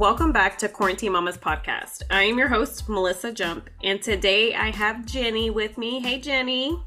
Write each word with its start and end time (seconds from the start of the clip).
welcome 0.00 0.32
back 0.32 0.56
to 0.56 0.66
Quarantine 0.66 1.12
Mamas 1.12 1.36
podcast. 1.36 2.04
I 2.10 2.22
am 2.22 2.38
your 2.38 2.48
host, 2.48 2.88
Melissa 2.88 3.30
Jump, 3.30 3.68
and 3.84 4.00
today 4.00 4.54
I 4.54 4.70
have 4.70 5.04
Jenny 5.04 5.50
with 5.50 5.76
me. 5.76 6.00
Hey, 6.00 6.18
Jenny. 6.18 6.82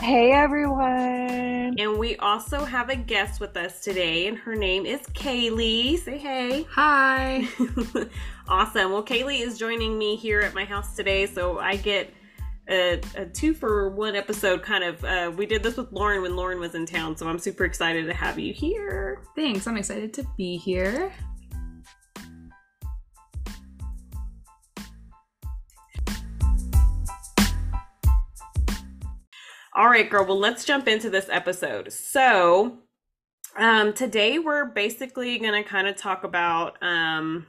Hey, 0.00 0.32
everyone. 0.32 1.78
And 1.78 1.98
we 1.98 2.16
also 2.16 2.64
have 2.64 2.88
a 2.88 2.96
guest 2.96 3.38
with 3.38 3.54
us 3.58 3.84
today, 3.84 4.28
and 4.28 4.38
her 4.38 4.56
name 4.56 4.86
is 4.86 5.02
Kaylee. 5.08 5.98
Say 5.98 6.16
hey. 6.16 6.66
Hi. 6.70 7.46
awesome. 8.48 8.92
Well, 8.92 9.04
Kaylee 9.04 9.40
is 9.40 9.58
joining 9.58 9.98
me 9.98 10.16
here 10.16 10.40
at 10.40 10.54
my 10.54 10.64
house 10.64 10.96
today, 10.96 11.26
so 11.26 11.58
I 11.58 11.76
get 11.76 12.14
a, 12.70 12.98
a 13.14 13.26
two 13.26 13.52
for 13.52 13.90
one 13.90 14.16
episode 14.16 14.62
kind 14.62 14.84
of. 14.84 15.04
Uh, 15.04 15.30
we 15.36 15.44
did 15.44 15.62
this 15.62 15.76
with 15.76 15.92
Lauren 15.92 16.22
when 16.22 16.34
Lauren 16.34 16.60
was 16.60 16.74
in 16.74 16.86
town, 16.86 17.14
so 17.14 17.28
I'm 17.28 17.38
super 17.38 17.66
excited 17.66 18.06
to 18.06 18.14
have 18.14 18.38
you 18.38 18.54
here. 18.54 19.20
Thanks. 19.36 19.66
I'm 19.66 19.76
excited 19.76 20.14
to 20.14 20.26
be 20.38 20.56
here. 20.56 21.12
All 29.76 29.88
right, 29.88 30.08
girl. 30.08 30.24
Well, 30.24 30.38
let's 30.38 30.64
jump 30.64 30.86
into 30.86 31.10
this 31.10 31.28
episode. 31.28 31.92
So, 31.92 32.78
um, 33.56 33.92
today 33.92 34.38
we're 34.38 34.66
basically 34.66 35.36
going 35.38 35.60
to 35.60 35.68
kind 35.68 35.88
of 35.88 35.96
talk 35.96 36.22
about 36.22 36.76
um, 36.80 37.46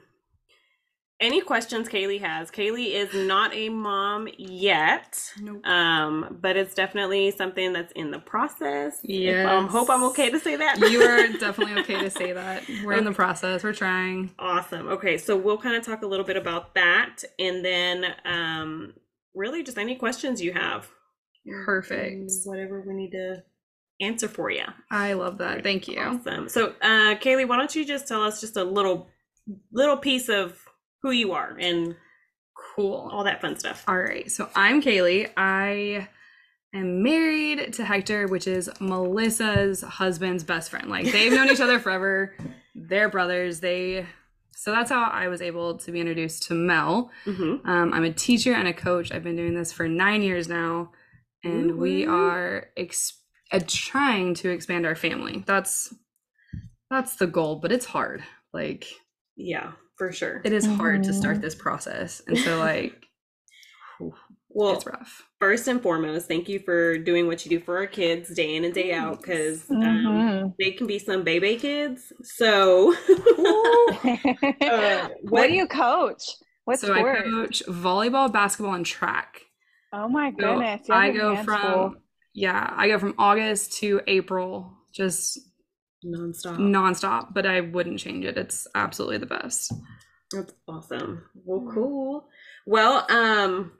any 1.20 1.40
questions 1.42 1.88
Kaylee 1.88 2.20
has. 2.22 2.50
Kaylee 2.50 2.94
is 2.94 3.14
not 3.14 3.54
a 3.54 3.70
mom 3.70 4.28
yet, 4.40 5.22
Nope. 5.40 5.64
um, 5.68 6.40
but 6.42 6.58
it's 6.58 6.74
definitely 6.74 7.30
something 7.30 7.74
that's 7.74 7.92
in 7.92 8.10
the 8.10 8.18
process. 8.20 9.02
Yeah, 9.04 9.52
I 9.52 9.58
um, 9.58 9.68
hope 9.68 9.92
I'm 9.92 10.04
okay 10.06 10.32
to 10.32 10.40
say 10.40 10.56
that. 10.56 10.80
you 10.80 11.04
are 11.04 11.28
definitely 11.38 11.76
okay 11.82 12.00
to 12.00 12.10
say 12.10 12.32
that. 12.32 12.64
We're 12.84 12.94
in 12.94 13.06
the 13.06 13.14
process. 13.14 13.64
We're 13.64 13.74
trying. 13.74 14.32
Awesome. 14.40 14.88
Okay, 14.88 15.20
so 15.20 15.38
we'll 15.38 15.60
kind 15.60 15.76
of 15.76 15.86
talk 15.86 16.02
a 16.02 16.08
little 16.08 16.26
bit 16.26 16.38
about 16.38 16.74
that, 16.74 17.18
and 17.38 17.64
then 17.64 18.16
um, 18.26 18.94
really 19.36 19.62
just 19.62 19.78
any 19.78 19.96
questions 19.96 20.42
you 20.42 20.54
have. 20.54 20.90
Perfect. 21.66 22.32
Whatever 22.46 22.82
we 22.88 22.94
need 22.94 23.12
to 23.12 23.44
answer 24.02 24.28
for 24.28 24.50
you. 24.50 24.64
I 24.92 25.14
love 25.14 25.38
that. 25.38 25.64
Thank 25.64 25.88
you. 25.88 26.00
Awesome. 26.00 26.50
So, 26.50 26.70
uh, 26.82 27.16
Kaylee, 27.16 27.48
why 27.48 27.58
don't 27.58 27.74
you 27.76 27.86
just 27.86 28.08
tell 28.08 28.22
us 28.24 28.42
just 28.42 28.58
a 28.58 28.64
little, 28.64 29.08
little 29.72 29.98
piece 29.98 30.28
of 30.30 30.60
who 31.02 31.12
you 31.12 31.34
are 31.34 31.56
and 31.60 31.96
Cool. 32.76 33.10
all 33.12 33.24
that 33.24 33.42
fun 33.42 33.58
stuff. 33.58 33.84
All 33.88 33.98
right. 33.98 34.30
So 34.30 34.50
I'm 34.56 34.82
Kaylee. 34.82 35.30
I 35.38 36.08
am 36.74 37.04
married 37.04 37.74
to 37.74 37.86
Hector, 37.86 38.28
which 38.28 38.48
is 38.48 38.70
Melissa's 38.82 39.82
husband's 39.82 40.44
best 40.44 40.72
friend. 40.72 40.90
Like 40.90 41.06
they've 41.12 41.32
known 41.32 41.50
each 41.50 41.62
other 41.62 41.80
forever. 41.80 42.36
They're 42.76 43.08
brothers. 43.10 43.62
They 43.62 44.06
so 44.58 44.72
that's 44.72 44.90
how 44.90 45.04
I 45.10 45.28
was 45.28 45.42
able 45.42 45.78
to 45.80 45.92
be 45.92 46.00
introduced 46.00 46.44
to 46.44 46.54
Mel. 46.54 47.12
Mm-hmm. 47.26 47.70
Um, 47.70 47.94
I'm 47.94 48.04
a 48.04 48.12
teacher 48.12 48.54
and 48.54 48.68
a 48.68 48.74
coach. 48.74 49.12
I've 49.12 49.24
been 49.24 49.36
doing 49.36 49.54
this 49.54 49.72
for 49.72 49.88
nine 49.88 50.22
years 50.22 50.48
now, 50.50 50.92
and 51.46 51.78
we 51.78 52.06
Woo-woo. 52.06 52.14
are 52.14 52.68
ex- 52.78 53.22
uh, 53.52 53.60
trying 53.68 54.34
to 54.36 54.50
expand 54.50 54.86
our 54.86 54.96
family. 54.96 55.44
That's 55.48 55.94
that's 56.90 57.16
the 57.18 57.28
goal, 57.28 57.58
but 57.58 57.72
it's 57.72 57.86
hard. 57.86 58.24
Like 58.54 58.86
Yeah, 59.36 59.74
for 59.98 60.12
sure. 60.12 60.42
it 60.44 60.54
is 60.54 60.66
hard 60.66 61.04
to 61.04 61.14
start 61.14 61.38
Mhm. 61.38 61.42
this 61.42 61.56
process, 61.56 62.22
and 62.28 62.38
so 62.38 62.58
like 62.60 63.08
Well, 64.50 64.74
it's 64.76 64.86
rough. 64.86 65.24
first 65.40 65.68
and 65.68 65.82
foremost, 65.82 66.28
thank 66.28 66.48
you 66.48 66.60
for 66.60 66.98
doing 66.98 67.28
what 67.28 67.46
you 67.46 67.50
do 67.50 67.60
for 67.64 67.78
our 67.78 67.88
kids 67.88 68.34
day 68.34 68.56
in 68.56 68.64
and 68.64 68.74
day 68.74 68.94
out 68.94 69.22
because 69.22 69.70
um, 69.70 69.78
Mhm. 69.78 70.54
they 70.60 70.72
can 70.72 70.88
be 70.88 71.00
some 71.00 71.24
baby 71.24 71.58
kids. 71.58 72.14
So, 72.24 72.94
uh, 74.62 75.10
what 75.22 75.48
do 75.48 75.54
you 75.54 75.68
coach? 75.68 76.24
What 76.66 76.80
so 76.80 76.88
sport? 76.94 77.18
I 77.18 77.30
coach 77.30 77.64
volleyball, 77.68 78.32
basketball, 78.32 78.74
and 78.76 78.86
track. 78.86 79.42
Oh 80.04 80.08
my 80.08 80.32
goodness. 80.32 80.88
you 80.88 80.94
have 80.94 81.04
I 81.04 81.12
go 81.12 81.36
from 81.44 81.62
full. 81.62 81.96
yeah, 82.34 82.74
I 82.76 82.88
go 82.88 83.00
from 83.00 83.16
August 83.18 83.74
to 83.80 84.02
April, 84.08 84.72
just 84.94 85.40
nonstop. 86.06 86.58
nonstop. 86.58 87.34
But 87.34 87.46
I 87.46 87.62
wouldn't 87.62 88.00
change 88.00 88.26
it. 88.26 88.38
It's 88.38 88.68
absolutely 88.76 89.18
the 89.20 89.26
best. 89.26 89.74
That's 90.32 90.54
awesome. 90.68 91.24
Well, 91.46 91.72
cool. 91.74 92.28
Well, 92.66 93.06
um, 93.10 93.74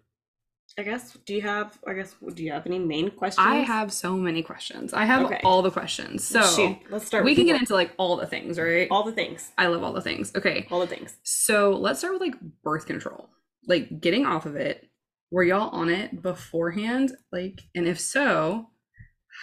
I 0.78 0.84
guess 0.84 1.18
do 1.26 1.34
you 1.34 1.42
have? 1.42 1.78
I 1.88 1.94
guess 1.94 2.16
do 2.34 2.44
you 2.44 2.52
have 2.52 2.66
any 2.66 2.80
main 2.80 3.10
questions? 3.12 3.46
I 3.48 3.56
have 3.58 3.92
so 3.94 4.14
many 4.16 4.44
questions. 4.44 4.94
I 4.94 5.06
have 5.06 5.26
Okay. 5.26 5.40
all 5.44 5.62
the 5.62 5.72
questions. 5.72 6.24
So 6.28 6.42
Shoot, 6.44 6.78
let's 6.92 7.06
start. 7.06 7.24
we 7.26 7.32
with 7.32 7.38
can 7.38 7.46
the- 7.48 7.52
get 7.54 7.62
into 7.62 7.74
like 7.74 7.92
all 7.98 8.18
the 8.18 8.28
things, 8.28 8.60
right? 8.60 8.88
all 8.92 9.04
the 9.04 9.12
things. 9.14 9.52
I 9.58 9.68
love 9.68 9.84
all 9.84 9.94
the 9.94 10.02
things. 10.02 10.34
Okay. 10.36 10.68
All 10.72 10.80
the 10.82 10.88
things. 10.88 11.16
So 11.24 11.72
let's 11.72 12.00
start 12.00 12.14
with 12.14 12.22
like 12.22 12.36
birth 12.64 12.86
control. 12.88 13.30
Like 13.68 14.00
getting 14.02 14.26
off 14.26 14.46
of 14.46 14.56
it. 14.56 14.88
Were 15.36 15.44
y'all 15.44 15.70
on 15.72 15.90
it 15.90 16.22
beforehand? 16.22 17.12
Like, 17.30 17.64
and 17.76 17.90
if 17.90 18.00
so, 18.00 18.70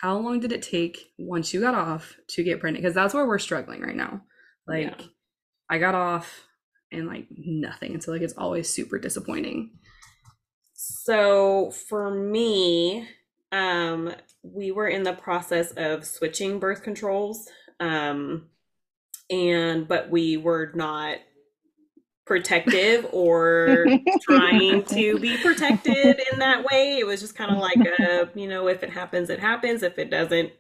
how 0.01 0.17
long 0.17 0.41
did 0.41 0.51
it 0.51 0.63
take 0.63 1.13
once 1.19 1.53
you 1.53 1.61
got 1.61 1.75
off 1.75 2.17
to 2.29 2.43
get 2.43 2.61
pregnant? 2.61 2.83
Because 2.83 2.95
that's 2.95 3.13
where 3.13 3.27
we're 3.27 3.39
struggling 3.39 3.83
right 3.83 3.95
now. 3.95 4.23
Like, 4.67 4.99
Yeah. 4.99 5.07
I 5.69 5.77
got 5.77 5.95
off 5.95 6.47
and 6.91 7.07
like 7.07 7.27
nothing. 7.31 7.93
And 7.93 8.03
so 8.03 8.11
like 8.11 8.23
it's 8.23 8.33
always 8.39 8.71
super 8.71 8.99
disappointing. 8.99 9.73
So 10.73 11.73
for 11.73 12.11
me, 12.11 13.07
um, 13.53 14.15
we 14.43 14.73
were 14.73 14.89
in 14.89 15.03
the 15.03 15.13
process 15.13 15.73
of 15.73 16.07
switching 16.07 16.59
birth 16.59 16.83
controls, 16.83 17.51
um, 17.81 18.49
and 19.29 19.87
but 19.87 20.09
we 20.09 20.39
were 20.39 20.73
not 20.75 21.19
protective 22.33 23.07
or 23.13 23.99
trying 24.23 24.83
to 24.87 25.19
be 25.19 25.37
protected 25.37 26.19
in 26.33 26.39
that 26.39 26.65
way. 26.65 26.97
It 26.99 27.07
was 27.07 27.21
just 27.21 27.35
kind 27.37 27.51
of 27.51 27.59
like 27.59 27.85
a, 27.85 28.31
you 28.35 28.49
know, 28.49 28.69
if 28.69 28.83
it 28.83 28.89
happens, 28.89 29.29
it 29.29 29.39
happens. 29.39 29.83
If 29.83 29.99
it 29.99 30.09
doesn't, 30.09 30.51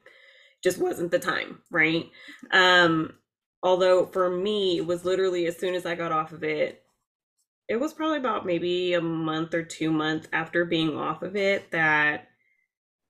just 0.63 0.77
wasn't 0.77 1.11
the 1.11 1.19
time, 1.19 1.61
right? 1.71 2.11
Um, 2.51 3.15
although 3.63 4.05
for 4.05 4.29
me, 4.29 4.77
it 4.77 4.87
was 4.87 5.07
literally 5.07 5.47
as 5.47 5.59
soon 5.59 5.75
as 5.75 5.87
I 5.87 5.95
got 5.95 6.13
off 6.13 6.33
of 6.33 6.45
it, 6.45 6.83
it 7.71 7.77
was 7.81 7.95
probably 7.95 8.19
about 8.19 8.45
maybe 8.45 8.93
a 8.93 9.01
month 9.01 9.55
or 9.55 9.63
two 9.63 9.91
months 9.91 10.29
after 10.31 10.67
being 10.67 10.95
off 10.95 11.23
of 11.23 11.37
it 11.37 11.71
that 11.71 12.29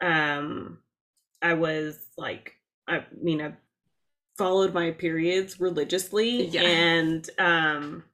um 0.00 0.78
I 1.40 1.54
was 1.54 1.98
like 2.16 2.52
I 2.86 3.04
mean 3.20 3.42
I 3.42 3.54
followed 4.38 4.72
my 4.72 4.92
periods 4.92 5.58
religiously 5.58 6.46
Yeah. 6.46 6.62
and 6.62 7.28
um 7.40 8.04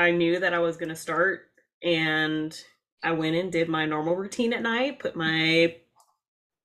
I 0.00 0.10
knew 0.10 0.40
that 0.40 0.54
I 0.54 0.58
was 0.58 0.76
going 0.76 0.88
to 0.88 0.96
start 0.96 1.42
and 1.82 2.58
I 3.02 3.12
went 3.12 3.36
and 3.36 3.50
did 3.50 3.68
my 3.68 3.86
normal 3.86 4.16
routine 4.16 4.52
at 4.52 4.62
night, 4.62 4.98
put 4.98 5.16
my 5.16 5.76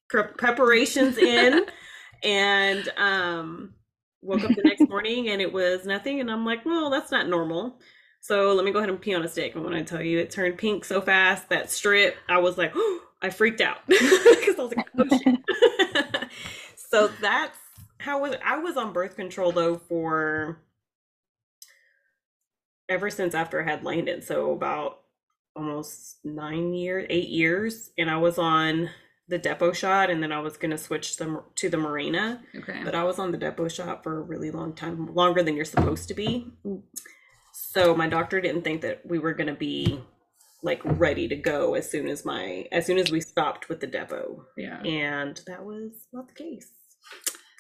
pre- 0.10 0.34
preparations 0.38 1.18
in 1.18 1.66
and 2.24 2.90
um 2.98 3.74
woke 4.22 4.44
up 4.44 4.56
the 4.56 4.64
next 4.64 4.82
morning 4.90 5.30
and 5.30 5.42
it 5.42 5.52
was 5.52 5.86
nothing 5.86 6.20
and 6.20 6.32
I'm 6.32 6.46
like, 6.46 6.66
"Well, 6.66 6.90
that's 6.90 7.12
not 7.12 7.28
normal." 7.28 7.80
So 8.22 8.54
let 8.54 8.66
me 8.66 8.72
go 8.72 8.80
ahead 8.80 8.90
and 8.90 9.00
pee 9.00 9.14
on 9.14 9.24
a 9.24 9.28
stick. 9.28 9.54
And 9.54 9.64
when 9.64 9.76
I 9.76 9.84
tell 9.84 10.02
you 10.02 10.18
it 10.18 10.32
turned 10.32 10.58
pink 10.58 10.84
so 10.84 11.00
fast, 11.00 11.50
that 11.50 11.70
strip, 11.70 12.18
I 12.28 12.40
was 12.40 12.58
like, 12.58 12.72
oh, 12.74 13.02
I 13.22 13.30
freaked 13.30 13.62
out 13.62 13.78
because 13.88 14.58
I 14.58 14.64
was 14.64 14.74
like, 14.76 14.90
oh 14.98 15.18
shit. 15.18 16.30
so 16.76 17.08
that's 17.22 17.60
how 18.00 18.22
was 18.22 18.36
I 18.44 18.58
was 18.58 18.78
on 18.78 18.94
birth 18.94 19.16
control 19.16 19.52
though 19.52 19.78
for 19.78 20.60
ever 22.90 23.10
since 23.10 23.34
after 23.34 23.62
I 23.62 23.70
had 23.70 23.84
Landon. 23.84 24.22
So 24.22 24.52
about 24.52 25.00
almost 25.56 26.18
nine 26.24 26.74
years, 26.74 27.08
eight 27.10 27.30
years, 27.30 27.92
and 27.98 28.10
I 28.10 28.18
was 28.18 28.38
on 28.38 28.90
the 29.28 29.40
Depo 29.40 29.74
shot, 29.74 30.10
and 30.10 30.22
then 30.22 30.32
I 30.32 30.40
was 30.40 30.58
gonna 30.58 30.78
switch 30.78 31.18
them 31.18 31.40
to 31.56 31.70
the 31.70 31.78
Mirena. 31.78 32.42
Okay. 32.56 32.82
But 32.84 32.94
I 32.94 33.04
was 33.04 33.18
on 33.18 33.32
the 33.32 33.38
Depo 33.38 33.72
shot 33.72 34.04
for 34.04 34.20
a 34.20 34.22
really 34.22 34.52
long 34.52 34.74
time, 34.74 35.14
longer 35.16 35.42
than 35.42 35.56
you're 35.56 35.66
supposed 35.66 36.08
to 36.10 36.14
be. 36.14 36.48
Mm. 36.66 36.84
So 37.54 37.96
my 37.96 38.08
doctor 38.08 38.40
didn't 38.42 38.64
think 38.64 38.82
that 38.82 39.02
we 39.06 39.18
were 39.18 39.34
gonna 39.34 39.56
be 39.56 40.00
like 40.62 40.82
ready 40.84 41.28
to 41.28 41.36
go 41.36 41.76
as 41.76 41.90
soon 41.90 42.08
as 42.08 42.26
my 42.26 42.68
as 42.72 42.86
soon 42.86 42.98
as 42.98 43.12
we 43.12 43.22
stopped 43.22 43.70
with 43.70 43.80
the 43.80 43.88
Depo. 43.88 44.46
yeah. 44.58 44.82
And 44.84 45.40
that 45.48 45.64
was 45.64 46.08
not 46.12 46.28
the 46.28 46.34
case. 46.34 46.70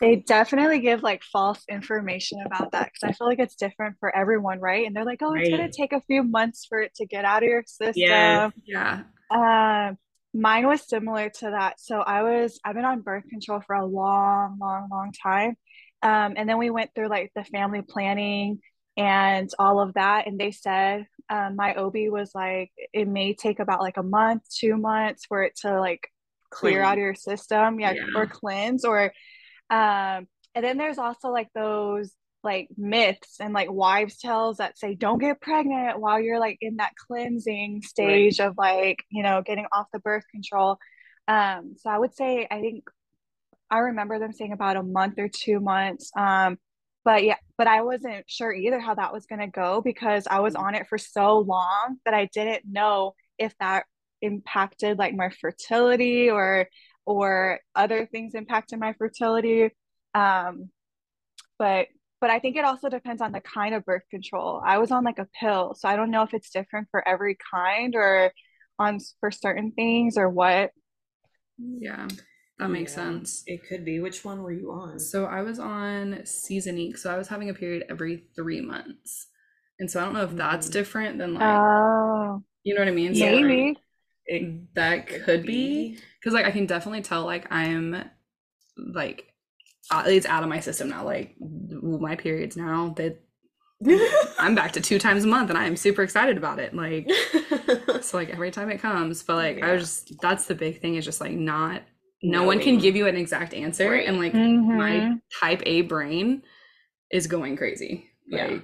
They 0.02 0.18
definitely 0.18 0.80
give 0.80 1.04
like 1.04 1.24
false 1.24 1.64
information 1.70 2.40
about 2.46 2.72
that 2.74 2.92
because 2.92 3.10
I 3.10 3.14
feel 3.14 3.28
like 3.28 3.40
it's 3.40 3.56
different 3.56 3.96
for 4.00 4.14
everyone, 4.14 4.60
right? 4.60 4.86
And 4.86 4.96
they're 4.96 5.06
like, 5.06 5.22
oh, 5.22 5.34
it's 5.34 5.50
going 5.50 5.70
to 5.70 5.76
take 5.76 5.94
a 5.94 6.02
few 6.02 6.24
months 6.24 6.66
for 6.68 6.80
it 6.80 6.94
to 6.96 7.06
get 7.06 7.24
out 7.24 7.44
of 7.44 7.50
your 7.50 7.64
system. 7.66 7.94
Yeah. 7.96 8.50
Yeah. 8.66 9.04
Um, 9.32 9.98
mine 10.34 10.68
was 10.68 10.88
similar 10.88 11.30
to 11.30 11.52
that. 11.52 11.80
So 11.80 12.00
I 12.02 12.24
was, 12.24 12.60
I've 12.66 12.76
been 12.76 12.84
on 12.84 13.02
birth 13.02 13.24
control 13.30 13.62
for 13.66 13.76
a 13.76 13.86
long, 13.86 14.58
long, 14.60 14.90
long 14.92 15.14
time. 15.14 15.56
Um, 16.02 16.34
and 16.36 16.48
then 16.48 16.58
we 16.58 16.70
went 16.70 16.92
through 16.94 17.08
like 17.08 17.32
the 17.34 17.46
family 17.46 17.82
planning 17.82 18.60
and 18.98 19.50
all 19.58 19.80
of 19.80 19.94
that. 19.94 20.28
And 20.28 20.38
they 20.38 20.52
said, 20.52 21.08
um, 21.30 21.56
my 21.56 21.74
OB 21.74 21.96
was 22.10 22.32
like, 22.36 22.72
it 22.94 23.08
may 23.08 23.34
take 23.34 23.60
about 23.60 23.80
like 23.82 23.98
a 23.98 24.04
month, 24.04 24.44
two 24.54 24.76
months 24.76 25.26
for 25.26 25.42
it 25.42 25.56
to 25.62 25.80
like 25.80 26.10
clear 26.50 26.82
out 26.82 26.98
of 26.98 27.02
your 27.02 27.16
system. 27.16 27.80
Yeah. 27.80 27.94
Yeah. 27.94 28.04
Or 28.14 28.28
cleanse 28.28 28.84
or, 28.84 29.14
um, 29.70 30.28
and 30.54 30.64
then 30.64 30.78
there's 30.78 30.98
also 30.98 31.30
like 31.30 31.50
those 31.54 32.14
like 32.46 32.70
myths 32.78 33.38
and 33.42 33.54
like 33.54 33.70
wives 33.72 34.18
tales 34.18 34.58
that 34.58 34.78
say 34.78 34.94
don't 34.96 35.18
get 35.18 35.42
pregnant 35.42 36.00
while 36.00 36.22
you're 36.22 36.40
like 36.40 36.58
in 36.62 36.78
that 36.78 36.94
cleansing 37.08 37.82
stage 37.82 38.40
right. 38.40 38.48
of 38.48 38.56
like 38.58 39.04
you 39.10 39.24
know 39.24 39.42
getting 39.44 39.66
off 39.74 39.88
the 39.92 40.00
birth 40.00 40.24
control 40.32 40.78
um 41.28 41.74
so 41.76 41.90
i 41.90 41.98
would 41.98 42.16
say 42.16 42.48
i 42.50 42.62
think 42.62 42.84
i 43.72 43.80
remember 43.80 44.20
them 44.20 44.32
saying 44.32 44.54
about 44.54 44.78
a 44.78 44.84
month 44.84 45.16
or 45.18 45.28
two 45.28 45.60
months 45.60 46.12
um 46.16 46.58
but 47.04 47.24
yeah 47.24 47.38
but 47.58 47.68
i 47.68 47.82
wasn't 47.82 48.24
sure 48.28 48.54
either 48.54 48.80
how 48.80 48.94
that 48.94 49.12
was 49.12 49.26
going 49.26 49.42
to 49.42 49.48
go 49.48 49.82
because 49.82 50.28
i 50.30 50.40
was 50.40 50.54
mm-hmm. 50.54 50.68
on 50.68 50.76
it 50.76 50.88
for 50.88 51.00
so 51.00 51.40
long 51.40 51.98
that 52.06 52.14
i 52.14 52.30
didn't 52.32 52.62
know 52.72 53.16
if 53.40 53.56
that 53.60 53.86
impacted 54.22 54.98
like 55.00 55.16
my 55.16 55.30
fertility 55.42 56.30
or 56.30 56.68
or 57.06 57.60
other 57.76 58.06
things 58.06 58.34
impacted 58.36 58.80
my 58.80 58.94
fertility 58.94 59.70
um 60.14 60.70
but 61.60 61.88
but 62.22 62.30
I 62.30 62.40
think 62.40 62.56
it 62.56 62.66
also 62.66 62.90
depends 62.90 63.22
on 63.22 63.32
the 63.32 63.42
kind 63.42 63.76
of 63.76 63.86
birth 63.86 64.04
control. 64.10 64.62
I 64.66 64.78
was 64.78 64.90
on 64.90 65.04
like 65.04 65.20
a 65.20 65.28
pill, 65.40 65.76
so 65.76 65.88
I 65.88 65.96
don't 65.96 66.10
know 66.12 66.24
if 66.24 66.34
it's 66.34 66.50
different 66.50 66.88
for 66.90 67.08
every 67.08 67.38
kind 67.54 67.94
or 67.96 68.32
on 68.80 69.00
for 69.20 69.30
certain 69.32 69.72
things 69.74 70.18
or 70.18 70.30
what. 70.30 70.72
Yeah, 71.58 72.08
that 72.58 72.70
makes 72.70 72.94
yeah, 72.94 73.04
sense. 73.04 73.44
It 73.46 73.62
could 73.68 73.86
be. 73.86 74.00
Which 74.00 74.26
one 74.26 74.42
were 74.42 74.52
you 74.52 74.72
on? 74.72 74.98
So 75.00 75.26
I 75.26 75.42
was 75.42 75.60
on 75.60 76.22
Seasonique, 76.24 76.98
so 76.98 77.14
I 77.14 77.18
was 77.18 77.28
having 77.28 77.50
a 77.50 77.54
period 77.54 77.84
every 77.90 78.24
three 78.36 78.62
months, 78.62 79.28
and 79.80 79.92
so 79.92 80.00
I 80.00 80.06
don't 80.06 80.14
know 80.14 80.24
if 80.24 80.36
that's 80.36 80.68
mm. 80.68 80.72
different 80.72 81.18
than 81.18 81.36
like. 81.36 81.44
Oh. 81.44 82.42
You 82.64 82.74
know 82.74 82.82
what 82.82 82.88
I 82.88 82.92
mean? 82.92 83.14
So 83.14 83.24
Maybe. 83.24 83.68
Like, 83.68 83.78
it, 84.28 84.74
that 84.76 85.08
could 85.08 85.46
be 85.46 85.98
because 86.20 86.34
like 86.34 86.46
I 86.46 86.52
can 86.52 86.66
definitely 86.66 87.02
tell 87.02 87.26
like 87.26 87.52
I'm 87.52 88.04
like 88.78 89.28
it's 89.92 90.26
out 90.26 90.44
of 90.44 90.50
my 90.50 90.60
system 90.60 90.90
now. 90.90 91.06
Like 91.06 91.36
my 91.40 92.16
periods 92.16 92.58
now 92.58 92.94
that 92.98 93.22
I'm 94.40 94.56
back 94.56 94.72
to 94.74 94.82
two 94.82 95.00
times 95.00 95.24
a 95.24 95.28
month 95.28 95.50
and 95.50 95.58
I'm 95.58 95.76
super 95.78 96.02
excited 96.02 96.38
about 96.38 96.60
it. 96.60 96.74
Like 96.74 97.10
so 98.02 98.18
like 98.18 98.30
every 98.30 98.52
time 98.52 98.70
it 98.72 98.82
comes. 98.82 99.24
But 99.24 99.36
like 99.36 99.58
yeah. 99.58 99.68
I 99.68 99.74
was 99.74 99.82
just 99.82 100.22
that's 100.22 100.46
the 100.46 100.56
big 100.56 100.82
thing 100.82 100.96
is 100.96 101.06
just 101.06 101.22
like 101.22 101.34
not 101.34 101.84
no 102.24 102.40
Knowing. 102.40 102.48
one 102.48 102.60
can 102.60 102.78
give 102.80 102.96
you 102.96 103.08
an 103.08 103.18
exact 103.18 103.54
answer. 103.54 103.92
Right. 103.92 104.08
And 104.08 104.18
like 104.18 104.34
mm-hmm. 104.34 104.78
my 104.78 105.16
type 105.40 105.62
A 105.66 105.82
brain 105.82 106.42
is 107.12 107.28
going 107.28 107.58
crazy. 107.58 108.10
Yeah. 108.28 108.60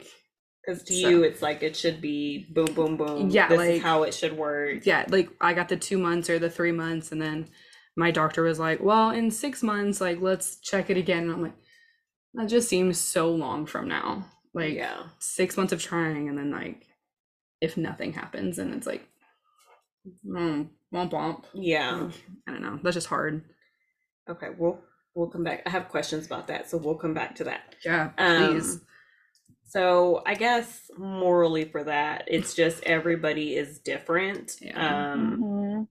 Like 0.67 0.77
because 0.77 0.83
to 0.83 0.93
so. 0.93 1.09
you 1.09 1.23
it's 1.23 1.41
like 1.41 1.63
it 1.63 1.75
should 1.75 2.01
be 2.01 2.47
boom 2.51 2.73
boom 2.73 2.97
boom. 2.97 3.29
Yeah, 3.29 3.47
this 3.47 3.57
like, 3.57 3.69
is 3.71 3.81
how 3.81 4.03
it 4.03 4.13
should 4.13 4.37
work. 4.37 4.85
Yeah, 4.85 5.05
like 5.09 5.29
I 5.41 5.53
got 5.53 5.69
the 5.69 5.77
two 5.77 5.97
months 5.97 6.29
or 6.29 6.39
the 6.39 6.49
three 6.49 6.71
months 6.71 7.11
and 7.11 7.21
then 7.21 7.47
my 7.95 8.11
doctor 8.11 8.43
was 8.43 8.59
like, 8.59 8.81
well, 8.81 9.09
in 9.09 9.31
six 9.31 9.61
months, 9.61 9.99
like, 9.99 10.21
let's 10.21 10.57
check 10.57 10.89
it 10.89 10.97
again. 10.97 11.23
And 11.23 11.31
I'm 11.31 11.41
like, 11.41 11.57
that 12.33 12.47
just 12.47 12.69
seems 12.69 12.97
so 12.97 13.31
long 13.31 13.65
from 13.65 13.87
now. 13.87 14.25
Like, 14.53 14.73
yeah. 14.73 15.03
six 15.19 15.57
months 15.57 15.73
of 15.73 15.81
trying, 15.81 16.29
and 16.29 16.37
then, 16.37 16.51
like, 16.51 16.87
if 17.59 17.77
nothing 17.77 18.13
happens, 18.13 18.59
and 18.59 18.73
it's 18.73 18.87
like, 18.87 19.07
mm, 20.25 20.67
womp 20.93 21.11
womp. 21.11 21.45
Yeah. 21.53 22.09
I 22.47 22.51
don't 22.51 22.61
know. 22.61 22.79
That's 22.81 22.95
just 22.95 23.07
hard. 23.07 23.43
Okay. 24.29 24.49
We'll, 24.57 24.79
we'll 25.13 25.29
come 25.29 25.43
back. 25.43 25.63
I 25.65 25.69
have 25.69 25.89
questions 25.89 26.25
about 26.25 26.47
that. 26.47 26.69
So 26.69 26.77
we'll 26.77 26.95
come 26.95 27.13
back 27.13 27.35
to 27.35 27.43
that. 27.45 27.75
Yeah. 27.83 28.09
Please. 28.17 28.75
Um, 28.75 28.81
so 29.71 30.21
I 30.25 30.35
guess 30.35 30.89
morally 30.97 31.65
for 31.65 31.83
that, 31.83 32.25
it's 32.27 32.53
just 32.53 32.83
everybody 32.83 33.55
is 33.55 33.79
different. 33.79 34.57
Yeah. 34.61 35.13
Um, 35.13 35.41
mm-hmm 35.41 35.83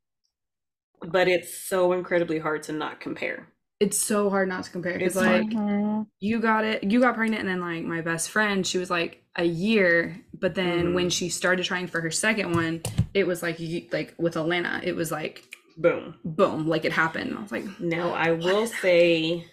but 1.07 1.29
it's 1.29 1.55
so 1.55 1.93
incredibly 1.93 2.39
hard 2.39 2.63
to 2.65 2.73
not 2.73 3.01
compare. 3.01 3.49
It's 3.79 3.99
so 3.99 4.29
hard 4.29 4.49
not 4.49 4.65
to 4.65 4.71
compare 4.71 4.93
because 4.99 5.17
like 5.17 5.47
mm-hmm. 5.47 6.03
you 6.19 6.39
got 6.41 6.65
it, 6.65 6.85
you 6.85 7.01
got 7.01 7.15
pregnant, 7.15 7.41
and 7.41 7.49
then 7.49 7.61
like 7.61 7.85
my 7.85 8.03
best 8.03 8.31
friend, 8.31 8.67
she 8.67 8.77
was 8.77 8.91
like 8.91 9.23
a 9.37 9.45
year, 9.45 10.21
but 10.39 10.55
then 10.55 10.87
mm-hmm. 10.87 10.95
when 10.95 11.11
she 11.11 11.31
started 11.31 11.65
trying 11.65 11.87
for 11.87 12.03
her 12.03 12.11
second 12.11 12.53
one, 12.53 12.83
it 13.15 13.27
was 13.27 13.43
like 13.43 13.59
like 13.91 14.15
with 14.19 14.37
Elena, 14.37 14.81
it 14.85 14.95
was 14.95 15.11
like 15.11 15.45
boom, 15.79 16.17
boom, 16.25 16.69
like 16.69 16.85
it 16.85 16.93
happened. 16.93 17.37
I 17.37 17.41
was 17.41 17.53
like, 17.53 17.81
no, 17.81 18.13
I 18.13 18.33
will 18.33 18.67
say, 18.67 19.47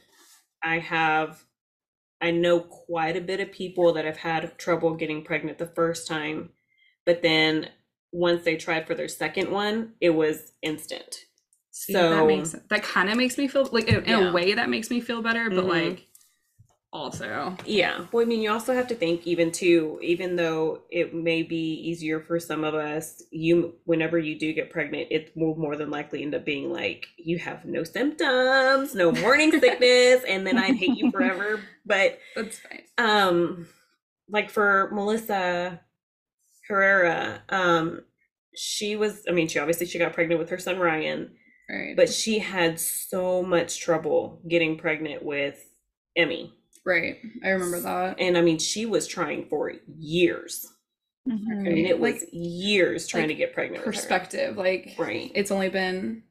I 0.62 0.80
have, 0.80 1.42
I 2.22 2.32
know 2.32 2.60
quite 2.60 3.16
a 3.16 3.22
bit 3.22 3.40
of 3.40 3.52
people 3.52 3.94
that 3.94 4.06
have 4.06 4.18
had 4.18 4.58
trouble 4.58 4.96
getting 4.96 5.24
pregnant 5.24 5.58
the 5.58 5.68
first 5.68 6.08
time, 6.08 6.50
but 7.06 7.22
then 7.22 7.70
once 8.12 8.44
they 8.44 8.56
tried 8.56 8.88
for 8.88 8.96
their 8.96 9.08
second 9.08 9.52
one, 9.52 9.94
it 10.02 10.10
was 10.12 10.54
instant 10.62 11.26
so 11.78 12.10
that 12.10 12.26
makes 12.26 12.56
that 12.70 12.82
kind 12.82 13.10
of 13.10 13.18
makes 13.18 13.38
me 13.38 13.48
feel 13.48 13.70
like 13.72 13.88
in, 13.88 14.04
yeah. 14.06 14.30
a 14.30 14.34
way 14.34 14.56
that 14.56 14.68
makes 14.68 14.90
me 14.90 15.00
feel 15.00 15.22
better, 15.22 15.48
but 15.50 15.60
mm-hmm. 15.60 15.90
like 15.90 16.07
also 16.94 17.56
yeah 17.66 18.06
well 18.12 18.26
i 18.26 18.26
mean 18.26 18.42
you 18.42 18.50
also 18.50 18.74
have 18.74 18.88
to 18.88 18.96
think 18.96 19.28
even 19.28 19.52
too 19.52 20.00
even 20.02 20.36
though 20.38 20.82
it 20.90 21.14
may 21.14 21.44
be 21.44 21.74
easier 21.74 22.22
for 22.22 22.40
some 22.40 22.64
of 22.64 22.74
us 22.74 23.22
you 23.30 23.76
whenever 23.84 24.18
you 24.18 24.40
do 24.40 24.54
get 24.54 24.72
pregnant 24.72 25.08
it 25.12 25.32
will 25.36 25.56
more 25.58 25.76
than 25.76 25.90
likely 25.90 26.24
end 26.24 26.34
up 26.34 26.46
being 26.46 26.72
like 26.72 27.08
you 27.18 27.38
have 27.38 27.66
no 27.66 27.84
symptoms 27.84 28.96
no 28.96 29.12
morning 29.12 29.52
sickness 29.60 30.24
and 30.28 30.48
then 30.48 30.58
i'd 30.58 30.76
hate 30.76 30.98
you 30.98 31.12
forever 31.12 31.60
but 31.86 32.20
that's 32.36 32.60
fine 32.60 32.84
um 32.98 33.68
like 34.30 34.50
for 34.50 34.90
melissa 34.94 35.82
herrera 36.70 37.42
um 37.50 38.02
she 38.56 38.96
was 38.96 39.24
i 39.28 39.32
mean 39.34 39.48
she 39.48 39.60
obviously 39.60 39.86
she 39.86 40.00
got 40.00 40.14
pregnant 40.14 40.40
with 40.40 40.50
her 40.50 40.58
son 40.58 40.80
ryan 40.80 41.30
Right. 41.70 41.96
But 41.96 42.10
she 42.10 42.40
had 42.40 42.80
so 42.80 43.44
much 43.44 43.80
trouble 43.80 44.42
getting 44.48 44.78
pregnant 44.78 45.24
with 45.24 45.64
Emmy. 46.16 46.54
Right. 46.88 47.18
I 47.44 47.50
remember 47.50 47.82
that. 47.82 48.18
And 48.18 48.38
I 48.38 48.42
mean, 48.42 48.60
she 48.60 48.86
was 48.86 49.08
trying 49.08 49.50
for 49.50 49.74
years. 50.00 50.66
Mm-hmm. 51.28 51.68
I 51.68 51.70
mean, 51.70 51.86
it 51.86 52.00
was 52.00 52.22
like, 52.22 52.30
years 52.32 53.08
trying 53.08 53.24
like 53.24 53.32
to 53.32 53.36
get 53.36 53.54
pregnant. 53.54 53.84
Perspective, 53.84 54.56
like 54.56 54.96
right. 54.98 55.30
It's 55.36 55.52
only 55.52 55.68
been 55.68 56.24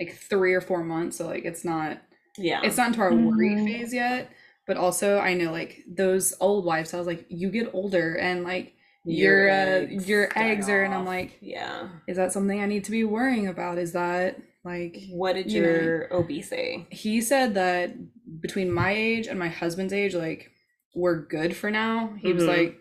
like 0.00 0.16
three 0.16 0.54
or 0.54 0.62
four 0.62 0.82
months, 0.82 1.18
so 1.18 1.26
like 1.26 1.44
it's 1.44 1.66
not. 1.66 2.00
Yeah. 2.38 2.62
It's 2.64 2.78
not 2.78 2.88
into 2.88 3.00
our 3.02 3.10
mm-hmm. 3.10 3.26
worry 3.26 3.66
phase 3.66 3.92
yet, 3.92 4.30
but 4.66 4.78
also 4.78 5.18
I 5.18 5.34
know 5.34 5.52
like 5.52 5.84
those 5.86 6.34
old 6.40 6.64
wives. 6.64 6.94
I 6.94 6.98
was 6.98 7.06
like, 7.06 7.26
you 7.28 7.50
get 7.50 7.74
older 7.74 8.14
and 8.14 8.42
like 8.42 8.72
your 9.04 9.50
uh, 9.50 9.80
your 9.80 10.30
eggs 10.34 10.70
are, 10.70 10.82
and 10.82 10.94
I'm 10.94 11.04
like, 11.04 11.36
yeah, 11.42 11.88
is 12.08 12.16
that 12.16 12.32
something 12.32 12.58
I 12.58 12.66
need 12.66 12.84
to 12.84 12.90
be 12.90 13.04
worrying 13.04 13.48
about? 13.48 13.76
Is 13.76 13.92
that 13.92 14.40
like 14.66 15.04
what 15.10 15.34
did 15.34 15.50
you 15.50 15.62
your 15.62 16.08
know, 16.08 16.18
OB 16.18 16.42
say? 16.42 16.88
He 16.90 17.20
said 17.20 17.54
that 17.54 17.94
between 18.40 18.72
my 18.72 18.90
age 18.90 19.28
and 19.28 19.38
my 19.38 19.48
husband's 19.48 19.92
age, 19.92 20.12
like 20.14 20.50
we're 20.94 21.24
good 21.24 21.56
for 21.56 21.70
now. 21.70 22.12
He 22.18 22.28
mm-hmm. 22.28 22.36
was 22.36 22.46
like, 22.46 22.78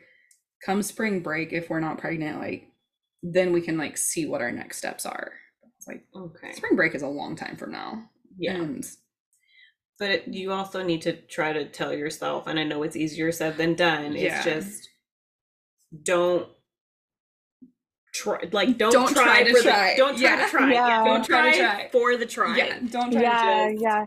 come 0.65 0.81
spring 0.81 1.19
break, 1.21 1.53
if 1.53 1.69
we're 1.69 1.79
not 1.79 1.99
pregnant, 1.99 2.39
like 2.39 2.69
then 3.21 3.53
we 3.53 3.61
can 3.61 3.77
like 3.77 3.97
see 3.97 4.25
what 4.25 4.41
our 4.41 4.51
next 4.51 4.79
steps 4.79 5.05
are. 5.05 5.33
It's 5.77 5.87
like 5.87 6.05
okay, 6.15 6.53
spring 6.53 6.75
break 6.75 6.95
is 6.95 7.03
a 7.03 7.07
long 7.07 7.35
time 7.35 7.55
from 7.55 7.71
now. 7.71 8.09
Yeah. 8.35 8.55
And, 8.55 8.83
but 9.99 10.09
it, 10.09 10.27
you 10.27 10.51
also 10.51 10.81
need 10.81 11.03
to 11.03 11.13
try 11.13 11.53
to 11.53 11.69
tell 11.69 11.93
yourself, 11.93 12.47
and 12.47 12.59
I 12.59 12.63
know 12.63 12.81
it's 12.81 12.95
easier 12.95 13.31
said 13.31 13.57
than 13.57 13.75
done. 13.75 14.13
Yeah. 14.13 14.37
It's 14.37 14.45
just 14.45 14.89
don't 16.01 16.49
try 18.15 18.39
like 18.51 18.77
don't, 18.77 18.91
don't 18.91 19.13
try, 19.13 19.23
try 19.23 19.43
to 19.43 19.61
try 19.61 19.91
the, 19.91 19.97
don't 19.97 20.17
try 20.17 20.29
yeah. 20.29 20.45
to 20.45 20.51
try 20.51 20.73
yeah. 20.73 20.87
yeah. 20.87 21.03
don't 21.03 21.25
try, 21.25 21.51
to 21.51 21.57
try 21.57 21.89
for 21.91 22.17
the 22.17 22.25
try 22.25 22.55
yeah 22.55 22.79
don't 22.89 23.11
try 23.11 23.21
yeah 23.21 23.71
just... 23.71 23.83
yeah 23.83 24.05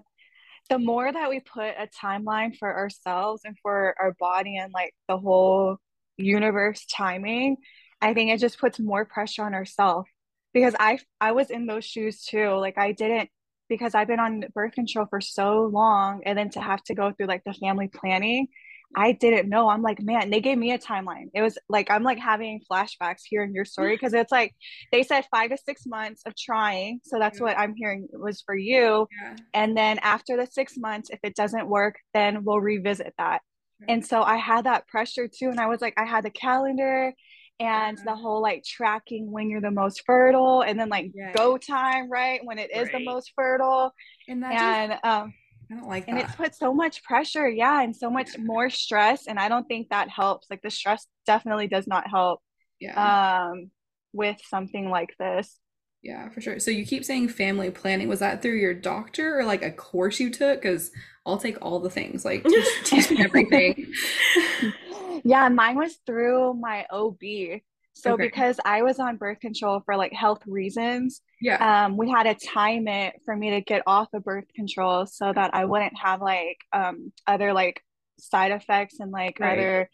the 0.70 0.78
more 0.78 1.10
that 1.10 1.30
we 1.30 1.40
put 1.40 1.74
a 1.78 1.88
timeline 2.02 2.56
for 2.56 2.74
ourselves 2.74 3.42
and 3.44 3.56
for 3.62 3.94
our 4.00 4.14
body 4.18 4.56
and 4.56 4.72
like 4.72 4.94
the 5.08 5.16
whole 5.16 5.76
universe 6.16 6.86
timing 6.90 7.56
i 8.00 8.14
think 8.14 8.30
it 8.30 8.40
just 8.40 8.58
puts 8.58 8.80
more 8.80 9.04
pressure 9.04 9.44
on 9.44 9.54
ourselves 9.54 10.08
because 10.54 10.74
i 10.80 10.98
i 11.20 11.32
was 11.32 11.50
in 11.50 11.66
those 11.66 11.84
shoes 11.84 12.24
too 12.24 12.50
like 12.54 12.78
i 12.78 12.92
didn't 12.92 13.28
because 13.68 13.94
i've 13.94 14.08
been 14.08 14.20
on 14.20 14.42
birth 14.54 14.72
control 14.72 15.06
for 15.10 15.20
so 15.20 15.68
long 15.72 16.22
and 16.24 16.38
then 16.38 16.48
to 16.48 16.60
have 16.60 16.82
to 16.82 16.94
go 16.94 17.12
through 17.12 17.26
like 17.26 17.44
the 17.44 17.54
family 17.54 17.88
planning 17.88 18.48
I 18.96 19.12
didn't 19.12 19.48
know. 19.48 19.68
I'm 19.68 19.82
like, 19.82 20.00
man, 20.02 20.30
they 20.30 20.40
gave 20.40 20.58
me 20.58 20.72
a 20.72 20.78
timeline. 20.78 21.30
It 21.34 21.42
was 21.42 21.58
like, 21.68 21.90
I'm 21.90 22.02
like 22.02 22.18
having 22.18 22.60
flashbacks 22.70 23.22
here 23.24 23.42
in 23.42 23.54
your 23.54 23.64
story 23.64 23.94
because 23.94 24.14
it's 24.14 24.32
like 24.32 24.54
they 24.92 25.02
said 25.02 25.26
five 25.30 25.50
to 25.50 25.58
six 25.58 25.84
months 25.86 26.22
of 26.26 26.34
trying. 26.36 27.00
So 27.04 27.18
that's 27.18 27.40
what 27.40 27.58
I'm 27.58 27.74
hearing 27.74 28.08
was 28.12 28.40
for 28.40 28.56
you. 28.56 29.06
Yeah. 29.22 29.36
And 29.52 29.76
then 29.76 29.98
after 29.98 30.36
the 30.36 30.46
six 30.46 30.76
months, 30.76 31.10
if 31.10 31.20
it 31.22 31.34
doesn't 31.34 31.68
work, 31.68 31.96
then 32.14 32.44
we'll 32.44 32.60
revisit 32.60 33.12
that. 33.18 33.42
And 33.86 34.04
so 34.04 34.22
I 34.22 34.36
had 34.36 34.64
that 34.64 34.88
pressure 34.88 35.28
too. 35.28 35.50
And 35.50 35.60
I 35.60 35.66
was 35.66 35.80
like, 35.80 35.94
I 35.96 36.04
had 36.04 36.24
the 36.24 36.30
calendar 36.30 37.12
and 37.60 37.98
the 38.04 38.14
whole 38.14 38.40
like 38.40 38.64
tracking 38.64 39.30
when 39.30 39.50
you're 39.50 39.60
the 39.60 39.70
most 39.70 40.02
fertile 40.04 40.62
and 40.62 40.78
then 40.78 40.88
like 40.88 41.10
yeah. 41.14 41.32
go 41.32 41.58
time, 41.58 42.10
right? 42.10 42.40
When 42.42 42.58
it 42.58 42.70
is 42.74 42.84
right. 42.84 42.92
the 42.92 43.04
most 43.04 43.32
fertile. 43.36 43.92
And, 44.26 44.44
and 44.44 44.92
just- 44.92 45.04
um 45.04 45.34
I 45.70 45.74
don't 45.74 45.88
like 45.88 46.08
and 46.08 46.16
that. 46.16 46.26
it's 46.26 46.36
put 46.36 46.54
so 46.54 46.72
much 46.72 47.02
pressure, 47.02 47.48
yeah, 47.48 47.82
and 47.82 47.94
so 47.94 48.10
much 48.10 48.38
more 48.38 48.70
stress. 48.70 49.26
And 49.26 49.38
I 49.38 49.48
don't 49.48 49.66
think 49.66 49.90
that 49.90 50.08
helps. 50.08 50.48
Like 50.50 50.62
the 50.62 50.70
stress 50.70 51.06
definitely 51.26 51.68
does 51.68 51.86
not 51.86 52.08
help 52.08 52.40
yeah. 52.80 53.50
um 53.50 53.70
with 54.12 54.38
something 54.48 54.88
like 54.88 55.14
this. 55.18 55.58
Yeah, 56.02 56.28
for 56.30 56.40
sure. 56.40 56.60
So 56.60 56.70
you 56.70 56.86
keep 56.86 57.04
saying 57.04 57.28
family 57.28 57.70
planning. 57.70 58.08
Was 58.08 58.20
that 58.20 58.40
through 58.40 58.56
your 58.56 58.74
doctor 58.74 59.38
or 59.38 59.44
like 59.44 59.62
a 59.62 59.70
course 59.70 60.20
you 60.20 60.30
took? 60.30 60.62
Because 60.62 60.90
I'll 61.26 61.38
take 61.38 61.58
all 61.60 61.80
the 61.80 61.90
things. 61.90 62.24
Like 62.24 62.44
teach, 62.44 62.84
teach 62.84 63.10
me 63.10 63.20
everything. 63.24 63.92
yeah, 65.24 65.48
mine 65.48 65.76
was 65.76 65.98
through 66.06 66.54
my 66.54 66.86
OB. 66.90 67.20
So 68.00 68.14
Okay. 68.14 68.28
because 68.28 68.58
I 68.64 68.82
was 68.82 68.98
on 68.98 69.16
birth 69.16 69.40
control 69.40 69.80
for 69.84 69.96
like 69.96 70.12
health 70.12 70.42
reasons, 70.46 71.20
Yeah. 71.40 71.58
um, 71.60 71.96
we 71.96 72.08
had 72.10 72.24
to 72.24 72.46
time 72.46 72.86
it 72.86 73.14
for 73.24 73.34
me 73.36 73.50
to 73.50 73.60
get 73.60 73.82
off 73.86 74.08
of 74.14 74.22
birth 74.24 74.44
control 74.54 75.06
so 75.06 75.32
that 75.32 75.54
I 75.54 75.64
wouldn't 75.64 75.98
have 75.98 76.20
like 76.20 76.58
um 76.72 77.12
other 77.26 77.52
like 77.52 77.82
side 78.20 78.52
effects 78.52 79.00
and 79.00 79.10
like 79.10 79.38
Right. 79.38 79.48
other 79.50 79.90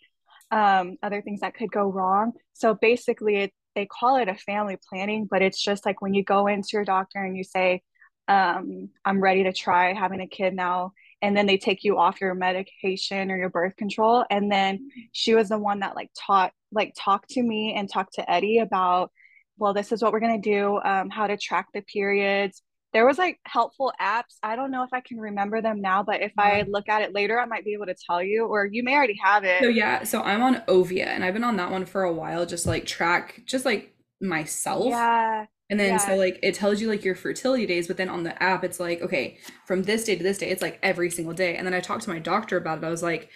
um 0.51 0.97
other 1.03 1.23
things 1.23 1.41
that 1.41 1.55
could 1.55 1.73
go 1.73 1.85
wrong. 1.91 2.33
So 2.55 2.75
basically 2.75 3.37
it 3.37 3.53
they 3.75 3.87
call 3.87 4.17
it 4.19 4.29
a 4.29 4.35
family 4.37 4.79
planning, 4.89 5.27
but 5.31 5.43
it's 5.43 5.63
just 5.63 5.85
like 5.87 6.01
when 6.03 6.15
you 6.15 6.25
go 6.25 6.47
into 6.47 6.71
your 6.75 6.85
doctor 6.85 7.21
and 7.23 7.37
you 7.37 7.45
say, 7.45 7.83
um, 8.29 8.89
I'm 9.05 9.21
ready 9.21 9.45
to 9.45 9.53
try 9.53 9.93
having 9.95 10.21
a 10.21 10.29
kid 10.29 10.55
now, 10.55 10.93
and 11.25 11.35
then 11.35 11.47
they 11.47 11.57
take 11.57 11.85
you 11.85 11.99
off 11.99 12.21
your 12.21 12.35
medication 12.35 13.31
or 13.31 13.39
your 13.39 13.49
birth 13.49 13.75
control. 13.77 14.27
And 14.31 14.53
then 14.53 14.91
she 15.13 15.35
was 15.35 15.49
the 15.49 15.57
one 15.57 15.81
that 15.81 15.97
like 15.97 16.11
taught 16.15 16.53
like 16.71 16.93
talked 16.99 17.31
to 17.31 17.43
me 17.43 17.73
and 17.75 17.91
talked 17.91 18.15
to 18.15 18.31
Eddie 18.31 18.59
about, 18.59 19.11
well, 19.57 19.73
this 19.73 19.91
is 19.91 20.03
what 20.03 20.13
we're 20.13 20.21
gonna 20.21 20.39
do, 20.39 20.79
um, 20.85 21.09
how 21.09 21.27
to 21.27 21.39
track 21.39 21.69
the 21.73 21.81
periods. 21.81 22.63
There 22.93 23.07
was 23.07 23.17
like 23.17 23.41
helpful 23.47 23.91
apps. 23.99 24.37
I 24.43 24.55
don't 24.55 24.71
know 24.71 24.83
if 24.83 24.93
I 24.93 25.01
can 25.01 25.19
remember 25.19 25.63
them 25.63 25.81
now, 25.81 26.03
but 26.03 26.21
if 26.21 26.33
I 26.37 26.65
look 26.69 26.91
at 26.91 27.01
it 27.01 27.15
later, 27.15 27.41
I 27.41 27.47
might 27.47 27.65
be 27.65 27.73
able 27.73 27.87
to 27.87 27.97
tell 28.07 28.23
you, 28.23 28.45
or 28.45 28.67
you 28.67 28.85
may 28.85 28.95
already 28.95 29.19
have 29.25 29.45
it. 29.45 29.63
So 29.63 29.69
yeah, 29.69 30.05
so 30.05 30.21
I'm 30.21 30.43
on 30.43 30.57
Ovia 30.69 31.07
and 31.07 31.25
I've 31.25 31.35
been 31.35 31.43
on 31.43 31.57
that 31.57 31.71
one 31.71 31.87
for 31.87 32.03
a 32.03 32.13
while, 32.13 32.45
just 32.45 32.67
like 32.67 32.85
track, 32.85 33.41
just 33.47 33.65
like 33.65 33.95
myself. 34.21 34.89
Yeah. 34.89 35.47
And 35.71 35.81
then 35.81 35.99
so 35.99 36.15
like 36.17 36.39
it 36.43 36.55
tells 36.55 36.81
you 36.81 36.89
like 36.89 37.05
your 37.05 37.15
fertility 37.15 37.67
days, 37.67 37.89
but 37.89 37.97
then 37.97 38.09
on 38.09 38.23
the 38.23 38.41
app 38.43 38.65
it's 38.65 38.79
like, 38.79 39.01
okay, 39.03 39.39
from 39.67 39.85
this 39.85 40.05
day 40.05 40.17
to 40.17 40.23
this 40.23 40.39
day, 40.39 40.51
it's 40.51 40.63
like 40.63 40.79
every 40.83 41.11
single 41.11 41.35
day. 41.35 41.57
And 41.57 41.67
then 41.67 41.75
I 41.75 41.81
talked 41.81 42.03
to 42.05 42.11
my 42.11 42.19
doctor 42.19 42.57
about 42.57 42.79
it. 42.79 42.85
I 42.85 42.91
was 42.91 43.03
like, 43.03 43.31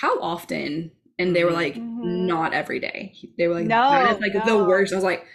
how 0.00 0.20
often? 0.20 0.92
And 1.18 1.34
they 1.34 1.44
were 1.44 1.50
like, 1.52 1.74
Mhm. 1.74 2.26
not 2.26 2.54
every 2.54 2.78
day. 2.80 3.14
They 3.36 3.48
were 3.48 3.54
like, 3.54 3.66
No, 3.66 3.90
that 3.90 4.12
is 4.12 4.20
like 4.20 4.44
the 4.46 4.56
worst. 4.64 4.92
I 4.92 4.96
was 4.96 5.04
like, 5.04 5.26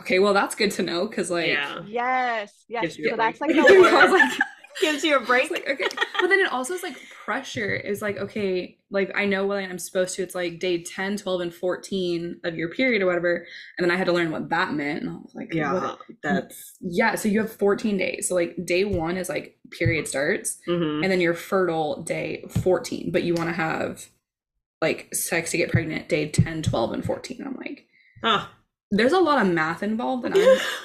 okay, 0.00 0.18
well 0.18 0.34
that's 0.34 0.54
good 0.54 0.70
to 0.72 0.82
know 0.82 1.06
because 1.06 1.30
like 1.30 1.48
yeah. 1.48 1.82
Yes. 1.86 2.64
Yes. 2.68 2.82
Gives 2.82 2.98
you 2.98 3.06
a 3.06 3.10
So 3.10 3.16
that's 3.16 3.40
like 3.40 3.50
break. 3.52 3.66
the 3.68 3.74
I 3.74 4.06
was 4.06 4.20
worst. 4.20 4.40
Gives 4.80 5.04
you 5.04 5.16
a 5.16 5.20
break. 5.26 5.50
like, 5.50 5.68
okay. 5.68 5.86
But 6.20 6.28
then 6.28 6.40
it 6.40 6.50
also 6.50 6.74
is 6.74 6.82
like 6.82 6.96
pressure 7.24 7.74
is 7.74 8.00
like, 8.02 8.16
okay, 8.18 8.78
like 8.90 9.10
I 9.14 9.26
know 9.26 9.46
when 9.46 9.70
I'm 9.70 9.78
supposed 9.78 10.14
to, 10.16 10.22
it's 10.22 10.34
like 10.34 10.58
day 10.58 10.82
10, 10.82 11.16
12, 11.18 11.40
and 11.40 11.54
14 11.54 12.40
of 12.44 12.56
your 12.56 12.68
period 12.68 13.02
or 13.02 13.06
whatever. 13.06 13.46
And 13.78 13.84
then 13.84 13.90
I 13.90 13.96
had 13.96 14.06
to 14.06 14.12
learn 14.12 14.30
what 14.30 14.48
that 14.50 14.72
meant. 14.74 15.02
And 15.02 15.10
I 15.10 15.14
was 15.14 15.34
like, 15.34 15.48
what- 15.48 15.54
yeah, 15.56 15.94
that's 16.22 16.74
Yeah, 16.80 17.14
so 17.14 17.28
you 17.28 17.40
have 17.40 17.52
14 17.52 17.96
days. 17.96 18.28
So 18.28 18.34
like 18.34 18.56
day 18.64 18.84
one 18.84 19.16
is 19.16 19.28
like 19.28 19.56
period 19.70 20.08
starts, 20.08 20.58
mhm. 20.68 21.02
and 21.02 21.10
then 21.10 21.20
you're 21.20 21.34
fertile 21.34 22.02
day 22.02 22.44
14, 22.48 23.10
but 23.12 23.22
you 23.22 23.34
want 23.34 23.48
to 23.48 23.54
have 23.54 24.06
like 24.80 25.14
sex 25.14 25.50
to 25.52 25.56
get 25.56 25.70
pregnant 25.70 26.08
day 26.08 26.28
10, 26.28 26.62
12, 26.62 26.92
and 26.92 27.04
14. 27.04 27.42
I'm 27.46 27.56
like, 27.56 27.86
Huh. 28.22 28.46
There's 28.94 29.12
a 29.12 29.18
lot 29.18 29.44
of 29.44 29.52
math 29.52 29.82
involved, 29.82 30.24
and 30.26 30.34
I'm 30.34 30.40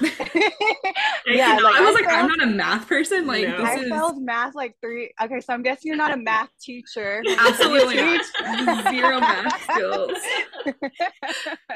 yeah, 1.26 1.58
like 1.62 1.74
I 1.76 1.80
was 1.84 1.94
I 1.96 2.00
like, 2.00 2.08
I'm 2.08 2.26
not 2.26 2.42
a 2.42 2.46
math 2.46 2.88
person. 2.88 3.26
Like 3.26 3.46
No. 3.46 3.58
this 3.58 3.66
I 3.68 3.74
is 3.80 3.88
failed 3.90 4.20
math 4.22 4.54
like 4.54 4.74
three. 4.80 5.12
Okay, 5.22 5.40
so 5.40 5.52
I'm 5.52 5.62
guessing 5.62 5.88
you're 5.88 5.96
not 5.96 6.12
a 6.12 6.16
math 6.16 6.48
teacher. 6.60 7.22
absolutely 7.38 7.96
You 7.96 8.04
not. 8.16 8.84
teach? 8.84 8.92
zero 8.94 9.20
math 9.20 9.62
skills. 9.62 10.18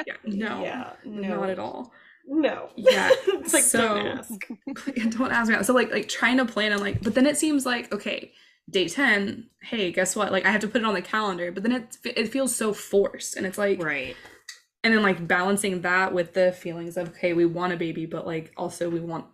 Yeah, 0.06 0.14
no, 0.24 0.62
Yeah, 0.64 0.92
no. 1.04 1.40
not 1.40 1.50
at 1.50 1.58
all. 1.58 1.92
No. 2.26 2.70
Yeah, 2.76 3.10
it's 3.12 3.52
like 3.52 3.64
so- 3.64 3.88
don't 3.94 4.06
ask. 4.06 5.10
don't 5.18 5.32
ask 5.32 5.50
me. 5.50 5.62
So 5.64 5.74
like 5.74 5.90
like 5.92 6.08
trying 6.08 6.38
to 6.38 6.44
plan. 6.44 6.72
I'm 6.72 6.78
like, 6.80 7.02
but 7.02 7.14
then 7.14 7.26
it 7.26 7.36
seems 7.36 7.66
like 7.66 7.92
okay, 7.92 8.32
day 8.70 8.88
ten. 8.88 9.48
Hey, 9.62 9.92
guess 9.92 10.16
what? 10.16 10.32
Like 10.32 10.46
I 10.46 10.50
have 10.50 10.60
to 10.62 10.68
put 10.68 10.80
it 10.82 10.84
on 10.86 10.94
the 10.94 11.02
calendar. 11.02 11.52
But 11.52 11.62
then 11.64 11.72
it 11.72 11.96
it 12.04 12.28
feels 12.32 12.54
so 12.54 12.72
forced, 12.72 13.36
and 13.36 13.44
it's 13.44 13.58
like, 13.58 13.82
Right. 13.82 14.16
And 14.84 14.94
then 14.94 15.02
like 15.02 15.26
balancing 15.26 15.82
that 15.82 16.12
with 16.12 16.34
the 16.34 16.52
feelings 16.52 16.96
of 16.96 17.08
okay, 17.10 17.32
we 17.32 17.46
want 17.46 17.72
a 17.72 17.76
baby, 17.76 18.06
but 18.06 18.26
like 18.26 18.52
also 18.56 18.90
we 18.90 19.00
want 19.00 19.26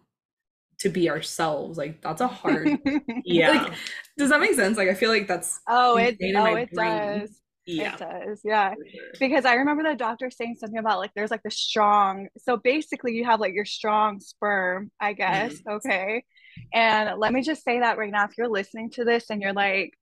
to 0.78 0.88
be 0.88 1.10
ourselves. 1.10 1.78
Like 1.78 2.00
that's 2.00 2.20
a 2.20 2.28
hard. 2.28 2.78
Yeah. 3.24 3.50
Like, 3.50 3.72
does 4.16 4.30
that 4.30 4.40
make 4.40 4.54
sense? 4.54 4.76
Like 4.76 4.88
I 4.88 4.94
feel 4.94 5.10
like 5.10 5.26
that's 5.26 5.60
oh, 5.68 5.96
it 5.96 6.16
oh 6.36 6.54
it 6.54 6.72
brain. 6.72 7.20
does. 7.20 7.40
yeah. 7.66 7.94
It 7.94 7.98
does. 7.98 8.40
Yeah. 8.44 8.74
Because 9.18 9.44
I 9.44 9.54
remember 9.54 9.82
the 9.82 9.94
doctor 9.94 10.30
saying 10.30 10.56
something 10.58 10.78
about 10.78 10.98
like 10.98 11.10
there's 11.14 11.30
like 11.30 11.42
the 11.42 11.50
strong. 11.50 12.28
So 12.38 12.56
basically, 12.56 13.14
you 13.14 13.24
have 13.24 13.40
like 13.40 13.54
your 13.54 13.64
strong 13.64 14.20
sperm, 14.20 14.90
I 15.00 15.12
guess. 15.12 15.54
Mm-hmm. 15.54 15.70
Okay. 15.70 16.24
And 16.72 17.18
let 17.18 17.32
me 17.32 17.42
just 17.42 17.64
say 17.64 17.80
that 17.80 17.98
right 17.98 18.10
now, 18.10 18.24
if 18.24 18.36
you're 18.38 18.48
listening 18.48 18.90
to 18.92 19.04
this 19.04 19.30
and 19.30 19.42
you're 19.42 19.52
like 19.52 19.94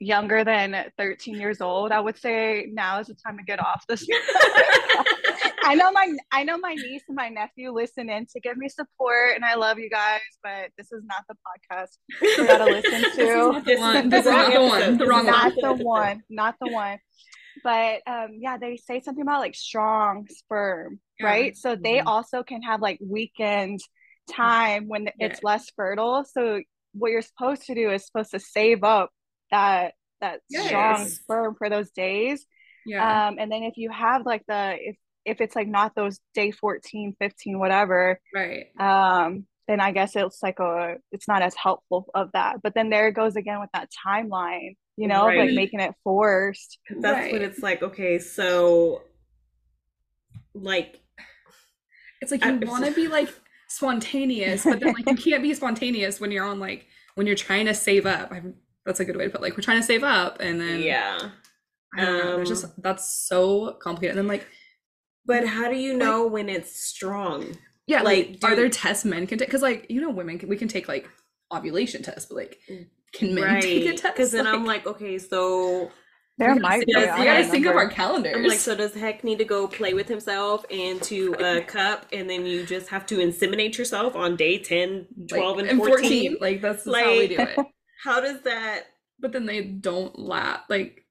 younger 0.00 0.42
than 0.44 0.90
13 0.98 1.36
years 1.38 1.60
old, 1.60 1.92
I 1.92 2.00
would 2.00 2.18
say 2.18 2.66
now 2.72 2.98
is 3.00 3.06
the 3.08 3.14
time 3.14 3.36
to 3.38 3.44
get 3.44 3.60
off 3.60 3.84
this. 3.86 4.06
I 5.62 5.74
know 5.74 5.92
my 5.92 6.12
I 6.32 6.42
know 6.42 6.58
my 6.58 6.74
niece 6.74 7.02
and 7.06 7.16
my 7.16 7.28
nephew 7.28 7.70
listen 7.70 8.08
in 8.08 8.26
to 8.32 8.40
give 8.40 8.56
me 8.56 8.68
support, 8.68 9.34
and 9.36 9.44
I 9.44 9.54
love 9.54 9.78
you 9.78 9.90
guys, 9.90 10.20
but 10.42 10.70
this 10.78 10.90
is 10.90 11.02
not 11.04 11.24
the 11.28 11.34
podcast 11.46 11.90
you 12.38 12.46
gotta 12.46 12.64
listen 12.64 13.02
This 13.14 13.18
is 13.18 13.28
to. 13.28 13.52
not 13.52 13.64
the 13.64 13.76
one. 13.76 14.08
This 14.08 14.26
is 14.26 14.32
not 14.32 14.52
the 14.52 14.60
one. 14.62 14.98
The 14.98 15.06
wrong 15.06 15.26
not 15.26 15.52
one. 15.56 15.78
the 15.78 15.84
one 15.84 16.22
not 16.30 16.54
the 16.60 16.68
one 16.68 16.98
but 17.62 18.00
um 18.06 18.28
yeah 18.38 18.56
they 18.56 18.76
say 18.76 19.00
something 19.00 19.22
about 19.22 19.40
like 19.40 19.54
strong 19.54 20.26
sperm 20.30 20.98
Yeah. 21.18 21.26
right 21.26 21.56
so 21.56 21.76
they 21.76 21.98
Mhm. 21.98 22.04
also 22.06 22.42
can 22.42 22.62
have 22.62 22.80
like 22.80 22.98
weekend 23.06 23.80
time 24.30 24.88
when 24.88 25.10
it's 25.18 25.42
less 25.42 25.68
fertile 25.76 26.24
so 26.24 26.62
what 26.92 27.10
you're 27.10 27.20
supposed 27.22 27.62
to 27.66 27.74
do 27.74 27.90
is 27.90 28.06
supposed 28.06 28.30
to 28.30 28.40
save 28.40 28.82
up 28.84 29.10
that 29.50 29.94
that 30.20 30.40
strong 30.50 31.00
Yes. 31.00 31.14
sperm 31.14 31.54
for 31.56 31.68
those 31.70 31.90
days 31.90 32.44
Yeah. 32.84 33.28
um 33.28 33.36
and 33.38 33.50
then 33.50 33.62
if 33.62 33.76
you 33.76 33.90
have 33.90 34.26
like 34.26 34.44
the 34.46 34.76
if 34.78 34.96
if 35.24 35.40
it's 35.40 35.54
like 35.56 35.68
not 35.68 35.94
those 35.94 36.18
day 36.34 36.50
14 36.50 37.14
15 37.18 37.58
whatever 37.58 38.20
right. 38.34 38.66
um 38.78 39.46
then 39.68 39.80
i 39.80 39.92
guess 39.92 40.16
it's 40.16 40.42
like 40.42 40.58
a 40.58 40.96
it's 41.12 41.28
not 41.28 41.42
as 41.42 41.54
helpful 41.54 42.08
of 42.14 42.30
that 42.32 42.56
but 42.62 42.74
then 42.74 42.90
there 42.90 43.08
it 43.08 43.12
goes 43.12 43.36
again 43.36 43.60
with 43.60 43.70
that 43.72 43.88
timeline 44.06 44.74
you 44.96 45.08
know 45.08 45.28
of, 45.28 45.34
like 45.36 45.52
making 45.52 45.80
it 45.80 45.94
forced 46.04 46.78
That's 46.90 47.02
what 47.02 47.40
Right. 47.40 47.42
it's 47.42 47.62
like. 47.62 47.82
Okay, 47.82 48.18
so 48.18 49.02
like 50.54 51.00
It's 52.20 52.30
like 52.30 52.44
you 52.44 52.58
want 52.66 52.84
to 52.84 52.92
be 52.92 53.08
like 53.08 53.28
spontaneous, 53.68 54.64
but 54.64 54.80
then 54.80 54.92
like 54.92 55.08
you 55.08 55.16
can't 55.30 55.42
be 55.42 55.54
spontaneous 55.54 56.20
when 56.20 56.30
you're 56.30 56.44
on 56.44 56.58
like 56.60 56.86
when 57.14 57.26
you're 57.26 57.36
trying 57.36 57.66
to 57.66 57.74
save 57.74 58.04
up. 58.04 58.30
I, 58.32 58.42
that's 58.86 59.00
a 59.00 59.04
good 59.04 59.16
way 59.16 59.24
to 59.24 59.30
put. 59.30 59.40
it. 59.40 59.42
Like 59.42 59.56
we're 59.56 59.62
trying 59.62 59.80
to 59.80 59.86
save 59.86 60.02
up, 60.04 60.40
and 60.40 60.60
then 60.60 60.80
yeah. 60.80 61.30
I 61.96 62.04
don't 62.04 62.18
know. 62.18 62.36
There's 62.36 62.50
Um, 62.50 62.54
just 62.56 62.82
that's 62.82 63.26
so 63.28 63.76
complicated. 63.82 64.16
And 64.16 64.24
then 64.24 64.28
like 64.28 64.46
But 65.26 65.46
how 65.46 65.68
do 65.68 65.76
you 65.76 65.96
know 65.96 66.26
when 66.26 66.48
it's 66.48 66.84
strong? 66.84 67.56
yeah, 67.86 68.02
like, 68.02 68.38
like, 68.42 68.52
are 68.52 68.56
there 68.56 68.68
tests 68.68 69.04
men 69.04 69.26
can 69.26 69.38
take? 69.38 69.48
Because 69.48 69.62
like 69.62 69.86
you 69.90 70.00
know 70.00 70.10
women 70.10 70.38
can, 70.38 70.48
we 70.48 70.56
can 70.56 70.68
take 70.68 70.86
like 70.88 71.08
ovulation 71.52 72.02
tests, 72.02 72.26
but 72.26 72.36
like 72.36 72.58
can 73.12 73.34
men 73.34 73.60
take 73.60 73.86
a 73.86 73.92
test? 73.96 74.14
Because 74.14 74.30
then 74.32 74.46
I'm 74.46 74.64
like, 74.64 74.86
okay, 74.86 75.18
so 75.18 75.90
there 76.38 76.54
we 76.54 76.60
gotta 76.60 76.60
might 76.60 76.86
be 76.86 76.92
sync- 76.92 77.18
we 77.18 77.24
gotta 77.24 77.42
don't 77.42 77.50
sync 77.50 77.66
up 77.66 77.72
our 77.74 77.78
remember. 77.80 77.94
calendars. 77.94 78.36
I'm 78.36 78.46
like, 78.46 78.58
so 78.60 78.74
does 78.76 78.94
Heck 78.94 79.24
need 79.24 79.38
to 79.38 79.44
go 79.44 79.66
play 79.66 79.92
with 79.92 80.06
himself 80.08 80.64
into 80.70 81.34
a 81.40 81.60
cup 81.66 82.06
and 82.12 82.30
then 82.30 82.46
you 82.46 82.64
just 82.64 82.88
have 82.88 83.04
to 83.06 83.16
inseminate 83.18 83.76
yourself 83.76 84.14
on 84.14 84.36
day 84.36 84.58
10, 84.58 85.06
12, 85.28 85.56
Like, 85.56 85.68
and 85.68 85.78
14? 85.78 86.36
Like 86.40 86.60
that's 86.62 86.84
just 86.84 86.96
how 86.96 87.10
we 87.10 87.26
do 87.28 87.36
it. 87.40 87.58
How 88.02 88.20
does 88.20 88.42
that 88.42 88.86
But 89.18 89.32
then 89.32 89.46
they 89.46 89.62
don't 89.62 90.18
last. 90.18 90.68
Like 90.70 91.04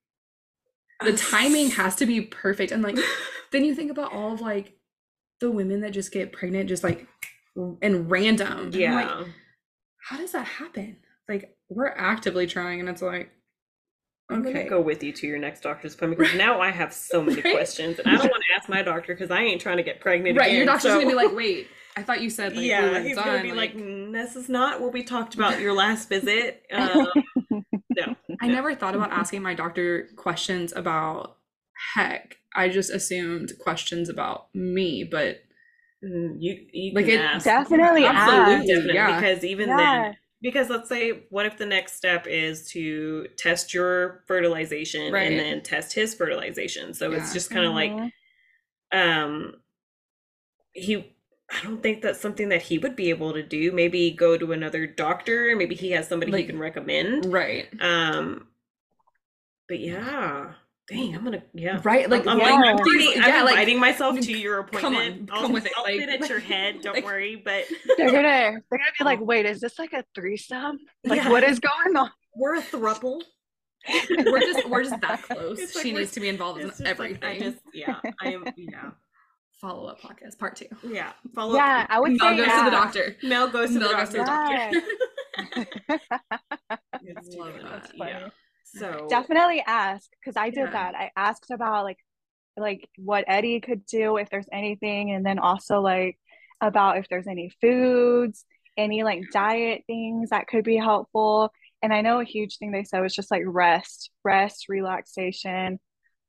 the 1.04 1.16
timing 1.16 1.72
has 1.72 1.96
to 1.98 2.06
be 2.06 2.22
perfect, 2.22 2.72
and 2.72 2.82
like 2.84 2.98
then 3.52 3.64
you 3.66 3.74
think 3.76 3.92
about 3.92 4.12
all 4.14 4.34
of 4.34 4.42
like 4.42 4.78
the 5.40 5.50
women 5.52 5.82
that 5.82 5.92
just 5.92 6.12
get 6.12 6.34
pregnant 6.34 6.68
just 6.70 6.84
like 6.84 7.08
and 7.82 8.10
random. 8.12 8.52
And 8.60 8.74
like, 8.74 8.82
Yeah. 8.82 9.24
how 10.10 10.18
does 10.18 10.32
that 10.34 10.46
happen? 10.46 10.98
Like 11.28 11.56
we're 11.70 11.88
actively 11.96 12.48
trying, 12.48 12.80
and 12.80 12.90
it's 12.90 13.02
like, 13.02 13.32
I'm 14.30 14.42
okay, 14.42 14.54
gonna 14.54 14.70
go 14.70 14.82
with 14.82 15.02
you 15.04 15.12
to 15.14 15.28
your 15.28 15.40
next 15.40 15.62
doctor's 15.62 15.96
appointment 15.96 16.20
because 16.20 16.38
now 16.38 16.62
I 16.62 16.70
have 16.70 16.94
so 16.94 17.22
many 17.22 17.42
Right? 17.42 17.54
questions 17.56 17.98
and 18.00 18.08
I 18.08 18.12
don't 18.18 18.30
want 18.30 18.44
to 18.48 18.56
ask 18.62 18.70
my 18.70 18.82
doctor 18.84 19.14
because 19.16 19.32
I 19.32 19.42
ain't 19.42 19.60
trying 19.62 19.78
to 19.78 19.84
get 19.84 20.00
pregnant 20.00 20.38
right? 20.38 20.48
again. 20.48 20.58
Your 20.58 20.66
doctor's 20.68 20.92
so- 20.92 21.00
gonna 21.00 21.08
be 21.08 21.16
like, 21.16 21.36
wait, 21.36 21.68
I 21.98 22.04
thought 22.04 22.22
you 22.22 22.30
said 22.30 22.56
like 22.56 22.66
yeah, 22.66 22.92
were 22.92 23.00
he's 23.00 23.16
done. 23.16 23.26
gonna 23.26 23.42
be 23.42 23.52
like, 23.52 23.74
"Mm, 23.76 24.14
this 24.14 24.36
is 24.36 24.48
not 24.50 24.80
what 24.82 24.94
we 24.94 25.04
talked 25.04 25.34
about 25.34 25.60
your 25.60 25.74
last 25.74 26.08
visit. 26.10 26.64
Um, 26.72 27.08
no, 27.98 28.16
I 28.42 28.48
never 28.48 28.76
thought 28.76 28.96
about 28.96 29.12
asking 29.12 29.42
my 29.42 29.54
doctor 29.56 30.10
questions 30.16 30.72
about 30.76 31.38
heck. 31.96 32.38
I 32.56 32.70
just 32.70 32.92
assumed 32.92 33.52
questions 33.60 34.10
about 34.10 34.54
me, 34.54 35.04
but 35.04 35.38
Mm, 36.02 36.38
you 36.40 36.66
you 36.72 36.94
Like, 36.96 37.08
can 37.08 37.16
it 37.20 37.26
ask. 37.26 37.44
Definitely 37.44 38.06
Absolutely, 38.06 38.54
ask. 38.54 38.68
Definitely, 38.68 38.94
yeah. 38.94 39.16
because 39.20 39.44
even 39.44 39.68
Yeah. 39.68 39.76
then, 40.04 40.18
because 40.42 40.70
let's 40.70 40.88
say, 40.90 41.24
what 41.30 41.46
if 41.46 41.58
the 41.58 41.66
next 41.66 41.94
step 41.96 42.26
is 42.28 42.68
to 42.72 43.28
test 43.38 43.74
your 43.74 44.24
fertilization 44.28 45.12
Right. 45.12 45.30
and 45.32 45.40
then 45.40 45.62
test 45.64 45.94
his 45.94 46.14
fertilization? 46.14 46.94
So 46.94 47.12
Yeah. 47.12 47.18
it's 47.18 47.34
just 47.34 47.50
kind 47.50 47.66
of 47.66 47.74
like, 47.74 47.92
Mhm. 47.92 48.12
um, 48.94 49.62
he, 50.74 51.16
I 51.52 51.64
don't 51.64 51.82
think 51.82 52.02
that's 52.02 52.20
something 52.20 52.50
that 52.50 52.62
he 52.62 52.78
would 52.78 52.96
be 52.96 53.10
able 53.10 53.34
to 53.34 53.42
do. 53.44 53.72
Maybe 53.72 54.12
go 54.12 54.38
to 54.38 54.52
another 54.52 54.86
doctor. 54.86 55.56
Maybe 55.56 55.76
he 55.76 55.92
has 55.92 56.08
somebody 56.08 56.32
Like- 56.32 56.42
he 56.42 56.48
can 56.48 56.60
recommend. 56.60 57.26
Right. 57.34 57.68
Um, 57.82 58.48
but 59.68 59.80
yeah, 59.80 60.54
dang, 60.90 61.16
I'm 61.16 61.24
gonna 61.24 61.44
yeah. 61.54 61.80
Right. 61.84 62.10
Like, 62.10 62.26
I'm, 62.28 62.40
Yeah. 62.40 62.46
like, 62.56 62.66
I'm, 62.66 62.78
pretty, 62.78 63.04
yeah, 63.16 63.22
I'm 63.26 63.46
like, 63.46 63.52
inviting 63.54 63.80
myself 63.80 64.20
to 64.20 64.32
your 64.38 64.64
come 64.64 64.96
on, 64.96 65.02
appointment. 65.02 65.30
I'll, 65.32 65.42
come 65.44 65.52
with 65.54 65.66
it, 65.66 65.72
I'll 65.78 65.84
like- 65.84 66.00
sit 66.00 66.10
at 66.10 66.30
your 66.30 66.40
head. 66.40 66.80
Don't 66.82 66.96
like- 66.96 67.06
worry. 67.06 67.36
But 67.44 67.66
They're 67.98 68.12
gonna 68.12 68.22
they're 68.70 68.80
gonna 68.80 68.92
be 69.00 69.06
like, 69.06 69.20
wait, 69.22 69.46
is 69.46 69.60
this 69.62 69.78
like 69.80 69.94
a 69.94 70.04
threesome? 70.16 70.80
Like 71.06 71.24
Yeah. 71.24 71.30
what 71.30 71.44
is 71.44 71.60
going 71.60 71.96
on? 71.96 72.10
we're 72.36 72.56
a 72.56 72.62
thruple. 72.62 73.22
we're 74.10 74.40
just 74.42 74.68
we're 74.70 74.84
just 74.84 75.00
that 75.02 75.22
close. 75.24 75.60
It's 75.60 75.80
she 75.82 75.90
we're- 75.94 76.00
needs 76.02 76.12
to 76.14 76.20
be 76.20 76.28
involved 76.30 76.60
in 76.62 76.68
It's 76.68 76.80
like, 76.80 76.90
everything. 76.90 77.24
I 77.24 77.40
just 77.40 77.58
yeah. 77.74 78.00
I 78.22 78.34
am 78.34 78.46
yeah 78.58 78.92
Follow 79.62 79.88
up 79.88 80.00
podcast 80.00 80.38
part 80.40 80.56
two. 80.56 80.68
yeah. 80.88 81.12
Follow 81.36 81.52
up. 81.52 81.58
Yeah, 81.58 81.86
I 81.90 82.00
would 82.00 82.14
Mel 82.18 82.30
say 82.30 82.38
goes 82.38 82.46
to 82.48 82.64
the 82.66 82.72
doctor. 82.72 83.16
Mel 83.24 83.50
goes 83.50 83.70
to 83.74 83.80
Mel 83.80 83.90
the 83.90 83.96
goes 83.96 84.10
to 84.10 84.18
doctor. 84.18 84.72
the 84.72 85.56
doctor. 85.56 86.00
It's 87.04 87.36
Love 87.36 87.56
too 87.56 87.64
that. 87.64 87.92
funny. 87.98 88.12
Yeah. 88.12 88.30
So 88.78 89.08
Definitely 89.10 89.64
ask 89.66 90.10
because 90.20 90.38
I 90.38 90.50
did 90.50 90.66
Yeah. 90.66 90.72
that. 90.72 90.96
I 90.96 91.12
asked 91.16 91.52
about 91.52 91.84
like 91.84 91.98
like 92.58 92.90
what 92.98 93.24
Eddie 93.28 93.62
could 93.62 93.86
do 93.86 94.18
if 94.18 94.30
there's 94.30 94.50
anything, 94.52 95.12
and 95.12 95.26
then 95.26 95.40
also 95.40 95.80
like 95.80 96.18
about 96.62 96.98
if 96.98 97.08
there's 97.10 97.28
any 97.28 97.50
foods, 97.62 98.46
any 98.78 99.04
like 99.04 99.24
diet 99.32 99.84
things 99.88 100.30
that 100.32 100.48
could 100.48 100.64
be 100.66 100.76
helpful. 100.78 101.52
And 101.82 101.94
I 101.94 102.02
know 102.02 102.20
a 102.20 102.26
huge 102.26 102.58
thing 102.58 102.72
they 102.72 102.84
said 102.84 103.00
was 103.02 103.16
just 103.16 103.32
like 103.32 103.44
rest, 103.46 104.12
rest, 104.26 104.66
relaxation. 104.68 105.80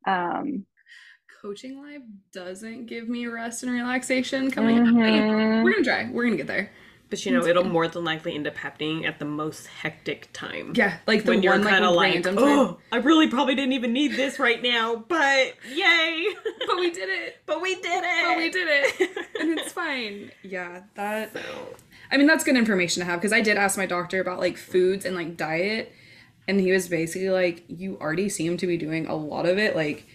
Um, 0.07 0.67
Coaching 1.43 1.83
live 1.83 2.03
doesn't 2.33 2.87
give 2.87 3.09
me 3.09 3.27
rest 3.27 3.63
and 3.63 3.73
relaxation 3.73 4.51
coming 4.51 4.79
up. 4.79 4.85
know, 4.85 5.01
mhm. 5.01 5.65
We're 5.65 5.73
gonna 5.73 5.85
try. 5.85 6.11
We're 6.11 6.25
gonna 6.25 6.37
get 6.37 6.47
there. 6.47 6.71
But 7.11 7.27
you 7.27 7.33
know, 7.33 7.45
it'll 7.45 7.65
mm-hmm. 7.65 7.73
more 7.73 7.89
than 7.89 8.05
likely 8.05 8.37
end 8.37 8.47
up 8.47 8.57
happening 8.57 9.05
at 9.05 9.19
the 9.19 9.25
most 9.25 9.67
hectic 9.67 10.29
time. 10.33 10.73
Yeah, 10.77 10.99
like 11.09 11.25
the 11.25 11.33
when 11.33 11.43
you're 11.43 11.55
one 11.55 11.65
like 11.65 11.73
kind 11.73 11.85
of 11.85 11.95
like, 11.97 12.23
time. 12.23 12.39
oh, 12.39 12.79
I 12.93 12.99
really 12.99 13.27
probably 13.27 13.57
didn't 13.57 13.73
even 13.73 13.93
need 13.93 14.13
this 14.13 14.39
right 14.39 14.63
now, 14.63 15.05
but 15.09 15.55
yay! 15.75 16.29
but 16.69 16.77
we 16.79 16.93
did 16.93 17.09
it. 17.09 17.39
but 17.47 17.61
we 17.61 17.75
did 17.75 18.05
it. 18.05 18.25
But 18.29 18.37
we 18.37 18.51
did 18.51 18.69
it, 18.71 19.27
and 19.41 19.59
it's 19.59 19.73
fine. 19.73 20.31
Yeah, 20.45 20.83
that. 20.95 21.33
so, 21.33 21.41
I 22.13 22.17
mean, 22.17 22.29
that's 22.29 22.45
good 22.45 22.57
information 22.57 23.01
to 23.01 23.07
have 23.07 23.21
because 23.21 23.33
I 23.33 23.41
did 23.41 23.57
ask 23.57 23.77
my 23.77 23.87
doctor 23.87 24.21
about 24.21 24.39
like 24.39 24.57
foods 24.57 25.05
and 25.05 25.17
like 25.17 25.37
diet, 25.37 25.93
and 26.47 26.61
he 26.61 26.71
was 26.71 26.87
basically 26.87 27.31
like, 27.31 27.65
"You 27.67 27.99
already 28.01 28.29
seem 28.29 28.57
to 28.59 28.69
be 28.69 28.77
doing 28.77 29.09
a 29.09 29.17
lot 29.17 29.47
of 29.47 29.59
it, 29.59 29.75
like 29.75 30.07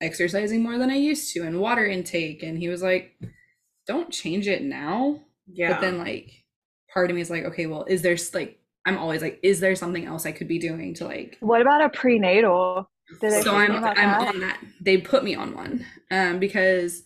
exercising 0.00 0.60
more 0.60 0.76
than 0.76 0.90
I 0.90 0.96
used 0.96 1.32
to, 1.34 1.42
and 1.44 1.60
water 1.60 1.86
intake." 1.86 2.42
And 2.42 2.58
he 2.58 2.68
was 2.68 2.82
like, 2.82 3.12
"Don't 3.86 4.10
change 4.10 4.48
it 4.48 4.62
now." 4.62 5.20
Yeah. 5.46 5.72
But 5.72 5.80
then 5.80 5.98
like, 5.98 6.44
part 6.92 7.10
of 7.10 7.16
me 7.16 7.22
is 7.22 7.30
like, 7.30 7.44
"Okay, 7.44 7.66
well, 7.66 7.84
is 7.84 8.02
there 8.02 8.16
like?" 8.34 8.58
I'm 8.84 8.98
always 8.98 9.22
like, 9.22 9.38
"Is 9.42 9.60
there 9.60 9.74
something 9.76 10.06
else 10.06 10.26
I 10.26 10.32
could 10.32 10.48
be 10.48 10.58
doing 10.58 10.94
to 10.94 11.06
like?" 11.06 11.36
What 11.40 11.60
about 11.60 11.84
a 11.84 11.88
prenatal? 11.88 12.88
Did 13.20 13.42
so 13.42 13.54
I'm 13.54 13.72
I'm 13.72 13.94
that? 13.94 14.28
on 14.28 14.40
that. 14.40 14.60
They 14.80 14.98
put 14.98 15.24
me 15.24 15.34
on 15.34 15.54
one 15.54 15.84
um, 16.10 16.38
because 16.38 17.02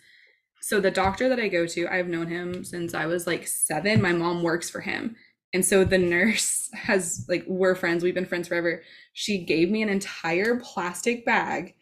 so 0.61 0.81
the 0.81 0.91
doctor 0.91 1.29
that 1.29 1.39
I 1.39 1.49
go 1.49 1.67
to, 1.67 1.87
I've 1.87 2.09
known 2.09 2.27
him 2.27 2.65
since 2.65 2.95
I 2.95 3.07
was 3.07 3.27
like 3.27 3.47
seven. 3.47 4.03
My 4.03 4.13
mom 4.13 4.43
works 4.43 4.69
for 4.69 4.81
him, 4.81 5.17
and 5.53 5.65
so 5.65 5.85
the 5.85 5.99
nurse 5.99 6.69
has 6.75 7.25
like 7.29 7.45
we're 7.47 7.75
friends. 7.75 8.03
We've 8.03 8.15
been 8.15 8.27
friends 8.27 8.49
forever. 8.49 8.83
She 9.13 9.45
gave 9.45 9.71
me 9.71 9.83
an 9.83 9.89
entire 9.89 10.57
plastic 10.57 11.25
bag 11.25 11.75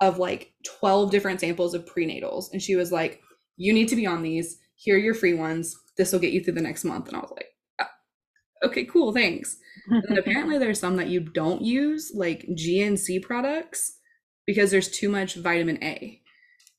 of 0.00 0.18
like 0.18 0.52
twelve 0.64 1.10
different 1.10 1.40
samples 1.40 1.74
of 1.74 1.84
prenatals, 1.84 2.52
and 2.52 2.62
she 2.62 2.76
was 2.76 2.92
like, 2.92 3.20
"You 3.56 3.72
need 3.72 3.88
to 3.88 3.96
be 3.96 4.06
on 4.06 4.22
these. 4.22 4.58
Here 4.74 4.96
are 4.96 4.98
your 4.98 5.14
free 5.14 5.34
ones. 5.34 5.76
This 5.96 6.12
will 6.12 6.20
get 6.20 6.32
you 6.32 6.42
through 6.42 6.54
the 6.54 6.62
next 6.62 6.84
month." 6.84 7.08
And 7.08 7.16
I 7.16 7.20
was 7.20 7.32
like, 7.32 7.48
"Oh, 7.80 8.66
"Okay, 8.68 8.84
cool, 8.84 9.12
thanks." 9.12 9.56
And 10.08 10.18
apparently 10.18 10.58
there's 10.58 10.80
some 10.80 10.96
that 10.96 11.08
you 11.08 11.20
don't 11.20 11.62
use, 11.62 12.12
like 12.14 12.46
GNC 12.50 13.22
products, 13.22 13.98
because 14.46 14.70
there's 14.70 14.90
too 14.90 15.08
much 15.08 15.36
vitamin 15.36 15.82
A. 15.82 16.20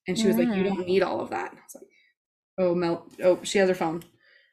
And 0.08 0.18
she 0.20 0.28
was 0.28 0.38
like, 0.38 0.56
You 0.56 0.64
Mm. 0.64 0.76
don't 0.76 0.88
need 0.88 1.04
all 1.04 1.22
of 1.22 1.30
that. 1.32 1.52
And 1.52 1.60
I 1.60 1.64
was 1.64 1.76
like, 1.76 1.88
Oh 2.58 2.76
Mel 2.76 3.08
oh, 3.24 3.40
she 3.44 3.58
has 3.60 3.70
her 3.70 3.76
phone. 3.76 4.04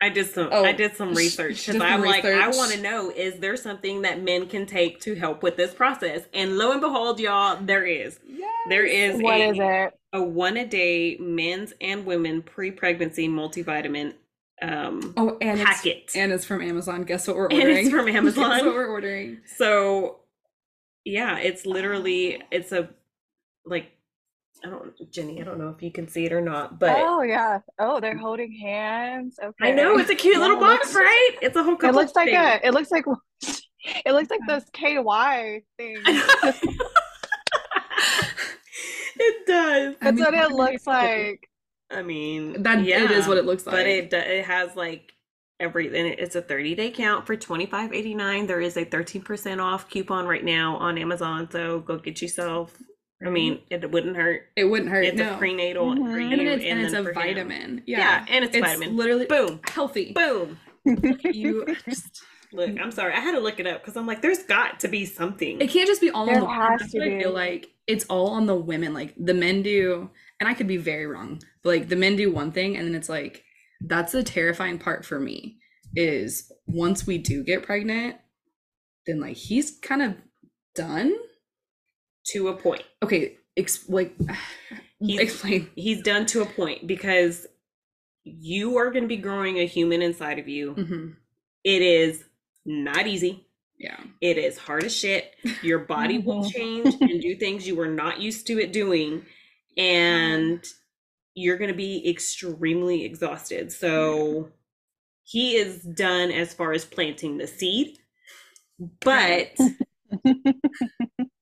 I 0.03 0.09
did 0.09 0.31
some. 0.31 0.49
Oh, 0.51 0.64
I 0.64 0.73
did 0.73 0.96
some 0.96 1.14
research 1.14 1.66
because 1.66 1.83
I'm 1.83 2.01
like, 2.01 2.25
I 2.25 2.49
want 2.49 2.73
to 2.73 2.81
know: 2.81 3.11
is 3.11 3.38
there 3.38 3.57
something 3.57 4.03
that 4.03 4.23
men 4.23 4.46
can 4.46 4.64
take 4.64 5.01
to 5.01 5.14
help 5.14 5.42
with 5.42 5.57
this 5.57 5.75
process? 5.75 6.23
And 6.33 6.57
lo 6.57 6.73
and 6.73 6.81
behold, 6.81 7.20
y'all, 7.20 7.59
there 7.62 7.85
is. 7.85 8.18
There 8.70 8.87
is 8.87 9.20
What 9.20 9.37
a, 9.37 9.51
is 9.51 9.59
it? 9.59 9.92
a 10.14 10.23
one 10.23 10.57
a 10.57 10.66
day 10.66 11.16
men's 11.20 11.75
and 11.83 12.07
women 12.07 12.42
pre 12.42 12.70
pregnancy 12.70 13.29
multivitamin 13.29 14.14
um, 14.62 15.14
Oh, 15.16 15.37
and 15.40 15.61
packet. 15.61 16.03
it's 16.05 16.16
and 16.16 16.33
it's 16.33 16.44
from 16.44 16.61
Amazon. 16.62 17.03
Guess 17.05 17.27
what 17.29 17.37
we're 17.37 17.44
ordering? 17.44 17.61
And 17.62 17.68
ordering? 17.70 17.87
it's 17.87 17.94
from 17.94 18.09
Amazon. 18.16 18.44
Guess 18.44 18.51
Amazon. 18.53 18.66
what 18.66 18.75
we're 18.77 18.87
ordering. 18.88 19.38
So, 19.57 20.20
yeah, 21.05 21.38
it's 21.38 21.64
literally 21.66 22.42
it's 22.51 22.73
a 22.73 22.90
like 23.64 23.92
I 24.64 24.68
don't 24.68 24.92
Jenny, 25.11 25.40
I 25.40 25.44
don't 25.44 25.59
know 25.59 25.70
if 25.70 25.83
you 25.83 25.90
can 25.90 26.07
see 26.09 26.27
it 26.27 26.33
or 26.33 26.40
not, 26.42 26.79
but 26.79 26.96
oh 26.99 27.23
yeah. 27.23 27.61
Oh, 27.79 28.01
they're 28.01 28.18
holding 28.18 28.53
hands. 28.53 29.38
Okay. 29.42 29.68
I 29.68 29.73
know 29.73 29.96
it's 29.99 30.11
a 30.11 30.14
cute 30.14 30.35
Yeah, 30.35 30.40
little 30.42 30.59
it 30.59 30.61
box, 30.61 30.87
looks- 30.87 30.94
right? 30.96 31.31
It's 31.40 31.57
a 31.57 31.62
whole 31.64 31.75
It 31.75 31.81
couple. 31.81 32.01
looks 32.01 32.14
like 32.14 32.29
things. 32.29 32.38
a. 32.62 32.66
It 32.66 32.75
looks 32.75 32.90
like. 32.90 33.05
It 34.05 34.12
looks 34.12 34.29
like 34.29 34.40
those 34.46 34.64
KY 34.75 35.62
things. 35.79 36.01
it 39.16 39.46
does. 39.46 39.94
I 40.01 40.05
That's 40.05 40.16
mean, 40.16 40.25
what 40.25 40.35
it 40.35 40.53
looks 40.53 40.87
like. 40.87 41.49
I 41.90 42.03
mean, 42.03 42.62
That 42.62 42.85
yeah, 42.85 43.05
it 43.05 43.11
is 43.11 43.26
what 43.26 43.37
it 43.37 43.44
looks 43.44 43.66
like. 43.66 43.74
but 43.74 43.87
it 43.87 44.12
it 44.12 44.44
has 44.44 44.76
like 44.76 45.12
everything. 45.59 46.07
It's 46.18 46.37
a 46.37 46.42
30 46.42 46.74
day 46.74 46.90
count 46.90 47.26
for 47.26 47.37
25.89. 47.37 48.46
There 48.46 48.61
is 48.61 48.76
a 48.76 48.85
13% 48.85 49.62
off 49.62 49.90
coupon 49.90 50.26
right 50.26 50.44
now 50.44 50.76
on 50.76 50.96
Amazon, 50.98 51.48
so 51.50 51.81
go 51.81 51.98
get 51.98 52.22
yourself. 52.22 52.76
I 53.24 53.29
mean, 53.29 53.61
it 53.68 53.90
wouldn't 53.90 54.16
hurt. 54.16 54.46
it 54.57 54.64
wouldn't 54.64 54.88
hurt. 54.90 55.05
It's 55.05 55.18
no. 55.18 55.35
a 55.35 55.37
prenatal 55.37 55.94
for 55.94 56.00
Mhm. 56.03 56.31
you, 56.40 56.48
I 56.50 56.53
it's 56.55 56.64
and, 56.64 56.81
it's 56.81 56.94
a 56.94 57.03
vitamin. 57.12 57.83
Yeah, 57.87 57.98
Yeah. 57.98 58.24
and 58.31 58.44
it's, 58.46 58.57
It's 58.57 58.66
vitamin. 58.66 58.96
literally 58.96 59.26
Boom, 59.26 59.61
healthy. 59.68 60.12
boom. 60.12 60.59
You 61.24 61.66
just 61.87 62.22
Look, 62.53 62.70
I'm 62.81 62.90
sorry, 62.90 63.12
I 63.12 63.20
had 63.20 63.33
to 63.33 63.40
look 63.40 63.61
it 63.61 63.66
up 63.66 63.81
because 63.83 63.96
I'm 63.96 64.07
like, 64.07 64.22
there's 64.22 64.42
got 64.44 64.81
to 64.81 64.88
be 64.88 65.05
something. 65.05 65.61
it 65.61 65.68
can't 65.70 65.87
just 65.87 66.00
be 66.00 66.11
all 66.11 66.24
There 66.26 66.37
on 66.37 66.40
the 66.40 66.46
women. 66.48 66.79
has 66.79 66.90
to 66.92 66.98
what 66.98 67.07
I 67.07 67.11
be. 67.11 67.22
feel 67.22 67.33
like 67.33 67.68
it's 67.87 68.05
all 68.07 68.29
on 68.29 68.46
the 68.46 68.55
women. 68.57 68.94
Like 68.94 69.12
the 69.18 69.35
men 69.35 69.62
do, 69.62 70.09
and 70.40 70.48
I 70.48 70.55
could 70.55 70.66
be 70.66 70.76
very 70.79 71.07
wrong, 71.07 71.40
but 71.62 71.68
like 71.70 71.88
the 71.88 71.96
men 71.96 72.16
do 72.16 72.33
one 72.33 72.50
thing, 72.53 72.76
and 72.76 72.87
then 72.88 72.94
it's 72.94 73.09
like 73.09 73.44
that's 73.83 74.12
the 74.12 74.22
terrifying 74.22 74.79
part 74.79 75.05
for 75.05 75.20
me 75.20 75.59
is 75.94 76.50
once 76.66 77.07
we 77.07 77.18
do 77.18 77.42
get 77.44 77.62
pregnant, 77.62 78.16
then 79.07 79.20
like 79.20 79.37
he's 79.37 79.79
kind 79.81 80.03
of 80.03 80.14
done. 80.74 81.14
to 82.26 82.48
a 82.48 82.55
point. 82.57 82.83
Okay, 83.03 83.37
ex- 83.57 83.88
like 83.88 84.14
He's- 85.00 85.20
explain. 85.22 85.70
He's 85.74 86.03
done 86.03 86.26
to 86.26 86.42
a 86.42 86.46
point 86.46 86.87
because 86.87 87.46
you 88.24 88.76
are 88.76 88.90
going 88.90 89.03
to 89.05 89.09
be 89.09 89.16
growing 89.16 89.59
a 89.59 89.66
human 89.66 90.03
inside 90.03 90.38
of 90.38 90.46
you. 90.48 90.74
hmm 90.74 91.09
It 91.64 91.81
is 91.83 92.22
not 92.66 93.07
easy. 93.07 93.46
Yeah, 93.79 93.96
It 94.20 94.37
is 94.37 94.59
hard 94.59 94.85
as 94.85 94.94
shit. 94.94 95.33
Your 95.62 95.79
body 95.79 96.18
will 96.18 96.44
Mhm. 96.44 96.53
change 96.53 96.94
and 97.00 97.20
do 97.22 97.35
things 97.37 97.66
you 97.66 97.74
were 97.76 97.88
not 97.88 98.20
used 98.20 98.46
to 98.48 98.59
it 98.61 98.72
doing. 98.74 99.24
Mm-hmm. 99.79 99.81
And 99.81 100.65
you're 101.35 101.57
going 101.59 101.71
to 101.71 101.77
be 101.77 102.09
extremely 102.09 103.05
exhausted. 103.05 103.71
So 103.73 104.51
he 105.25 105.57
is 105.57 105.83
done 105.83 106.31
as 106.31 106.53
far 106.55 106.73
as 106.73 106.85
planting 106.85 107.39
the 107.39 107.47
seed. 107.47 107.99
But 109.01 109.53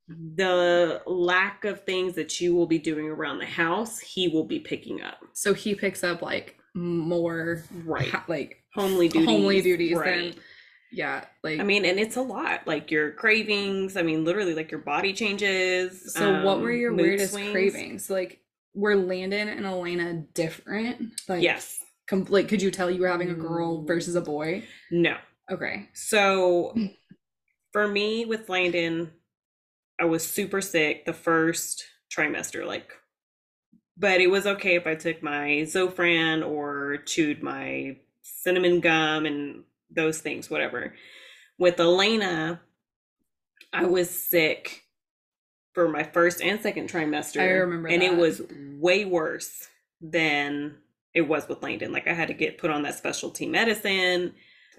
the 0.08 1.02
lack 1.06 1.64
of 1.64 1.84
things 1.84 2.14
that 2.14 2.40
you 2.40 2.54
will 2.54 2.66
be 2.66 2.78
doing 2.78 3.06
around 3.06 3.38
the 3.38 3.46
house, 3.46 3.98
he 3.98 4.28
will 4.28 4.44
be 4.44 4.58
picking 4.60 5.02
up. 5.02 5.18
so 5.32 5.54
he 5.54 5.74
picks 5.74 6.02
up 6.04 6.22
like 6.22 6.56
more 6.74 7.64
Right. 7.84 8.12
like 8.28 8.62
Homely 8.74 9.08
duties. 9.08 9.26
homely 9.28 9.60
duties 9.62 9.96
Right. 9.96 10.34
than 10.34 10.42
yeah 10.92 11.24
like 11.42 11.60
I 11.60 11.64
mean, 11.64 11.84
and 11.84 11.98
it's 11.98 12.16
a 12.16 12.22
lot. 12.22 12.66
Like 12.66 12.90
your 12.90 13.12
cravings. 13.12 13.96
I 13.96 14.02
mean, 14.02 14.24
literally, 14.24 14.54
like 14.54 14.70
your 14.70 14.80
body 14.80 15.12
changes. 15.12 16.14
So 16.14 16.42
what 16.42 16.60
were 16.60 16.72
um, 16.72 16.78
your 16.78 16.94
weirdest 16.94 17.32
swings. 17.32 17.52
cravings? 17.52 18.10
Like 18.10 18.40
were 18.74 18.96
Landon 18.96 19.48
and 19.48 19.66
Elena 19.66 20.14
different? 20.34 21.12
Like 21.28 21.42
Yes. 21.42 21.78
com- 22.08 22.26
like 22.28 22.48
could 22.48 22.62
you 22.62 22.70
tell 22.70 22.90
you 22.90 23.00
were 23.02 23.08
having 23.08 23.30
a 23.30 23.34
girl 23.34 23.82
Mm. 23.82 23.86
versus 23.86 24.14
a 24.14 24.20
boy? 24.20 24.64
No. 24.90 25.16
Okay. 25.50 25.88
So 25.94 26.74
for 27.72 27.88
me 27.88 28.24
with 28.24 28.48
Landon, 28.48 29.10
I 30.00 30.04
was 30.04 30.24
super 30.26 30.60
sick 30.60 31.04
the 31.06 31.12
first 31.12 31.84
trimester, 32.14 32.64
like, 32.66 32.92
but 33.96 34.20
it 34.20 34.28
was 34.30 34.46
okay 34.46 34.76
if 34.76 34.86
I 34.86 34.94
took 34.94 35.22
my 35.22 35.62
Zofran 35.64 36.46
or 36.48 36.98
chewed 37.04 37.42
my 37.42 37.96
cinnamon 38.22 38.80
gum 38.80 39.26
and 39.26 39.64
those 39.90 40.20
things, 40.20 40.50
whatever. 40.50 40.94
With 41.58 41.80
Elena, 41.80 42.60
I 43.72 43.84
was 43.84 44.10
sick 44.10 44.84
for 45.72 45.88
my 45.88 46.02
first 46.02 46.40
and 46.40 46.60
second 46.60 46.88
trimester. 46.88 47.40
I 47.40 47.46
remember 47.46 47.88
and 47.88 48.02
it 48.02 48.16
was 48.16 48.42
way 48.78 49.04
worse 49.04 49.68
than 50.00 50.76
it 51.14 51.22
was 51.22 51.48
with 51.48 51.62
Landon. 51.62 51.92
Like 51.92 52.06
I 52.06 52.12
had 52.12 52.28
to 52.28 52.34
get 52.34 52.58
put 52.58 52.70
on 52.70 52.82
that 52.82 52.94
specialty 52.94 53.46
medicine 53.46 54.34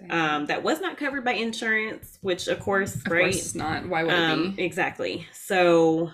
um, 0.08 0.46
that 0.46 0.62
was 0.62 0.80
not 0.80 0.96
covered 0.96 1.24
by 1.24 1.32
insurance, 1.32 2.18
which 2.22 2.48
of 2.48 2.60
course, 2.60 2.94
of 2.94 3.06
right? 3.10 3.32
course 3.32 3.54
not. 3.54 3.86
Why 3.86 4.04
would 4.04 4.12
um, 4.12 4.44
it 4.44 4.56
be? 4.56 4.64
exactly. 4.64 5.26
So, 5.32 6.10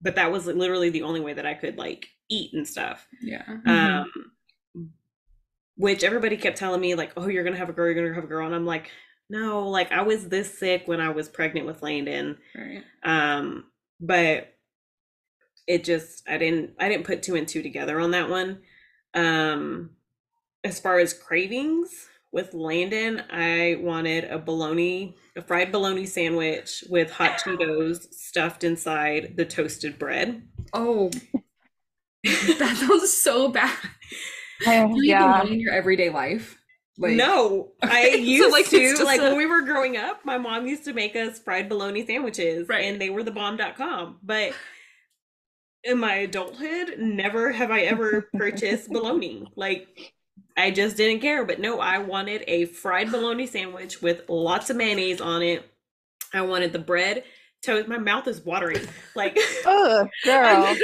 but 0.00 0.14
that 0.16 0.32
was 0.32 0.46
literally 0.46 0.90
the 0.90 1.02
only 1.02 1.20
way 1.20 1.34
that 1.34 1.44
I 1.44 1.54
could 1.54 1.76
like 1.76 2.08
eat 2.30 2.54
and 2.54 2.66
stuff. 2.66 3.06
Yeah. 3.20 3.44
Mhm. 3.46 3.68
Um, 3.68 4.32
which 5.80 6.04
everybody 6.04 6.36
kept 6.36 6.58
telling 6.58 6.80
me 6.80 6.94
like, 6.94 7.12
"Oh, 7.16 7.26
you're 7.28 7.42
gonna 7.42 7.56
have 7.56 7.70
a 7.70 7.72
girl. 7.72 7.86
You're 7.86 7.94
gonna 7.94 8.14
have 8.14 8.24
a 8.24 8.28
girl," 8.28 8.44
and 8.44 8.54
I'm 8.54 8.66
like, 8.66 8.90
"No, 9.30 9.66
like 9.66 9.90
I 9.92 10.02
was 10.02 10.28
this 10.28 10.58
sick 10.58 10.82
when 10.86 11.00
I 11.00 11.08
was 11.08 11.28
pregnant 11.28 11.66
with 11.66 11.82
Landon." 11.82 12.36
Right. 12.54 12.84
Um, 13.02 13.64
but 13.98 14.54
it 15.66 15.82
just 15.84 16.28
I 16.28 16.36
didn't 16.36 16.72
I 16.78 16.90
didn't 16.90 17.06
put 17.06 17.22
two 17.22 17.34
and 17.34 17.48
two 17.48 17.62
together 17.62 17.98
on 17.98 18.10
that 18.10 18.28
one. 18.28 18.60
Um, 19.14 19.90
as 20.62 20.78
far 20.78 20.98
as 20.98 21.14
cravings 21.14 22.08
with 22.30 22.52
Landon, 22.52 23.22
I 23.30 23.78
wanted 23.80 24.24
a 24.24 24.38
bologna, 24.38 25.16
a 25.34 25.40
fried 25.40 25.72
bologna 25.72 26.04
sandwich 26.04 26.84
with 26.90 27.10
hot 27.10 27.38
Cheetos 27.42 28.12
stuffed 28.12 28.64
inside 28.64 29.34
the 29.38 29.46
toasted 29.46 29.98
bread. 29.98 30.42
Oh, 30.74 31.10
that 32.24 32.76
sounds 32.76 33.12
so 33.14 33.48
bad. 33.48 33.78
Oh, 34.66 34.88
Do 34.88 34.94
you 34.96 35.02
eat 35.02 35.08
yeah. 35.08 35.22
bologna 35.26 35.54
in 35.54 35.60
your 35.60 35.72
everyday 35.72 36.10
life? 36.10 36.56
Like, 36.98 37.12
no, 37.12 37.72
I 37.82 38.08
Okay, 38.08 38.10
so, 38.12 38.16
used 38.18 38.52
like, 38.52 38.72
it's 38.72 38.98
to 38.98 39.04
like 39.04 39.20
a- 39.20 39.24
when 39.24 39.36
we 39.36 39.46
were 39.46 39.62
growing 39.62 39.96
up. 39.96 40.24
My 40.24 40.38
mom 40.38 40.66
used 40.66 40.84
to 40.84 40.92
make 40.92 41.16
us 41.16 41.38
fried 41.38 41.68
bologna 41.68 42.04
sandwiches, 42.06 42.68
Right. 42.68 42.84
and 42.84 43.00
they 43.00 43.10
were 43.10 43.22
the 43.22 43.30
bomb.com. 43.30 44.18
But 44.22 44.52
in 45.82 45.98
my 45.98 46.14
adulthood, 46.16 46.96
never 46.98 47.52
have 47.52 47.70
I 47.70 47.80
ever 47.82 48.28
purchased 48.36 48.90
bologna. 48.90 49.46
Like 49.56 50.12
I 50.56 50.70
just 50.70 50.96
didn't 50.98 51.20
care. 51.22 51.44
But 51.44 51.58
no, 51.60 51.80
I 51.80 51.98
wanted 51.98 52.44
a 52.46 52.66
fried 52.66 53.10
bologna 53.10 53.46
sandwich 53.46 54.02
with 54.02 54.28
lots 54.28 54.68
of 54.68 54.76
mayonnaise 54.76 55.20
on 55.22 55.42
it. 55.42 55.64
I 56.34 56.42
wanted 56.42 56.72
the 56.72 56.78
bread. 56.80 57.24
Toast. 57.62 57.88
My 57.88 57.98
mouth 57.98 58.26
is 58.26 58.40
watering. 58.42 58.86
Like 59.14 59.38
Ugh, 59.66 60.08
girl. 60.24 60.76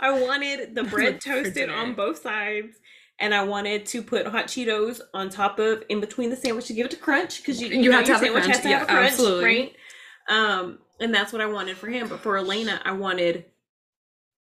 I 0.00 0.10
wanted 0.20 0.74
the 0.74 0.84
bread 0.84 1.20
toasted 1.20 1.68
on 1.70 1.94
both 1.94 2.22
sides, 2.22 2.76
and 3.20 3.34
I 3.34 3.44
wanted 3.44 3.86
to 3.86 4.02
put 4.02 4.26
hot 4.26 4.46
Cheetos 4.46 5.00
on 5.14 5.28
top 5.30 5.58
of 5.58 5.82
in 5.88 6.00
between 6.00 6.30
the 6.30 6.36
sandwich 6.36 6.66
to 6.66 6.74
give 6.74 6.86
it 6.86 6.94
a 6.94 6.96
crunch 6.96 7.38
because 7.38 7.60
you, 7.60 7.68
You 7.68 7.90
know 7.90 7.96
have 7.98 8.06
to 8.06 8.12
your 8.12 8.16
have 8.16 8.20
the 8.20 8.26
sandwich 8.26 8.44
crunch. 8.44 8.56
has 8.56 8.60
to 8.62 8.68
Yeah, 8.68 8.78
have 8.78 8.82
a 8.82 8.86
crunch, 8.86 9.12
absolutely. 9.12 9.44
right? 9.44 9.76
Um, 10.28 10.78
and 11.00 11.14
that's 11.14 11.32
what 11.32 11.42
I 11.42 11.46
wanted 11.46 11.76
for 11.78 11.88
him. 11.88 12.08
But 12.08 12.20
for 12.20 12.36
Elena, 12.36 12.80
I 12.84 12.92
wanted 12.92 13.46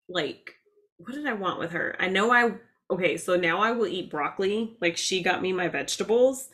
like 0.10 0.56
what 0.98 1.14
did 1.14 1.26
I 1.28 1.34
want 1.34 1.60
with 1.60 1.72
her? 1.72 1.96
I 2.00 2.08
know 2.08 2.32
I 2.32 2.54
okay, 2.92 3.18
so 3.18 3.36
now 3.36 3.60
I 3.60 3.72
will 3.72 3.88
eat 3.88 4.12
broccoli. 4.12 4.78
Like 4.82 4.98
she 4.98 5.22
got 5.24 5.42
me 5.42 5.52
my 5.54 5.68
vegetables. 5.68 6.50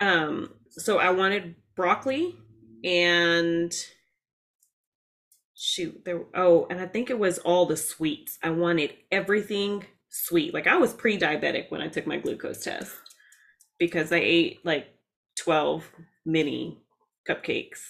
Um, 0.00 0.54
so 0.70 0.98
I 0.98 1.10
wanted 1.10 1.56
broccoli 1.76 2.36
and 2.84 3.72
shoot 5.54 6.02
there 6.04 6.22
oh 6.34 6.66
and 6.70 6.80
i 6.80 6.86
think 6.86 7.10
it 7.10 7.18
was 7.18 7.38
all 7.38 7.66
the 7.66 7.76
sweets 7.76 8.38
i 8.42 8.48
wanted 8.48 8.94
everything 9.12 9.84
sweet 10.10 10.52
like 10.52 10.66
i 10.66 10.76
was 10.76 10.92
pre-diabetic 10.92 11.70
when 11.70 11.80
i 11.80 11.88
took 11.88 12.06
my 12.06 12.16
glucose 12.18 12.62
test 12.64 12.92
because 13.78 14.12
i 14.12 14.16
ate 14.18 14.64
like 14.64 14.88
12 15.38 15.88
mini 16.26 16.78
cupcakes 17.28 17.80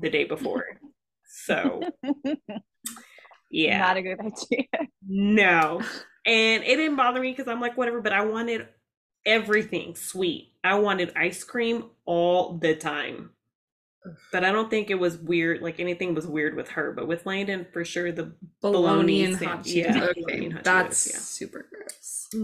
the 0.00 0.10
day 0.10 0.24
before 0.24 0.64
so 1.26 1.80
yeah 3.50 3.78
Not 3.78 3.96
a 3.96 4.02
good 4.02 4.20
idea. 4.20 4.88
no. 5.06 5.80
And 6.26 6.64
it 6.64 6.76
didn't 6.76 6.96
bother 6.96 7.20
me 7.20 7.32
because 7.32 7.48
I'm 7.48 7.60
like, 7.60 7.76
whatever, 7.76 8.00
but 8.00 8.12
I 8.12 8.24
wanted 8.24 8.66
everything 9.26 9.94
sweet. 9.94 10.52
I 10.62 10.78
wanted 10.78 11.12
ice 11.16 11.44
cream 11.44 11.90
all 12.06 12.56
the 12.58 12.74
time. 12.74 13.30
But 14.32 14.44
I 14.44 14.52
don't 14.52 14.68
think 14.68 14.90
it 14.90 14.98
was 14.98 15.16
weird, 15.16 15.62
like 15.62 15.80
anything 15.80 16.14
was 16.14 16.26
weird 16.26 16.56
with 16.56 16.68
her. 16.70 16.92
But 16.92 17.06
with 17.08 17.24
Landon, 17.24 17.66
for 17.72 17.84
sure, 17.84 18.12
the 18.12 18.32
bologna 18.60 19.22
Bologna 19.22 19.24
and 19.24 19.36
hot 19.36 19.64
Cheetos. 19.64 19.74
yeah, 19.74 20.04
Okay, 20.24 20.50
hot 20.50 20.64
that's 20.64 21.06
Cheetos, 21.08 21.12
yeah. 21.12 21.18
super 21.20 21.66
gross. 21.72 22.26
oh 22.34 22.38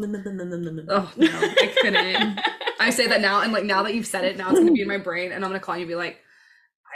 Oh 0.89 1.13
no, 1.17 1.29
I 1.33 1.75
couldn't. 1.83 2.41
I 2.81 2.91
say 2.91 3.07
that 3.09 3.21
now, 3.21 3.43
and 3.43 3.53
like 3.53 3.65
now 3.65 3.83
that 3.83 3.95
you've 3.95 4.07
said 4.07 4.25
it, 4.25 4.37
now 4.39 4.51
it's 4.51 4.59
gonna 4.59 4.73
be 4.73 4.83
in 4.83 4.89
my 4.89 4.99
brain, 4.99 5.33
and 5.33 5.45
I'm 5.45 5.51
gonna 5.51 5.61
call 5.61 5.77
you 5.77 5.83
and 5.83 5.89
be 5.89 5.95
like, 5.97 6.19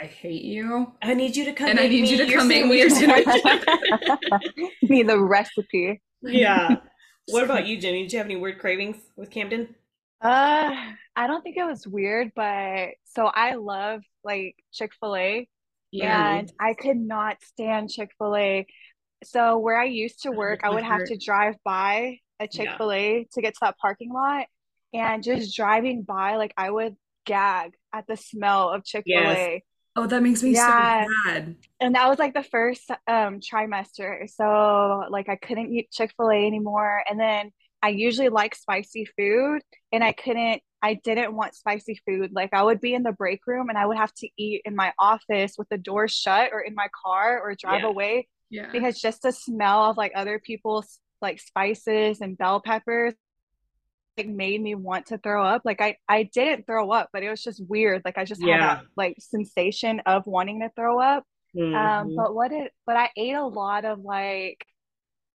I 0.01 0.05
hate 0.05 0.41
you. 0.43 0.93
I 1.01 1.13
need 1.13 1.35
you 1.35 1.45
to 1.45 1.53
come 1.53 1.69
And 1.69 1.79
I 1.79 1.87
need 1.87 2.01
me 2.03 2.09
you 2.11 2.17
to 2.17 2.25
your 2.25 2.39
come 2.39 2.47
make 2.47 2.65
me 2.65 2.79
your 2.79 2.89
sandwich. 2.89 3.25
Need 4.81 5.07
the 5.07 5.19
recipe. 5.19 6.01
yeah. 6.21 6.77
What 7.29 7.43
about 7.43 7.65
you, 7.65 7.79
Jenny? 7.81 8.03
Did 8.03 8.13
you 8.13 8.19
have 8.19 8.27
any 8.27 8.35
weird 8.35 8.59
cravings 8.59 8.97
with 9.15 9.31
Camden? 9.31 9.73
Uh, 10.21 10.75
I 11.15 11.27
don't 11.27 11.41
think 11.41 11.57
it 11.57 11.65
was 11.65 11.87
weird, 11.87 12.31
but 12.35 12.89
so 13.05 13.25
I 13.25 13.55
love 13.55 14.01
like 14.23 14.55
Chick-fil-A 14.73 15.47
and 16.01 16.51
I 16.59 16.73
could 16.73 16.97
not 16.97 17.37
stand 17.43 17.89
Chick-fil-A. 17.89 18.67
So 19.23 19.57
where 19.59 19.79
I 19.79 19.85
used 19.85 20.23
to 20.23 20.31
work, 20.31 20.61
I 20.63 20.69
would 20.69 20.83
have 20.83 21.05
to 21.05 21.17
drive 21.17 21.55
by 21.63 22.19
a 22.39 22.47
Chick-fil-A 22.47 23.27
to 23.33 23.41
get 23.41 23.53
to 23.53 23.59
that 23.61 23.77
parking 23.77 24.11
lot 24.13 24.47
and 24.93 25.23
just 25.23 25.55
driving 25.55 26.03
by, 26.03 26.35
like 26.35 26.53
I 26.57 26.69
would 26.69 26.95
gag 27.25 27.71
at 27.93 28.05
the 28.07 28.17
smell 28.17 28.69
of 28.69 28.83
Chick-fil-A. 28.83 29.63
Oh, 29.95 30.07
that 30.07 30.21
makes 30.21 30.43
me 30.43 30.51
Yeah. 30.51 31.05
so 31.05 31.11
sad. 31.31 31.55
And 31.79 31.95
that 31.95 32.07
was 32.09 32.19
like 32.19 32.33
the 32.33 32.43
first 32.43 32.89
um 33.07 33.39
trimester. 33.39 34.29
So 34.29 35.03
like 35.09 35.29
I 35.29 35.37
couldn't 35.37 35.73
eat 35.73 35.91
Chick-fil-A 35.91 36.45
anymore. 36.45 37.03
And 37.09 37.19
then 37.19 37.51
I 37.85 37.89
usually 37.89 38.29
like 38.29 38.55
spicy 38.55 39.05
food 39.15 39.59
and 39.91 40.03
I 40.03 40.11
couldn't 40.11 40.61
I 40.81 40.95
didn't 41.03 41.35
want 41.35 41.53
spicy 41.55 41.99
food. 42.05 42.31
Like 42.33 42.51
I 42.51 42.63
would 42.63 42.81
be 42.81 42.95
in 42.95 43.03
the 43.03 43.11
break 43.11 43.41
room 43.45 43.69
and 43.69 43.77
I 43.77 43.85
would 43.85 43.97
have 43.97 44.13
to 44.15 44.29
eat 44.37 44.63
in 44.65 44.75
my 44.75 44.91
office 44.97 45.53
with 45.57 45.69
the 45.69 45.77
door 45.77 46.07
shut 46.07 46.49
or 46.51 46.61
in 46.61 46.73
my 46.73 46.87
car 47.03 47.39
or 47.39 47.53
drive 47.55 47.81
Yeah. 47.81 47.87
away 47.87 48.27
Yeah. 48.49 48.71
because 48.71 48.99
just 48.99 49.21
the 49.21 49.31
smell 49.31 49.91
of 49.91 49.97
like 49.97 50.13
other 50.15 50.39
people's 50.39 50.99
like 51.21 51.39
spices 51.39 52.21
and 52.21 52.37
bell 52.37 52.59
peppers 52.59 53.13
like 54.17 54.27
made 54.27 54.61
me 54.61 54.73
want 54.73 55.07
to 55.07 55.17
throw 55.19 55.43
up. 55.45 55.61
Like 55.63 55.79
I 55.81 55.97
I 56.07 56.23
didn't 56.23 56.65
throw 56.65 56.89
up, 56.89 57.09
but 57.13 57.21
it 57.21 57.29
was 57.29 57.43
just 57.43 57.61
weird. 57.67 58.01
Like 58.03 58.17
I 58.17 58.25
just 58.25 58.41
had 58.41 58.47
Yeah. 58.49 58.75
that 58.75 58.85
like 58.97 59.15
sensation 59.19 60.01
of 60.07 60.25
wanting 60.25 60.61
to 60.61 60.71
throw 60.75 60.99
up. 60.99 61.23
Um, 61.55 62.09
Mhm. 62.09 62.15
but 62.15 62.33
what 62.33 62.51
it 62.51 62.71
but 62.87 62.97
I 62.97 63.09
ate 63.15 63.35
a 63.35 63.45
lot 63.45 63.85
of 63.85 63.99
like 63.99 64.65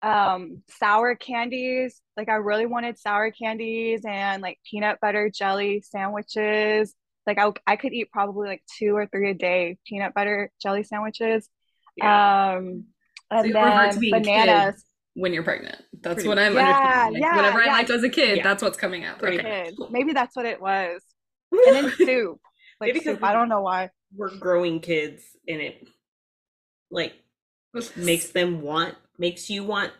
um 0.03 0.63
sour 0.79 1.15
candies. 1.15 2.01
Like 2.17 2.29
I 2.29 2.35
really 2.35 2.67
wanted 2.67 2.99
sour 2.99 3.31
candies 3.31 4.03
and 4.07 4.43
like 4.43 4.59
peanut 4.69 4.99
butter 5.01 5.31
jelly 5.31 5.83
sandwiches. 5.83 6.95
Like 7.27 7.39
I 7.39 7.53
I 7.67 7.77
could 7.77 7.93
eat 7.93 8.11
probably 8.13 8.49
like 8.49 8.63
two 8.79 8.97
or 8.97 9.07
three 9.07 9.31
a 9.31 9.35
day 9.35 9.79
peanut 9.87 10.15
butter 10.15 10.51
jelly 10.63 10.85
sandwiches. 10.85 11.49
yeah. 11.97 12.55
Um 12.57 12.87
and 13.31 13.47
to 13.47 13.53
then 13.53 13.99
being 14.01 14.15
a 14.15 14.21
kid 14.35 14.47
bananas. 14.47 14.85
when 15.15 15.33
you're 15.33 15.43
pregnant. 15.45 15.83
That's 16.03 16.25
Pretty 16.25 16.29
what 16.29 16.39
I'm. 16.39 16.55
Yeah, 16.55 16.61
understanding. 16.61 17.13
Like, 17.15 17.23
yeah, 17.23 17.37
whatever 17.37 17.63
yeah. 17.63 17.71
I 17.71 17.73
liked 17.73 17.91
as 17.91 18.03
a 18.03 18.09
kid, 18.09 18.41
that's 18.43 18.63
what's 18.63 18.77
coming 18.79 19.05
out. 19.05 19.23
Okay. 19.23 19.39
Kid. 19.39 19.75
Maybe 19.91 20.13
that's 20.13 20.37
what 20.37 20.47
it 20.47 20.61
was. 20.61 21.03
And 21.53 21.77
then 21.77 21.91
soup. 21.93 22.41
Like 22.81 22.95
Maybe 22.95 23.01
soup. 23.01 23.23
I 23.23 23.33
don't 23.33 23.49
know 23.49 23.61
why. 23.63 23.91
We're 24.17 24.37
growing 24.39 24.81
kids 24.81 25.23
and 25.49 25.61
it 25.61 25.87
like 26.91 27.15
makes 27.97 28.31
them 28.31 28.63
want 28.63 28.97
makes 29.21 29.49
you 29.51 29.63
want 29.63 29.93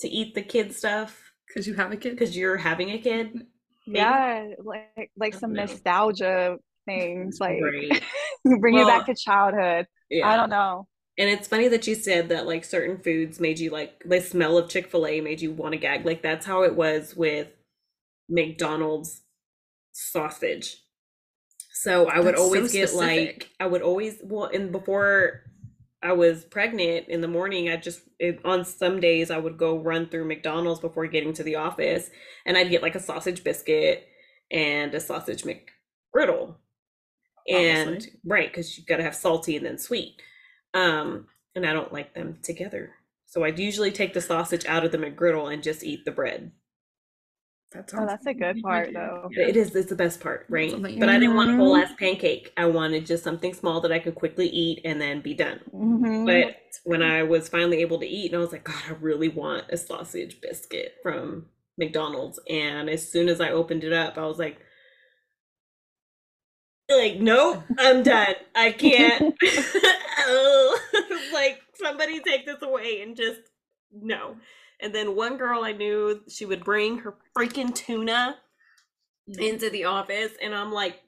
to 0.00 0.08
eat 0.08 0.34
the 0.34 0.42
kid 0.42 0.74
stuff 0.74 1.32
because 1.46 1.68
you 1.68 1.74
have 1.74 1.92
a 1.92 1.96
kid. 1.96 2.10
because 2.10 2.36
you're 2.36 2.56
having 2.56 2.90
a 2.90 2.98
kid. 2.98 3.46
Maybe. 3.86 3.98
Yeah, 4.00 4.48
like 4.64 5.12
like 5.16 5.34
some 5.34 5.52
know. 5.52 5.62
nostalgia 5.62 6.56
things, 6.86 7.38
like 7.40 7.60
Right. 7.62 8.02
bring 8.60 8.74
you 8.74 8.86
back 8.86 9.06
to 9.06 9.14
childhood. 9.14 9.86
Yeah. 10.10 10.28
I 10.28 10.36
don't 10.36 10.50
know. 10.50 10.88
And 11.18 11.30
it's 11.30 11.48
funny 11.48 11.68
that 11.68 11.86
you 11.86 11.94
said 11.94 12.28
that 12.30 12.46
like 12.46 12.64
certain 12.64 12.98
foods 12.98 13.40
made 13.40 13.58
you 13.58 13.70
like 13.70 14.02
the 14.04 14.20
smell 14.20 14.58
of 14.58 14.68
Chick-fil-A 14.68 15.20
made 15.20 15.40
you 15.40 15.52
want 15.52 15.72
to 15.72 15.78
gag. 15.78 16.04
Like 16.04 16.22
that's 16.22 16.44
how 16.44 16.62
it 16.64 16.74
was 16.76 17.14
with 17.16 17.48
McDonald's 18.28 19.22
sausage. 19.92 20.76
So 21.72 22.08
I 22.08 22.18
would 22.18 22.28
That's 22.28 22.38
so 22.38 22.44
always 22.44 22.72
get 22.72 22.94
like. 22.94 23.50
I 23.60 23.66
would 23.66 23.82
always 23.82 24.18
well 24.22 24.44
and 24.52 24.72
before 24.72 25.42
I 26.06 26.12
was 26.12 26.44
pregnant 26.44 27.08
in 27.08 27.20
the 27.20 27.26
morning 27.26 27.68
I 27.68 27.76
just 27.78 28.00
it, 28.20 28.38
on 28.44 28.64
some 28.64 29.00
days 29.00 29.28
I 29.28 29.38
would 29.38 29.58
go 29.58 29.76
run 29.76 30.08
through 30.08 30.28
McDonald's 30.28 30.78
before 30.78 31.08
getting 31.08 31.32
to 31.32 31.42
the 31.42 31.56
office 31.56 32.10
and 32.44 32.56
I'd 32.56 32.70
get 32.70 32.80
like 32.80 32.94
a 32.94 33.00
sausage 33.00 33.42
biscuit 33.42 34.06
and 34.48 34.94
a 34.94 35.00
sausage 35.00 35.42
McGriddle. 35.42 36.54
And 37.48 37.88
Obviously. 37.88 38.20
right 38.24 38.52
cuz 38.52 38.78
you 38.78 38.84
got 38.84 38.98
to 38.98 39.02
have 39.02 39.16
salty 39.16 39.56
and 39.56 39.66
then 39.66 39.78
sweet. 39.78 40.22
Um 40.74 41.26
and 41.56 41.66
I 41.66 41.72
don't 41.72 41.92
like 41.92 42.14
them 42.14 42.38
together. 42.40 42.92
So 43.24 43.42
I'd 43.42 43.58
usually 43.58 43.90
take 43.90 44.14
the 44.14 44.20
sausage 44.20 44.64
out 44.66 44.84
of 44.84 44.92
the 44.92 44.98
McGriddle 44.98 45.52
and 45.52 45.60
just 45.60 45.82
eat 45.82 46.04
the 46.04 46.12
bread. 46.12 46.52
That 47.76 47.92
Oh, 47.92 47.98
sounds 47.98 48.08
that's 48.08 48.26
a 48.26 48.34
good 48.34 48.62
part, 48.62 48.92
though. 48.94 49.28
Yeah. 49.32 49.46
It 49.48 49.56
is. 49.56 49.74
It's 49.76 49.88
the 49.90 49.96
best 49.96 50.20
part, 50.20 50.46
right? 50.48 50.70
something 50.70 50.94
you 50.94 51.00
But 51.00 51.08
I 51.08 51.18
didn't 51.18 51.34
want 51.36 51.50
a 51.50 51.56
whole 51.56 51.76
ass 51.76 51.92
pancake. 51.98 52.52
I 52.56 52.66
wanted 52.66 53.06
just 53.06 53.22
something 53.24 53.54
small 53.54 53.80
that 53.82 53.92
I 53.92 53.98
could 53.98 54.14
quickly 54.14 54.48
eat 54.48 54.80
and 54.84 55.00
then 55.00 55.20
be 55.20 55.34
done. 55.34 55.60
Mhm. 55.74 56.26
But 56.26 56.56
when 56.84 57.02
I 57.02 57.22
was 57.22 57.48
finally 57.48 57.78
able 57.82 57.98
to 58.00 58.06
eat, 58.06 58.32
and 58.32 58.36
I 58.36 58.40
was 58.40 58.52
like, 58.52 58.64
God, 58.64 58.82
I 58.88 58.92
really 59.00 59.28
want 59.28 59.64
a 59.70 59.76
sausage 59.76 60.40
biscuit 60.40 60.94
from 61.02 61.46
McDonald's. 61.78 62.40
And 62.48 62.88
as 62.88 63.10
soon 63.10 63.28
as 63.28 63.40
I 63.40 63.50
opened 63.50 63.84
it 63.84 63.92
up, 63.92 64.18
I 64.18 64.26
was 64.26 64.38
like, 64.38 64.58
like, 66.88 67.18
nope, 67.18 67.62
I'm 67.78 68.02
done. 68.02 68.34
I 68.54 68.72
can't. 68.72 69.34
oh, 70.18 70.78
like 71.32 71.60
somebody 71.74 72.20
take 72.20 72.46
this 72.46 72.62
away 72.62 73.02
and 73.02 73.16
just 73.16 73.40
no. 73.92 74.36
And 74.80 74.94
then 74.94 75.16
one 75.16 75.36
girl 75.36 75.64
I 75.64 75.72
knew, 75.72 76.22
she 76.28 76.44
would 76.44 76.64
bring 76.64 76.98
her 76.98 77.16
freaking 77.36 77.74
tuna 77.74 78.36
mm-hmm. 79.28 79.42
into 79.42 79.70
the 79.70 79.84
office, 79.84 80.32
and 80.42 80.54
I'm 80.54 80.70
like, 80.70 81.00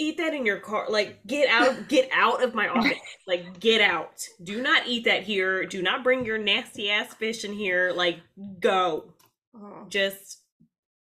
eat 0.00 0.16
that 0.16 0.34
in 0.34 0.46
your 0.46 0.58
car. 0.58 0.86
Like, 0.88 1.24
get 1.26 1.48
out, 1.48 1.88
get 1.88 2.08
out 2.12 2.42
of 2.42 2.54
my 2.54 2.68
office. 2.68 2.98
Like, 3.26 3.60
get 3.60 3.80
out. 3.80 4.24
Do 4.42 4.60
not 4.60 4.88
eat 4.88 5.04
that 5.04 5.22
here. 5.22 5.64
Do 5.64 5.82
not 5.82 6.02
bring 6.02 6.24
your 6.24 6.38
nasty 6.38 6.90
ass 6.90 7.14
fish 7.14 7.44
in 7.44 7.52
here. 7.52 7.92
Like, 7.94 8.18
go. 8.58 9.12
Oh. 9.54 9.86
Just 9.88 10.40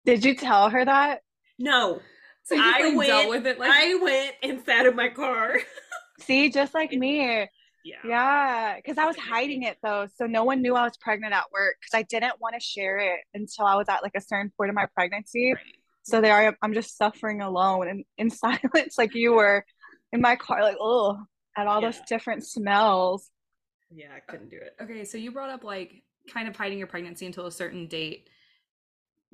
Did 0.06 0.24
you 0.24 0.36
tell 0.36 0.70
her 0.70 0.86
that? 0.86 1.22
no. 1.58 2.00
So 2.44 2.56
you 2.56 2.62
I 2.64 2.96
went. 2.96 3.08
dealt 3.08 3.30
with 3.30 3.48
it 3.48 3.60
like 3.60 3.72
I 3.72 3.96
went 3.96 4.36
and 4.44 4.66
sat 4.66 4.86
in 4.86 4.96
my 4.96 5.10
car. 5.10 5.58
See, 6.20 6.50
just 6.50 6.74
like 6.74 6.92
me. 6.92 7.48
Yeah. 7.84 7.98
Yeah, 8.06 8.76
because 8.76 8.98
I 8.98 9.06
was 9.06 9.18
hiding 9.18 9.64
it 9.64 9.78
though, 9.84 10.08
so 10.16 10.26
no 10.26 10.44
one 10.44 10.62
knew 10.62 10.76
I 10.76 10.84
was 10.84 10.98
pregnant 10.98 11.34
at 11.34 11.52
work 11.52 11.76
because 11.82 11.98
I 11.98 12.04
didn't 12.04 12.40
want 12.40 12.56
to 12.56 12.60
share 12.60 12.98
it 12.98 13.20
until 13.34 13.66
I 13.66 13.76
was 13.76 13.90
at 13.90 14.04
like 14.04 14.14
a 14.16 14.22
certain 14.22 14.52
point 14.58 14.70
in 14.70 14.76
my 14.76 14.88
pregnancy. 14.94 15.54
Right. 15.54 15.76
So 16.04 16.22
there 16.22 16.36
I 16.36 16.44
am, 16.46 16.56
I'm 16.62 16.74
just 16.74 16.98
suffering 16.98 17.42
alone 17.42 17.88
and 17.88 18.06
in 18.18 18.30
silence, 18.30 18.98
like 18.98 19.14
you 19.14 19.34
were 19.34 19.66
in 20.12 20.22
my 20.22 20.36
car, 20.36 20.62
like 20.62 20.78
oh, 20.80 21.18
at 21.58 21.68
all 21.68 21.82
those 21.82 22.00
different 22.08 22.46
smells. 22.46 23.30
Yeah, 23.94 24.08
I 24.16 24.20
couldn't 24.20 24.50
do 24.50 24.58
it. 24.58 24.76
Okay, 24.82 25.04
so 25.04 25.18
you 25.18 25.32
brought 25.32 25.50
up 25.50 25.64
like 25.64 26.04
kind 26.32 26.48
of 26.48 26.56
hiding 26.56 26.78
your 26.78 26.88
pregnancy 26.88 27.26
until 27.26 27.46
a 27.48 27.52
certain 27.52 27.88
date. 27.88 28.30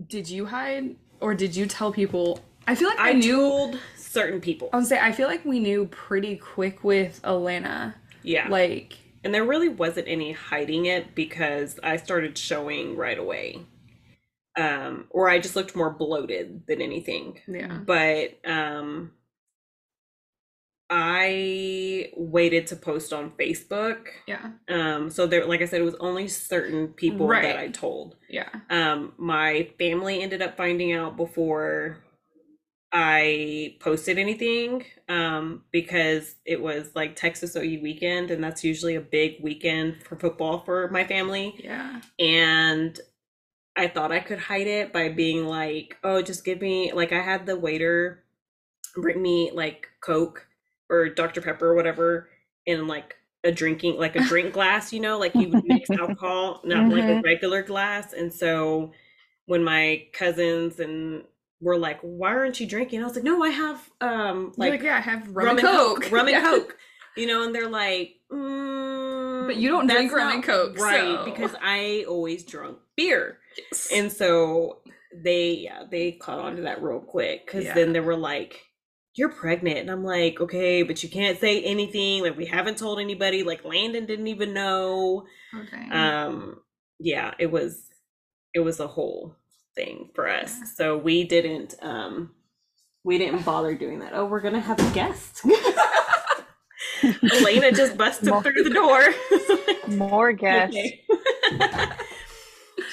Did 0.08 0.30
you 0.30 0.46
hide 0.46 0.96
or 1.20 1.36
did 1.36 1.56
you 1.56 1.66
tell 1.66 1.92
people? 1.92 2.40
I 2.68 2.76
feel 2.76 2.90
like 2.90 3.00
I, 3.00 3.12
I 3.12 3.14
knew. 3.14 3.78
certain 3.96 4.42
people. 4.42 4.70
I 4.74 4.78
would 4.78 4.86
say 4.88 5.00
I 5.00 5.12
feel 5.12 5.28
like 5.28 5.46
we 5.46 5.60
knew 5.60 5.86
pretty 5.86 6.36
quick 6.36 6.84
with 6.84 7.22
Elena. 7.24 7.96
Yeah. 8.28 8.48
Like 8.50 8.98
and 9.24 9.34
there 9.34 9.44
really 9.44 9.70
wasn't 9.70 10.08
any 10.08 10.32
hiding 10.32 10.86
it 10.86 11.16
because 11.16 11.80
I 11.84 11.98
started 11.98 12.38
showing 12.38 12.96
right 12.96 13.18
away. 13.18 13.62
Um, 14.58 15.06
or 15.12 15.30
I 15.30 15.40
just 15.40 15.56
looked 15.56 15.76
more 15.76 15.92
bloated 15.92 16.63
than 16.68 16.82
anything. 16.82 17.40
yeah. 17.48 17.78
But 17.86 18.40
um 18.46 19.12
I 20.90 22.12
waited 22.16 22.68
to 22.68 22.78
post 22.78 23.12
on 23.12 23.32
Facebook. 23.32 24.08
Yeah. 24.26 24.52
Um, 24.70 25.10
so 25.10 25.28
there 25.28 25.46
like 25.46 25.62
I 25.62 25.66
said, 25.66 25.82
it 25.82 25.86
was 25.86 25.96
only 26.00 26.28
certain 26.30 26.90
people 26.90 27.28
Right. 27.28 27.44
that 27.44 27.58
I 27.58 27.68
told. 27.68 28.16
Yeah. 28.30 28.48
Um, 28.70 29.13
my 29.18 29.70
family 29.78 30.22
ended 30.22 30.42
up 30.42 30.56
finding 30.56 30.94
out 30.94 31.18
before 31.18 31.98
I 32.91 33.78
posted 33.82 34.17
anything 34.17 34.86
um, 35.10 35.65
because 35.71 36.36
it 36.45 36.62
was 36.62 36.95
like 36.95 37.15
Texas 37.15 37.56
OU 37.56 37.82
weekend, 37.82 38.32
and 38.32 38.43
that's 38.43 38.63
usually 38.63 38.95
a 38.95 39.02
big 39.02 39.43
weekend 39.43 40.04
for 40.04 40.15
football 40.17 40.60
for 40.60 40.89
my 40.89 41.04
family. 41.06 41.60
Yeah. 41.63 42.02
And 42.19 43.00
I 43.78 43.88
thought 43.88 44.12
I 44.12 44.19
could 44.21 44.39
hide 44.39 44.67
it 44.67 44.93
by 44.93 45.10
being 45.10 45.45
like, 45.47 45.97
oh, 46.04 46.21
just 46.21 46.45
give 46.45 46.62
me, 46.62 46.91
like, 46.93 47.12
I 47.13 47.21
had 47.21 47.45
the 47.45 47.58
waiter 47.58 48.23
bring 48.95 49.21
me 49.21 49.52
like 49.54 49.88
Coke 50.02 50.47
or 50.89 51.10
Dr. 51.10 51.41
Pepper 51.41 51.67
or 51.71 51.76
whatever 51.76 52.30
in 52.65 52.88
like 52.88 53.15
a 53.43 53.52
drinking, 53.52 53.97
like 53.97 54.15
a 54.15 54.19
drink 54.19 54.54
glass, 54.54 54.91
you 54.93 55.00
know, 55.00 55.17
like 55.19 55.39
you 55.39 55.50
would 55.50 55.63
mix 55.63 55.89
alcohol, 56.00 56.62
not 56.65 56.89
like 56.89 57.08
a 57.10 57.15
Mhm. 57.15 57.23
regular 57.23 57.62
glass. 57.63 58.13
And 58.13 58.34
so 58.34 58.91
when 59.45 59.63
my 59.63 60.08
cousins 60.13 60.80
and 60.80 61.26
were 61.62 61.78
like, 61.78 62.00
why 62.02 62.30
aren't 62.36 62.60
you 62.60 62.67
drinking? 62.67 63.02
I 63.02 63.06
was 63.06 63.15
like, 63.15 63.24
no, 63.24 63.43
I 63.43 63.50
have 63.50 63.89
um 64.02 64.54
Like, 64.58 64.72
like, 64.72 64.84
yeah, 64.84 64.98
I 64.98 65.02
have 65.02 65.28
rum, 65.36 65.46
rum 65.48 65.58
and 65.58 65.67
coke. 65.67 66.12
rum 66.12 66.28
and 66.28 66.36
Yeah. 66.36 66.41
coke, 66.41 66.78
you 67.15 67.26
know, 67.28 67.43
and 67.43 67.54
they're 67.56 67.70
like, 67.70 68.15
mm, 68.32 69.48
But 69.48 69.56
you 69.58 69.70
don't 69.70 69.88
drink 69.88 70.12
rum 70.12 70.34
and 70.34 70.43
Coke, 70.43 70.78
right? 70.80 71.17
so- 71.20 71.26
Because 71.26 71.56
I 71.62 72.06
always 72.08 72.43
drunk 72.43 72.78
beer, 72.96 73.39
Yes. 73.58 73.89
and 73.93 74.12
so 74.12 74.82
they, 75.24 75.54
yeah, 75.54 75.84
they 75.89 76.12
caught 76.12 76.39
on 76.39 76.58
to 76.58 76.62
that 76.63 76.82
real 76.84 77.00
quick. 77.00 77.46
Because 77.46 77.65
Yeah. 77.65 77.74
then 77.74 77.93
they 77.93 78.02
were 78.02 78.15
like, 78.17 78.62
"You're 79.15 79.30
pregnant," 79.30 79.78
and 79.80 79.89
I'm 79.89 80.04
like, 80.04 80.39
"Okay, 80.41 80.84
but 80.84 81.02
you 81.02 81.10
can't 81.10 81.39
say 81.39 81.63
anything. 81.63 82.22
Like 82.22 82.38
we 82.38 82.46
haven't 82.46 82.78
told 82.78 83.00
anybody. 83.00 83.41
Like 83.43 83.63
Landon 83.65 84.06
didn't 84.06 84.28
even 84.28 84.54
know." 84.54 85.26
okay. 85.56 85.89
Um, 85.89 86.62
yeah, 87.00 87.34
it 87.39 87.50
was, 87.52 87.88
it 88.54 88.60
was 88.60 88.80
a 88.80 88.88
whole 88.88 89.36
thing 89.78 90.10
for 90.13 90.28
us. 90.28 90.54
Yeah. 90.58 90.66
So 90.76 90.98
we 90.98 91.24
didn't, 91.24 91.76
um, 91.82 92.32
we 93.06 93.18
didn't 93.18 93.46
bother 93.46 93.76
doing 93.76 94.00
that. 94.00 94.12
Oh, 94.13 94.26
we're 94.26 94.42
gonna 94.42 94.60
have 94.60 94.80
a 94.80 94.94
guest. 94.94 95.46
Elena 97.04 97.72
just 97.72 97.98
busted 97.98 98.30
Mo- 98.30 98.42
through 98.42 98.63
the 98.63 98.70
door. 98.70 99.13
More 99.96 100.34
guests. 100.34 100.76
Okay. 100.76 101.02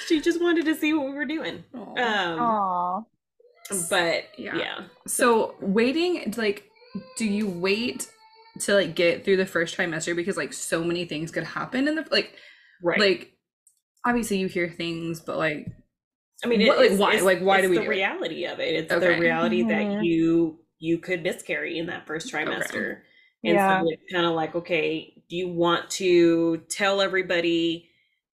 she 0.07 0.21
just 0.21 0.41
wanted 0.41 0.65
to 0.65 0.75
see 0.75 0.93
what 0.93 1.07
we 1.07 1.13
were 1.13 1.25
doing. 1.25 1.63
Aw. 1.73 1.79
Um, 1.79 2.39
Aw. 2.39 3.01
but 3.89 4.23
Yeah. 4.37 4.55
yeah. 4.55 4.81
so 5.07 5.55
waiting 5.59 6.33
like 6.37 6.69
do 7.17 7.25
you 7.25 7.47
wait 7.49 8.07
to 8.59 8.73
like 8.73 8.95
get 8.95 9.25
through 9.25 9.37
the 9.37 9.45
first 9.45 9.75
trimester 9.75 10.15
because 10.15 10.37
like 10.37 10.53
so 10.53 10.83
many 10.83 11.05
things 11.05 11.31
could 11.31 11.43
happen 11.43 11.87
in 11.87 11.95
the 11.95 12.07
like 12.09 12.35
right. 12.81 12.99
like 12.99 13.33
obviously 14.05 14.37
you 14.37 14.47
hear 14.47 14.69
things 14.69 15.19
but 15.19 15.37
like 15.37 15.67
I 16.45 16.47
mean, 16.47 16.67
what- 16.67 16.85
it, 16.85 16.91
like, 16.91 16.99
why- 16.99 17.09
it's- 17.09 17.23
like, 17.23 17.39
why 17.41 17.61
do 17.61 17.69
we 17.69 17.77
the 17.77 17.83
do 17.83 17.87
it? 17.87 17.95
reality 17.95 18.45
of 18.45 18.59
it? 18.59 18.75
It's 18.75 18.93
Okay. 18.93 19.15
the 19.15 19.19
reality 19.19 19.63
that 19.63 19.81
Mhm. 19.85 20.05
you 20.05 20.59
you 20.79 20.97
could 20.99 21.23
miscarry 21.23 21.77
in 21.79 21.85
that 21.87 22.05
first 22.05 22.31
trimester, 22.31 22.97
and 23.43 23.53
Yeah. 23.55 23.81
so 23.81 23.89
it's 23.89 24.11
kind 24.11 24.25
of 24.25 24.33
like, 24.33 24.53
okay, 24.55 25.13
do 25.29 25.35
you 25.37 25.47
want 25.47 25.89
to 25.91 26.57
tell 26.69 27.01
everybody 27.01 27.89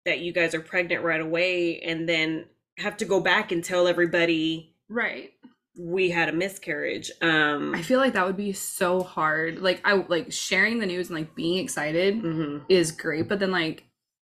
that 0.04 0.20
you 0.20 0.32
guys 0.34 0.54
are 0.54 0.60
pregnant 0.60 1.04
right 1.04 1.22
away, 1.22 1.80
and 1.80 2.08
then 2.08 2.46
have 2.78 2.98
to 2.98 3.06
go 3.06 3.20
back 3.22 3.52
and 3.54 3.64
tell 3.64 3.88
everybody 3.88 4.76
right 4.90 5.32
we 5.80 6.10
had 6.10 6.28
a 6.30 6.34
miscarriage? 6.34 7.10
Um, 7.22 7.74
i 7.74 7.82
feel 7.82 8.00
like 8.00 8.14
that 8.14 8.26
would 8.26 8.38
be 8.38 8.52
so 8.54 9.02
hard 9.02 9.60
like 9.62 9.82
i 9.86 9.94
like 9.94 10.32
sharing 10.32 10.80
the 10.80 10.86
news 10.86 11.10
and 11.10 11.18
like 11.18 11.34
being 11.36 11.58
excited 11.64 12.22
mhm. 12.22 12.62
is 12.70 12.92
great 12.92 13.28
but 13.30 13.40
then 13.40 13.52
like 13.52 13.84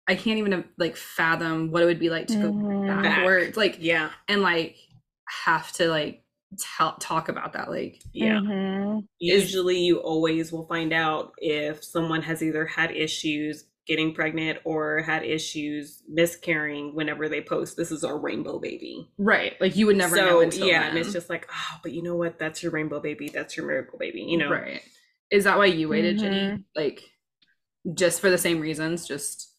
i 0.08 0.14
can't 0.14 0.38
even 0.38 0.64
like 0.78 0.96
fathom 0.96 1.70
what 1.70 1.82
it 1.82 1.86
would 1.86 1.98
be 2.00 2.10
like 2.10 2.26
to 2.28 2.34
go 2.36 2.52
Mhm. 2.52 3.02
backwards 3.02 3.56
like 3.56 3.76
Yeah, 3.80 4.10
and 4.28 4.42
like 4.42 4.76
have 5.44 5.72
to 5.72 5.88
like 5.88 6.22
tell 6.58 6.96
talk 6.98 7.28
about 7.28 7.52
that 7.54 7.68
like 7.70 8.00
yeah. 8.12 8.38
Mhm. 8.38 9.06
Usually 9.18 9.78
you 9.80 9.98
always 9.98 10.52
will 10.52 10.66
find 10.66 10.92
out 10.92 11.32
if 11.38 11.82
someone 11.84 12.22
has 12.22 12.42
either 12.42 12.64
had 12.64 12.92
issues 12.92 13.64
getting 13.86 14.14
pregnant 14.14 14.58
or 14.64 15.00
had 15.02 15.24
issues 15.24 16.02
miscarrying 16.08 16.94
whenever 16.94 17.28
they 17.28 17.40
post 17.40 17.76
this 17.76 17.92
is 17.92 18.02
our 18.04 18.18
rainbow 18.18 18.58
baby 18.58 19.08
right 19.18 19.54
like 19.60 19.76
you 19.76 19.86
would 19.86 19.96
never 19.96 20.16
so 20.16 20.24
know 20.24 20.40
until 20.40 20.66
yeah 20.66 20.88
and 20.88 20.98
it's 20.98 21.12
just 21.12 21.30
like 21.30 21.46
oh 21.52 21.78
but 21.84 21.92
you 21.92 22.02
know 22.02 22.16
what 22.16 22.36
that's 22.38 22.62
your 22.64 22.72
rainbow 22.72 22.98
baby 23.00 23.28
that's 23.28 23.56
your 23.56 23.64
miracle 23.64 23.96
baby 23.96 24.22
you 24.22 24.36
know 24.38 24.50
right 24.50 24.82
is 25.30 25.44
that 25.44 25.56
why 25.56 25.66
you 25.66 25.88
waited 25.88 26.18
jenny 26.18 26.36
Mhm. 26.36 26.64
like 26.74 27.00
just 27.94 28.20
for 28.20 28.28
the 28.28 28.38
same 28.38 28.58
reasons 28.58 29.06
just 29.06 29.52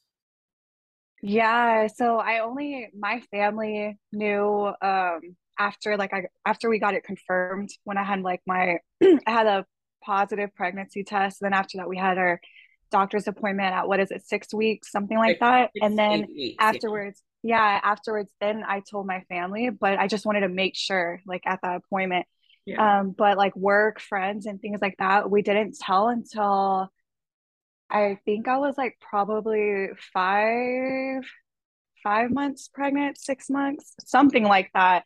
Yeah, 1.21 1.88
so 1.88 2.17
I 2.17 2.39
only 2.39 2.89
my 2.97 3.21
family 3.32 3.97
knew 4.12 4.73
um 4.82 5.21
after 5.60 5.97
like 5.97 6.13
I 6.13 6.27
after 6.45 6.69
we 6.69 6.80
got 6.80 6.93
it 6.93 7.03
confirmed 7.03 7.69
when 7.84 7.97
I 7.97 8.03
had 8.03 8.21
like 8.21 8.41
my 8.45 8.80
I 9.03 9.19
had 9.25 9.47
a 9.47 9.65
positive 10.03 10.53
pregnancy 10.56 11.03
test. 11.03 11.39
Then 11.41 11.53
after 11.53 11.80
that 11.80 11.89
we 11.89 11.97
had 11.97 12.17
our 12.17 12.39
doctor's 12.91 13.27
appointment 13.27 13.73
at 13.73 13.88
what 13.88 13.99
is 13.99 14.12
it, 14.12 14.25
six 14.25 14.53
weeks, 14.53 14.91
something 14.91 15.17
like 15.17 15.39
that. 15.39 15.71
And 15.82 15.97
then 15.97 16.21
weeks, 16.21 16.56
yeah. 16.69 16.69
afterwards, 16.69 17.21
yeah, 17.43 17.80
afterwards 17.84 18.32
then 18.39 18.63
I 18.67 18.82
told 18.89 19.08
my 19.08 19.21
family, 19.30 19.69
but 19.69 19.97
I 19.99 20.08
just 20.08 20.25
wanted 20.25 20.41
to 20.41 20.49
make 20.49 20.75
sure 20.75 21.21
like 21.25 21.43
at 21.45 21.60
that 21.63 21.77
appointment. 21.77 22.25
yeah 22.65 22.99
Um, 22.99 23.12
but 23.17 23.38
like 23.38 23.56
work, 23.56 23.99
friends, 23.99 24.45
and 24.45 24.62
things 24.62 24.80
like 24.82 24.95
that, 24.99 25.30
we 25.32 25.41
didn't 25.41 25.77
tell 25.80 26.10
until 26.10 26.89
I 27.89 28.19
think 28.26 28.47
I 28.47 28.58
was 28.58 28.78
like 28.78 28.97
probably 29.00 29.89
five, 30.13 31.23
five 32.04 32.32
months 32.32 32.67
pregnant, 32.73 33.17
six 33.17 33.50
months, 33.50 33.95
something 34.06 34.43
like 34.43 34.69
that. 34.73 35.04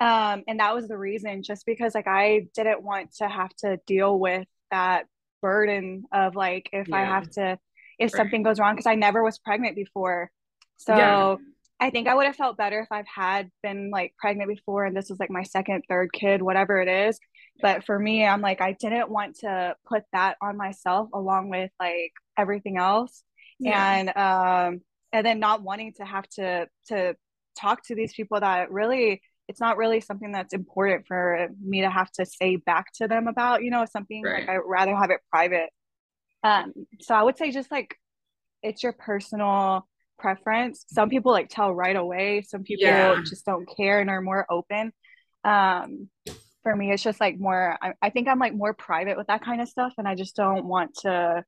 Um, 0.00 0.42
and 0.48 0.58
that 0.60 0.74
was 0.74 0.88
the 0.88 0.98
reason, 0.98 1.42
just 1.42 1.64
because 1.66 1.94
like 1.94 2.08
I 2.08 2.48
didn't 2.54 2.82
want 2.82 3.14
to 3.16 3.28
have 3.28 3.50
to 3.58 3.78
deal 3.86 4.18
with 4.18 4.46
that 4.70 5.06
burden 5.40 6.04
of 6.12 6.34
like 6.34 6.68
if 6.72 6.92
I 6.92 7.00
have 7.00 7.28
to, 7.30 7.58
if 7.98 8.10
Right. 8.12 8.16
something 8.16 8.42
goes 8.42 8.58
wrong, 8.58 8.74
because 8.74 8.86
I 8.86 8.94
never 8.96 9.22
was 9.22 9.38
pregnant 9.38 9.76
before. 9.76 10.30
So 10.78 10.94
Yeah. 10.96 11.36
I 11.80 11.90
think 11.90 12.08
I 12.08 12.14
would 12.14 12.26
have 12.26 12.36
felt 12.36 12.56
better 12.56 12.80
if 12.80 12.88
I've 12.90 13.06
had 13.12 13.50
been 13.62 13.90
like 13.90 14.14
pregnant 14.18 14.48
before 14.48 14.84
and 14.84 14.96
this 14.96 15.10
was 15.10 15.18
like 15.20 15.30
my 15.30 15.42
second, 15.42 15.84
third 15.88 16.12
kid, 16.12 16.42
whatever 16.42 16.80
it 16.80 16.88
is. 16.88 17.18
But 17.60 17.84
for 17.84 17.98
me, 17.98 18.24
I'm 18.24 18.40
like, 18.40 18.60
I 18.60 18.72
didn't 18.72 19.10
want 19.10 19.36
to 19.40 19.76
put 19.86 20.04
that 20.12 20.36
on 20.42 20.56
myself 20.56 21.08
along 21.12 21.50
with 21.50 21.70
like 21.80 22.12
everything 22.38 22.76
else. 22.78 23.22
Yeah. 23.58 23.94
And 23.94 24.08
um 24.16 24.80
and 25.12 25.26
then 25.26 25.40
not 25.40 25.62
wanting 25.62 25.92
to 25.94 26.04
have 26.04 26.26
to 26.30 26.66
to 26.88 27.14
talk 27.58 27.84
to 27.84 27.94
these 27.94 28.14
people 28.14 28.40
that 28.40 28.70
really 28.70 29.20
it's 29.48 29.60
not 29.60 29.76
really 29.76 30.00
something 30.00 30.32
that's 30.32 30.54
important 30.54 31.06
for 31.06 31.48
me 31.62 31.82
to 31.82 31.90
have 31.90 32.10
to 32.12 32.24
say 32.24 32.56
back 32.56 32.86
to 32.94 33.08
them 33.08 33.26
about, 33.26 33.62
you 33.62 33.70
know, 33.70 33.84
something 33.84 34.22
Right. 34.22 34.46
like 34.46 34.56
I'd 34.56 34.60
rather 34.64 34.96
have 34.96 35.10
it 35.10 35.20
private. 35.30 35.70
Um, 36.44 36.72
so 37.00 37.14
I 37.14 37.22
would 37.22 37.36
say 37.36 37.50
just 37.50 37.70
like 37.70 37.96
it's 38.62 38.82
your 38.82 38.92
personal 38.92 39.86
preference. 40.18 40.84
Some 40.88 41.08
people 41.10 41.32
like 41.32 41.48
tell 41.48 41.74
right 41.74 41.96
away, 41.96 42.42
some 42.42 42.62
people 42.62 42.86
Yeah. 42.88 43.16
just 43.28 43.44
don't 43.44 43.68
care 43.76 44.00
and 44.00 44.08
are 44.08 44.22
more 44.22 44.46
open. 44.48 44.92
Um, 45.44 46.08
for 46.62 46.74
me, 46.76 46.92
it's 46.92 47.02
just 47.02 47.20
like 47.20 47.38
more, 47.40 47.76
I, 47.82 47.94
I 48.00 48.10
think 48.10 48.28
I'm 48.28 48.38
like 48.38 48.54
more 48.54 48.72
private 48.72 49.16
with 49.16 49.26
that 49.26 49.42
kind 49.44 49.60
of 49.60 49.68
stuff, 49.68 49.94
and 49.98 50.06
I 50.06 50.14
just 50.14 50.36
don't 50.36 50.64
want 50.64 50.94
to, 51.00 51.44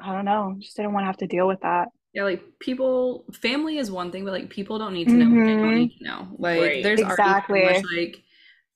I 0.00 0.12
don't 0.14 0.24
know, 0.24 0.56
just 0.60 0.76
didn't 0.76 0.92
want 0.92 1.02
to 1.04 1.06
have 1.06 1.16
to 1.18 1.26
deal 1.26 1.46
with 1.46 1.60
that. 1.62 1.88
Yeah, 2.14 2.24
like 2.24 2.42
people, 2.60 3.24
family 3.32 3.78
is 3.78 3.90
one 3.90 4.12
thing, 4.12 4.24
but 4.24 4.32
like 4.32 4.50
people 4.50 4.78
don't 4.78 4.92
need 4.92 5.08
to 5.08 5.14
know 5.14 5.24
what 5.34 5.46
they 5.46 5.54
don't 5.54 5.62
Mhm. 5.72 5.76
need 5.78 5.98
to 5.98 6.04
know. 6.04 6.28
Like 6.38 6.60
Right. 6.60 6.82
there's 6.82 7.00
already 7.00 7.12
Exactly. 7.22 7.60
so 7.66 7.72
much 7.72 7.82
like 7.96 8.22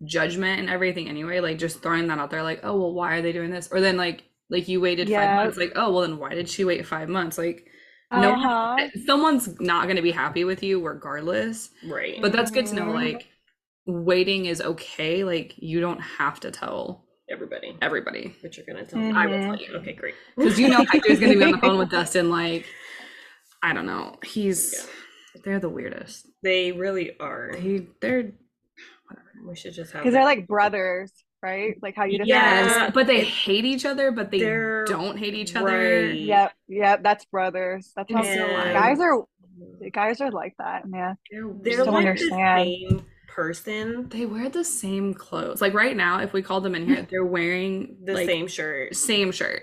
judgment 0.05 0.61
and 0.61 0.70
everything 0.70 1.09
anyway. 1.09 1.40
Like 1.40 1.59
just 1.59 1.83
throwing 1.83 2.07
that 2.09 2.18
out 2.18 2.31
there, 2.31 2.42
like, 2.42 2.61
oh 2.64 2.76
well, 2.79 2.92
why 2.94 3.16
are 3.16 3.22
they 3.22 3.33
doing 3.33 3.50
this? 3.50 3.68
Or 3.72 3.81
then 3.81 3.96
like 3.96 4.24
like 4.48 4.68
you 4.68 4.81
waited 4.81 5.09
Yeah. 5.09 5.26
five 5.26 5.44
months, 5.44 5.59
like, 5.59 5.72
oh 5.76 5.90
well 5.92 6.02
then 6.02 6.18
why 6.18 6.31
did 6.35 6.48
she 6.48 6.64
wait 6.64 6.87
five 6.87 7.09
months? 7.09 7.37
Like 7.37 7.66
no 8.12 8.31
one- 8.31 8.38
Uh-huh. 8.46 8.88
someone's 9.05 9.61
not 9.61 9.88
gonna 9.88 10.02
be 10.02 10.12
happy 10.12 10.44
with 10.44 10.62
you 10.62 10.81
regardless. 10.81 11.70
Right. 11.87 12.20
But 12.22 12.33
that's 12.33 12.50
good 12.52 12.66
to 12.66 12.74
know, 12.76 12.85
Mhm. 12.87 12.94
like 12.94 13.26
waiting 13.87 14.46
is 14.46 14.61
okay. 14.62 15.24
Like 15.24 15.55
you 15.59 15.81
don't 15.81 16.00
have 16.00 16.40
to 16.40 16.50
tell 16.50 17.06
everybody. 17.31 17.77
everybody. 17.83 18.35
But 18.43 18.57
you're 18.57 18.67
gonna 18.67 18.85
tell 18.85 18.99
me? 18.99 19.12
I 19.12 19.27
will 19.27 19.41
tell 19.41 19.57
mm-hmm. 19.57 19.73
you. 19.73 19.79
Okay, 19.79 19.93
great. 19.93 20.15
Because 20.37 20.59
you 20.59 20.69
know 20.69 20.85
Hector's 20.91 21.21
gonna 21.21 21.37
be 21.37 21.45
on 21.45 21.53
the 21.53 21.59
phone 21.59 21.79
with 21.79 21.91
Dustin, 21.97 22.31
like 22.31 22.67
I 23.62 23.73
don't 23.73 23.87
know. 23.87 24.17
He's 24.25 24.87
they're 25.45 25.61
the 25.61 25.69
weirdest. 25.69 26.29
They 26.43 26.73
really 26.73 27.19
are. 27.19 27.53
They 27.55 27.87
they're 28.01 28.33
We 29.47 29.57
should 29.57 29.75
just 29.75 29.93
have 29.93 30.03
Because 30.03 30.15
they're 30.15 30.25
like 30.25 30.47
brothers, 30.47 31.12
right? 31.43 31.75
Like 31.83 31.97
how 31.97 32.05
you 32.05 32.19
just 32.19 32.29
Yes. 32.29 32.73
said. 32.73 32.95
but 32.95 33.07
they 33.07 33.25
hate 33.25 33.65
each 33.65 33.85
other, 33.85 34.11
but 34.11 34.31
they 34.31 34.41
They're- 34.41 34.85
don't 34.87 35.19
hate 35.19 35.35
each 35.35 35.55
other. 35.57 35.67
right. 36.07 36.15
Yep, 36.15 36.53
yep, 36.69 37.03
that's 37.03 37.25
brothers. 37.27 37.93
That's 37.97 38.12
how 38.12 38.23
Yeah. 38.23 38.73
guys 38.73 39.01
are. 39.01 39.25
Guys 39.91 40.21
are 40.21 40.31
like 40.31 40.55
that, 40.59 40.87
man. 40.87 41.17
They're, 41.31 41.51
They're 41.62 41.85
don't 41.85 41.95
like 41.95 42.19
the 42.19 42.29
same 42.29 43.07
person, 43.37 44.09
they 44.09 44.25
wear 44.25 44.49
the 44.49 44.64
same 44.64 45.12
clothes. 45.12 45.61
Like 45.61 45.75
right 45.75 45.94
now, 45.94 46.20
if 46.20 46.33
we 46.33 46.42
called 46.42 46.64
them 46.64 46.75
in 46.75 46.87
here, 46.87 47.07
they're 47.11 47.25
wearing 47.25 47.99
the 48.03 48.14
like, 48.14 48.27
same 48.27 48.49
shirt, 48.49 48.96
same 48.96 49.31
shirt. 49.31 49.62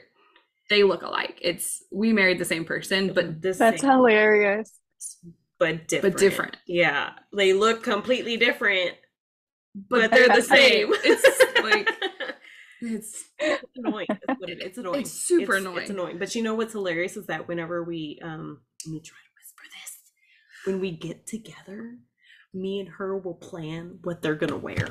They 0.69 0.83
look 0.83 1.01
alike. 1.01 1.39
It's 1.41 1.83
we 1.91 2.13
married 2.13 2.39
the 2.39 2.45
same 2.45 2.63
person, 2.63 3.13
but 3.13 3.41
the 3.41 3.51
That's 3.51 3.81
same, 3.81 3.89
hilarious. 3.89 4.79
but 5.59 5.88
different. 5.88 6.13
But 6.13 6.19
different. 6.19 6.57
Yeah, 6.67 7.09
they 7.36 7.53
look 7.53 7.83
completely 7.83 8.38
different, 8.38 8.91
but, 9.75 10.01
but, 10.01 10.12
they're 10.12 10.29
the 10.29 10.41
same. 10.41 10.93
It's 11.03 11.63
like 11.63 11.89
it's 12.81 13.23
It's 13.39 13.63
annoying. 13.75 14.07
That's 14.09 14.39
what 14.39 14.49
it 14.49 14.59
is. 14.59 14.65
It's 14.65 14.77
annoying. 14.77 15.01
It's 15.01 15.12
super 15.12 15.55
It's 15.55 15.65
annoying. 15.65 15.77
It's 15.79 15.89
annoying. 15.89 16.17
But 16.19 16.36
you 16.36 16.43
know 16.43 16.53
what's 16.53 16.73
hilarious 16.73 17.17
is 17.17 17.25
that 17.25 17.47
whenever 17.47 17.83
we 17.83 18.19
um 18.23 18.62
let 18.86 18.93
me 18.93 18.99
try 18.99 19.17
to 19.17 19.31
whisper 19.36 19.63
this. 19.81 19.97
When 20.65 20.79
we 20.79 20.91
get 20.91 21.27
together, 21.27 21.97
me 22.53 22.79
and 22.79 22.89
her 22.89 23.17
will 23.17 23.35
plan 23.35 23.99
what 24.03 24.21
they're 24.21 24.35
gonna 24.35 24.57
wear. 24.57 24.89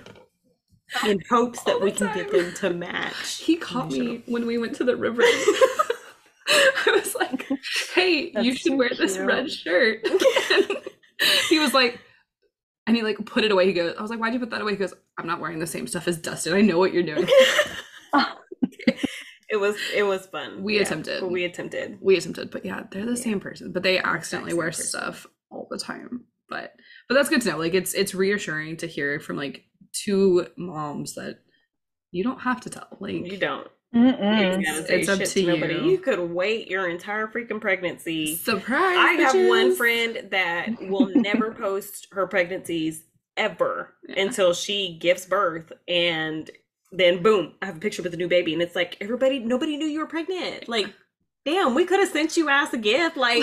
In 1.07 1.23
hopes 1.31 1.63
that 1.65 1.81
we 1.81 1.91
can 1.91 2.15
get 2.15 2.31
them 2.31 2.53
to 2.57 2.71
match. 2.71 3.37
he 3.43 3.57
caught 3.57 3.91
me 3.91 4.23
when 4.27 4.47
we 4.47 4.59
went 4.59 4.75
to 4.77 4.85
the 4.85 4.97
river. 4.97 5.23
I 6.49 6.91
was 6.91 7.15
like, 7.15 7.49
"Hey, 7.95 8.33
you 8.43 8.55
should 8.55 8.73
so 8.73 8.77
wear 8.77 8.91
this 8.91 9.17
red 9.17 9.51
shirt." 9.51 10.07
he 11.49 11.59
was 11.59 11.73
like, 11.73 11.99
and 12.87 12.97
he 12.97 13.03
like 13.03 13.25
put 13.25 13.45
it 13.45 13.53
away. 13.53 13.67
He 13.67 13.73
goes, 13.73 13.95
"I 13.97 14.03
was 14.03 14.11
like, 14.11 14.19
why'd 14.21 14.35
you 14.35 14.41
put 14.41 14.51
that 14.51 14.61
away?" 14.61 14.73
He 14.73 14.77
goes, 14.77 14.93
"I'm 15.17 15.27
not 15.27 15.41
wearing 15.41 15.61
the 15.61 15.67
same 15.67 15.87
stuff 15.87 16.09
as 16.09 16.19
Dustin. 16.19 16.53
I 16.55 16.61
know 16.61 16.79
what 16.79 16.93
you're 16.93 17.05
doing." 17.05 17.27
it 19.49 19.57
was 19.57 19.77
it 19.95 20.03
was 20.03 20.27
fun. 20.27 20.63
We 20.63 20.79
attempted. 20.79 21.23
We 21.23 21.45
attempted. 21.45 21.99
we 22.01 22.17
attempted, 22.17 22.51
but 22.51 22.65
yeah, 22.65 22.83
they're 22.91 23.07
the 23.07 23.13
Yeah. 23.13 23.17
same 23.23 23.41
person, 23.41 23.73
but 23.73 23.83
they 23.83 23.99
accidentally 23.99 24.53
wear 24.55 24.69
person. 24.69 24.85
stuff 24.87 25.27
all 25.51 25.69
the 25.71 25.79
time. 25.79 26.25
But 26.53 26.75
but 27.09 27.15
that's 27.15 27.29
good 27.29 27.41
to 27.43 27.51
know. 27.51 27.59
Like 27.59 27.75
it's 27.75 27.95
it's 27.95 28.15
reassuring 28.15 28.77
to 28.79 28.87
hear 28.87 29.19
from 29.21 29.37
like 29.37 29.65
two 30.05 30.47
moms 30.57 31.15
that 31.15 31.39
you 32.11 32.23
don't 32.25 32.41
have 32.43 32.61
to 32.63 32.71
tell. 32.71 32.89
Like 33.01 33.15
You 33.15 33.39
don't. 33.39 33.69
Say 33.95 35.01
it's 35.01 35.09
up 35.09 35.19
shit 35.19 35.29
to 35.29 35.47
nobody. 35.47 35.75
you. 35.75 35.83
You 35.91 35.99
could 35.99 36.19
wait 36.19 36.69
your 36.69 36.89
entire 36.89 37.27
freaking 37.27 37.61
pregnancy. 37.61 38.37
surprise. 38.37 38.97
I 38.99 39.13
have 39.21 39.49
one 39.49 39.75
friend 39.77 40.29
that 40.31 40.69
will 40.89 41.11
never 41.15 41.53
post 41.67 42.09
her 42.13 42.27
pregnancies 42.27 43.03
ever 43.37 43.95
Yeah. 44.09 44.23
until 44.23 44.53
she 44.55 44.99
gives 45.01 45.25
birth 45.27 45.73
and 45.89 46.51
then 46.95 47.23
boom, 47.23 47.55
I 47.63 47.67
have 47.67 47.77
a 47.79 47.81
picture 47.81 48.03
with 48.03 48.13
a 48.13 48.19
new 48.19 48.29
baby 48.29 48.53
and 48.53 48.61
it's 48.63 48.77
like 48.77 48.99
everybody 49.01 49.39
nobody 49.39 49.77
knew 49.79 49.87
you 49.87 50.01
were 50.01 50.07
pregnant. 50.07 50.69
Like 50.69 50.93
damn, 51.45 51.75
we 51.75 51.85
could 51.85 52.01
have 52.01 52.09
sent 52.09 52.37
you 52.37 52.49
ass 52.49 52.73
a 52.73 52.79
gift 52.79 53.17
like 53.17 53.43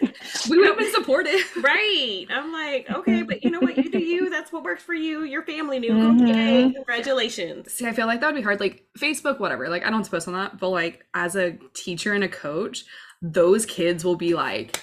we 0.50 0.58
would 0.58 0.68
have 0.68 0.78
been 0.78 0.92
supportive. 0.92 1.40
right. 1.62 2.26
I'm 2.30 2.52
like, 2.52 2.90
okay, 2.90 3.22
but 3.22 3.42
you 3.42 3.50
know 3.50 3.60
what? 3.60 3.76
You 3.76 3.90
do 3.90 3.98
you. 3.98 4.30
That's 4.30 4.52
what 4.52 4.62
works 4.62 4.82
for 4.82 4.94
you. 4.94 5.24
Your 5.24 5.42
family 5.42 5.78
knew. 5.78 5.92
Mhm. 5.92 6.22
Okay, 6.22 6.72
congratulations. 6.72 7.72
See, 7.72 7.86
I 7.86 7.92
feel 7.92 8.06
like 8.06 8.20
that 8.20 8.26
would 8.26 8.36
be 8.36 8.42
hard. 8.42 8.60
Like 8.60 8.84
Facebook, 8.98 9.40
whatever. 9.40 9.68
Like 9.68 9.84
I 9.84 9.90
don't 9.90 10.08
post 10.08 10.28
on 10.28 10.34
that, 10.34 10.58
but 10.58 10.70
like 10.70 11.04
as 11.14 11.36
a 11.36 11.58
teacher 11.74 12.14
and 12.14 12.24
a 12.24 12.28
coach, 12.28 12.84
those 13.22 13.66
kids 13.66 14.04
will 14.04 14.16
be 14.16 14.34
like 14.34 14.80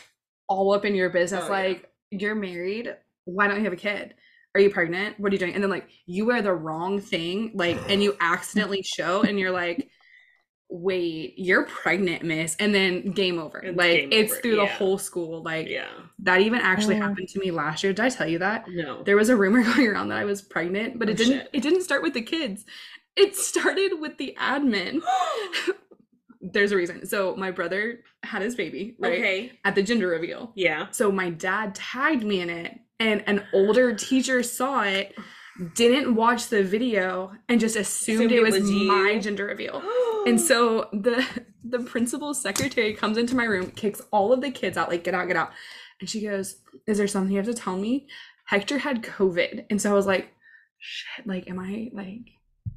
all 0.48 0.74
up 0.74 0.86
in 0.86 0.96
your 0.96 1.10
business. 1.10 1.44
Oh, 1.44 1.48
yeah. 1.48 1.52
like 1.52 1.90
you're 2.12 2.36
married. 2.36 2.96
Why 3.26 3.48
don't 3.48 3.58
you 3.58 3.64
have 3.64 3.74
a 3.74 3.78
kid? 3.78 4.14
Are 4.54 4.62
you 4.62 4.70
pregnant? 4.70 5.20
What 5.20 5.32
are 5.32 5.36
you 5.36 5.40
doing? 5.40 5.54
And 5.54 5.64
then 5.64 5.70
like 5.70 5.90
you 6.06 6.26
wear 6.26 6.42
the 6.42 6.54
wrong 6.54 7.02
thing, 7.02 7.52
like, 7.56 7.78
and 7.90 8.02
you 8.02 8.16
accidentally 8.22 8.84
show, 8.84 9.22
and 9.22 9.38
you're 9.38 9.52
like, 9.52 9.90
wait, 10.70 11.36
you're 11.38 11.64
pregnant, 11.66 12.24
miss. 12.24 12.56
And 12.60 12.74
then 12.74 13.12
game 13.12 13.40
over. 13.40 13.60
It's 13.60 13.78
like 13.78 13.92
game 13.92 14.10
it's 14.12 14.32
over, 14.34 14.42
through 14.42 14.56
the 14.58 14.66
whole 14.66 14.98
school. 14.98 15.44
Like 15.44 15.68
Yeah. 15.70 15.88
that 16.20 16.42
even 16.42 16.60
actually 16.60 16.96
Mm. 16.96 17.02
happened 17.02 17.30
to 17.30 17.40
me 17.40 17.52
last 17.52 17.84
year. 17.84 17.94
Did 17.94 18.04
I 18.06 18.10
tell 18.10 18.28
you 18.28 18.40
that? 18.40 18.66
No. 18.68 19.04
there 19.04 19.16
was 19.16 19.30
a 19.30 19.36
rumor 19.38 19.64
going 19.76 19.88
around 19.88 20.10
that 20.10 20.18
I 20.18 20.26
was 20.26 20.42
pregnant, 20.42 20.98
but 21.00 21.08
Oh, 21.08 21.12
it 21.12 21.18
didn't 21.18 21.34
shit. 21.40 21.50
it 21.54 21.62
didn't 21.62 21.84
start 21.84 22.02
with 22.02 22.14
the 22.14 22.22
kids. 22.22 22.66
It 23.16 23.36
started 23.36 24.00
with 24.00 24.18
the 24.18 24.36
admin. 24.40 25.02
There's 26.42 26.72
a 26.72 26.76
reason. 26.78 27.06
So 27.08 27.36
my 27.36 27.50
brother 27.52 28.02
had 28.24 28.42
his 28.42 28.56
baby, 28.56 28.96
right? 29.00 29.14
Okay. 29.14 29.52
At 29.64 29.74
the 29.76 29.82
gender 29.84 30.08
reveal. 30.08 30.52
Yeah. 30.56 30.88
So 30.92 31.12
my 31.12 31.30
dad 31.32 31.74
tagged 31.76 32.24
me 32.24 32.42
in 32.42 32.50
it 32.50 32.78
and 33.00 33.24
an 33.28 33.44
older 33.54 33.94
teacher 33.96 34.44
saw 34.44 34.82
it, 34.84 35.16
didn't 35.74 36.16
watch 36.16 36.48
the 36.48 36.64
video 36.64 37.32
and 37.48 37.60
just 37.60 37.76
assumed, 37.76 38.32
Assumed 38.32 38.32
it 38.32 38.38
it 38.38 38.44
was, 38.44 38.60
was 38.60 38.72
you? 38.72 38.88
my 38.88 39.20
gender 39.20 39.46
reveal. 39.46 39.82
And 40.26 40.40
so 40.40 40.90
the 40.94 41.26
the 41.64 41.80
principal's 41.80 42.42
secretary 42.42 42.94
comes 42.94 43.18
into 43.18 43.36
my 43.36 43.46
room, 43.46 43.72
kicks 43.72 44.02
all 44.12 44.34
of 44.34 44.42
the 44.42 44.52
kids 44.52 44.78
out, 44.78 44.90
like 44.90 45.04
get 45.04 45.14
out, 45.14 45.28
get 45.28 45.38
out. 45.38 45.52
And 46.00 46.10
she 46.10 46.22
goes, 46.22 46.58
"Is 46.88 46.98
there 46.98 47.08
something 47.08 47.32
you 47.32 47.38
have 47.38 47.46
to 47.48 47.54
tell 47.54 47.78
me?" 47.78 48.08
Hector 48.46 48.78
had 48.78 49.02
COVID, 49.02 49.66
and 49.70 49.82
so 49.82 49.90
I 49.92 49.94
was 49.94 50.06
like, 50.06 50.28
"Shit! 50.78 51.26
Like, 51.26 51.50
am 51.50 51.58
I 51.60 51.90
like, 51.94 52.30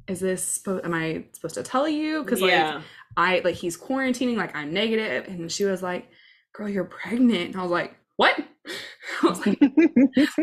is 0.07 0.19
this 0.21 0.43
supposed? 0.43 0.85
Am 0.85 0.93
I 0.93 1.25
supposed 1.33 1.55
to 1.55 1.63
tell 1.63 1.87
you? 1.87 2.23
Because 2.23 2.41
like, 2.41 2.51
yeah. 2.51 2.81
I 3.17 3.41
like 3.43 3.55
he's 3.55 3.77
quarantining, 3.77 4.37
like 4.37 4.55
I'm 4.55 4.73
negative." 4.73 5.27
And 5.27 5.51
she 5.51 5.65
was 5.65 5.83
like, 5.83 6.07
"Girl, 6.53 6.69
you're 6.69 6.85
pregnant." 6.85 7.47
And 7.51 7.55
I 7.57 7.61
was 7.61 7.71
like, 7.71 7.98
"What?" 8.19 8.37
I 9.23 9.27
was 9.27 9.45
like, 9.45 9.59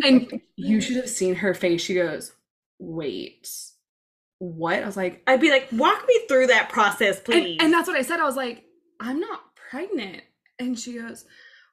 and 0.04 0.40
you 0.56 0.80
should 0.80 0.96
have 0.96 1.08
seen 1.08 1.36
her 1.36 1.52
face. 1.54 1.82
She 1.82 1.94
goes, 1.94 2.32
"Wait, 2.78 3.48
what?" 4.38 4.82
I 4.82 4.86
was 4.86 4.96
like, 4.96 5.22
I'd 5.26 5.40
be 5.40 5.50
like, 5.50 5.68
walk 5.72 6.04
me 6.08 6.20
through 6.28 6.48
that 6.48 6.68
process, 6.70 7.20
please. 7.20 7.56
and, 7.58 7.62
and 7.66 7.72
that's 7.72 7.88
what 7.88 7.96
I 7.96 8.02
said. 8.02 8.20
I 8.20 8.24
was 8.24 8.36
like, 8.36 8.64
I'm 9.00 9.20
not 9.20 9.40
pregnant. 9.70 10.22
And 10.58 10.78
she 10.78 10.94
goes, 10.98 11.24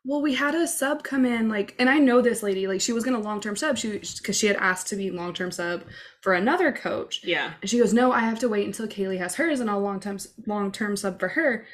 Well, 0.05 0.21
we 0.21 0.33
had 0.35 0.55
a 0.55 0.67
sub 0.67 1.03
come 1.03 1.25
in, 1.25 1.47
like, 1.47 1.73
and 1.79 1.89
I 1.89 1.97
know 1.99 2.21
this 2.21 2.43
lady, 2.43 2.67
like, 2.67 2.81
she 2.81 2.91
was 2.93 3.03
gonna 3.05 3.19
long 3.19 3.39
term 3.41 3.55
sub, 3.55 3.77
she 3.77 3.97
because 3.97 4.37
she 4.37 4.47
had 4.47 4.57
asked 4.57 4.87
to 4.87 4.95
be 4.97 5.09
long 5.09 5.33
term 5.33 5.51
sub 5.51 5.83
for 6.21 6.33
another 6.33 6.71
coach. 6.71 7.21
yeah. 7.23 7.53
And 7.61 7.69
she 7.69 7.79
goes, 7.79 7.93
No, 7.93 8.11
I 8.11 8.19
have 8.19 8.39
to 8.39 8.49
wait 8.49 8.67
until 8.67 8.87
Kaylee 8.87 9.19
has 9.19 9.35
hers, 9.35 9.59
and 9.61 9.69
I'll 9.69 9.79
long 9.79 9.99
term 10.01 10.17
long 10.45 10.71
term 10.71 10.95
sub 10.97 11.19
for 11.19 11.29
her. 11.29 11.65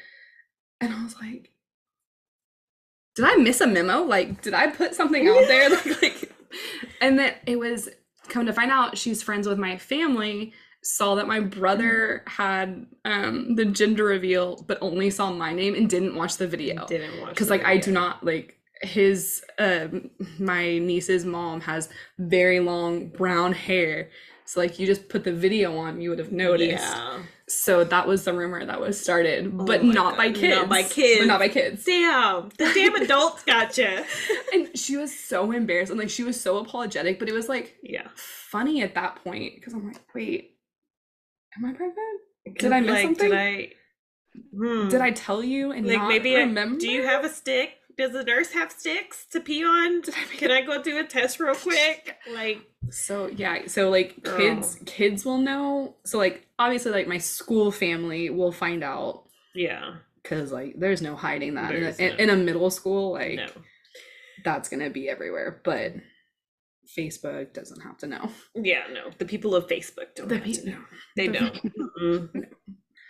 And 0.80 0.94
I 0.94 1.02
was 1.04 1.16
like, 1.20 1.50
Did 3.14 3.24
I 3.24 3.36
miss 3.36 3.60
a 3.60 3.66
memo? 3.66 4.02
Like, 4.02 4.42
did 4.42 4.54
I 4.54 4.68
put 4.68 4.94
something 4.94 5.26
out 5.28 5.46
there? 5.48 5.70
like, 5.70 6.02
like, 6.02 6.32
and 7.00 7.18
then 7.18 7.34
it 7.46 7.58
was 7.58 7.88
come 8.28 8.46
to 8.46 8.52
find 8.52 8.70
out 8.70 8.96
she's 8.96 9.22
friends 9.22 9.48
with 9.48 9.58
my 9.58 9.76
family 9.76 10.52
saw 10.82 11.14
that 11.16 11.26
my 11.26 11.40
brother 11.40 12.22
had 12.26 12.86
um 13.04 13.54
the 13.54 13.64
gender 13.66 14.04
reveal 14.04 14.62
but 14.66 14.78
only 14.80 15.10
saw 15.10 15.30
my 15.30 15.52
name 15.52 15.74
and 15.74 15.90
didn't 15.90 16.14
watch 16.14 16.36
the 16.38 16.46
video 16.46 16.86
Didn't 16.86 17.20
watch 17.20 17.30
because 17.30 17.50
like 17.50 17.64
i 17.64 17.76
do 17.76 17.92
not 17.92 18.24
like 18.24 18.56
his 18.80 19.44
um 19.58 20.10
my 20.38 20.78
niece's 20.78 21.24
mom 21.24 21.60
has 21.62 21.90
very 22.18 22.60
long 22.60 23.08
brown 23.08 23.52
hair 23.52 24.08
So 24.50 24.58
like 24.58 24.80
you 24.80 24.86
just 24.86 25.08
put 25.08 25.22
the 25.22 25.32
video 25.32 25.76
on, 25.78 26.00
you 26.00 26.10
would 26.10 26.18
have 26.18 26.32
noticed. 26.32 26.82
Yeah. 26.82 27.22
So 27.50 27.82
that 27.84 28.06
was 28.06 28.24
the 28.24 28.32
rumor 28.32 28.64
that 28.64 28.80
was 28.80 29.00
started, 29.00 29.52
Oh 29.58 29.64
but 29.64 29.82
not 29.84 30.16
by 30.16 30.30
kids. 30.30 30.56
not 30.56 30.68
by 30.68 30.82
kids. 30.84 31.20
But 31.20 31.26
not 31.26 31.40
by 31.40 31.48
kids. 31.48 31.84
Damn, 31.84 32.48
the 32.58 32.64
damn 32.74 32.94
adults 32.94 33.42
gotcha. 33.44 34.04
And 34.52 34.76
she 34.78 34.96
was 34.96 35.16
so 35.18 35.50
embarrassed 35.50 35.90
and 35.90 35.98
like 35.98 36.10
she 36.10 36.22
was 36.22 36.40
so 36.40 36.58
apologetic, 36.58 37.18
but 37.18 37.28
it 37.28 37.32
was 37.34 37.48
like 37.48 37.76
Yeah. 37.82 38.06
funny 38.14 38.82
at 38.82 38.94
that 38.94 39.16
point 39.24 39.56
because 39.56 39.74
I'm 39.74 39.86
like, 39.88 40.00
wait, 40.14 40.56
am 41.58 41.64
I 41.64 41.72
pregnant? 41.72 42.20
Did 42.58 42.72
I 42.72 42.80
miss 42.80 43.02
something? 43.02 43.30
Did 43.30 43.36
I? 43.38 43.72
Hmm. 44.56 44.88
Did 44.88 45.00
I 45.00 45.10
tell 45.10 45.42
you 45.42 45.72
and 45.72 45.86
like 45.88 46.06
maybe? 46.06 46.36
I, 46.36 46.40
remember? 46.42 46.78
do 46.78 46.88
you 46.88 47.02
have 47.04 47.24
a 47.24 47.28
stick? 47.28 47.72
Does 48.00 48.12
the 48.12 48.24
nurse 48.24 48.52
have 48.52 48.72
sticks 48.72 49.26
to 49.32 49.40
pee 49.40 49.62
on? 49.64 50.00
Did 50.00 50.14
I 50.16 50.20
make 50.28 50.38
Can 50.38 50.50
I 50.50 50.62
go 50.62 50.82
do 50.82 50.98
a 50.98 51.04
test 51.04 51.38
real 51.38 51.54
quick? 51.54 52.16
Like, 52.32 52.58
So 52.90 53.26
yeah, 53.26 53.66
so 53.66 53.90
like 53.90 54.22
Girl. 54.22 54.36
kids 54.38 54.78
kids 54.86 55.24
will 55.24 55.38
know. 55.38 55.96
So 56.04 56.16
like 56.18 56.46
obviously 56.58 56.92
like 56.92 57.06
my 57.08 57.18
school 57.18 57.70
family 57.70 58.30
will 58.30 58.52
find 58.52 58.82
out 58.82 59.24
yeah, 59.54 59.96
because 60.22 60.50
like 60.52 60.74
there's 60.78 61.02
no 61.02 61.14
hiding 61.16 61.54
that 61.54 61.74
in 61.74 61.82
a, 61.84 61.90
no- 61.90 62.16
in 62.16 62.30
a 62.30 62.36
middle 62.36 62.70
school 62.70 63.12
like 63.12 63.34
no, 63.36 63.46
that's 64.44 64.68
gonna 64.68 64.88
be 64.90 65.08
everywhere. 65.10 65.60
But 65.64 65.94
Facebook 66.96 67.52
doesn't 67.52 67.80
have 67.82 67.98
to 67.98 68.06
know. 68.06 68.30
yeah, 68.54 68.84
no. 68.92 69.10
The 69.18 69.24
people 69.26 69.54
of 69.54 69.66
Facebook 69.68 70.14
don't. 70.16 70.28
The 70.28 70.36
have 70.38 70.44
to 70.52 70.60
pe- 70.62 70.70
know. 70.70 70.78
They 71.16 71.28
the- 71.28 71.38
don't. 71.38 72.30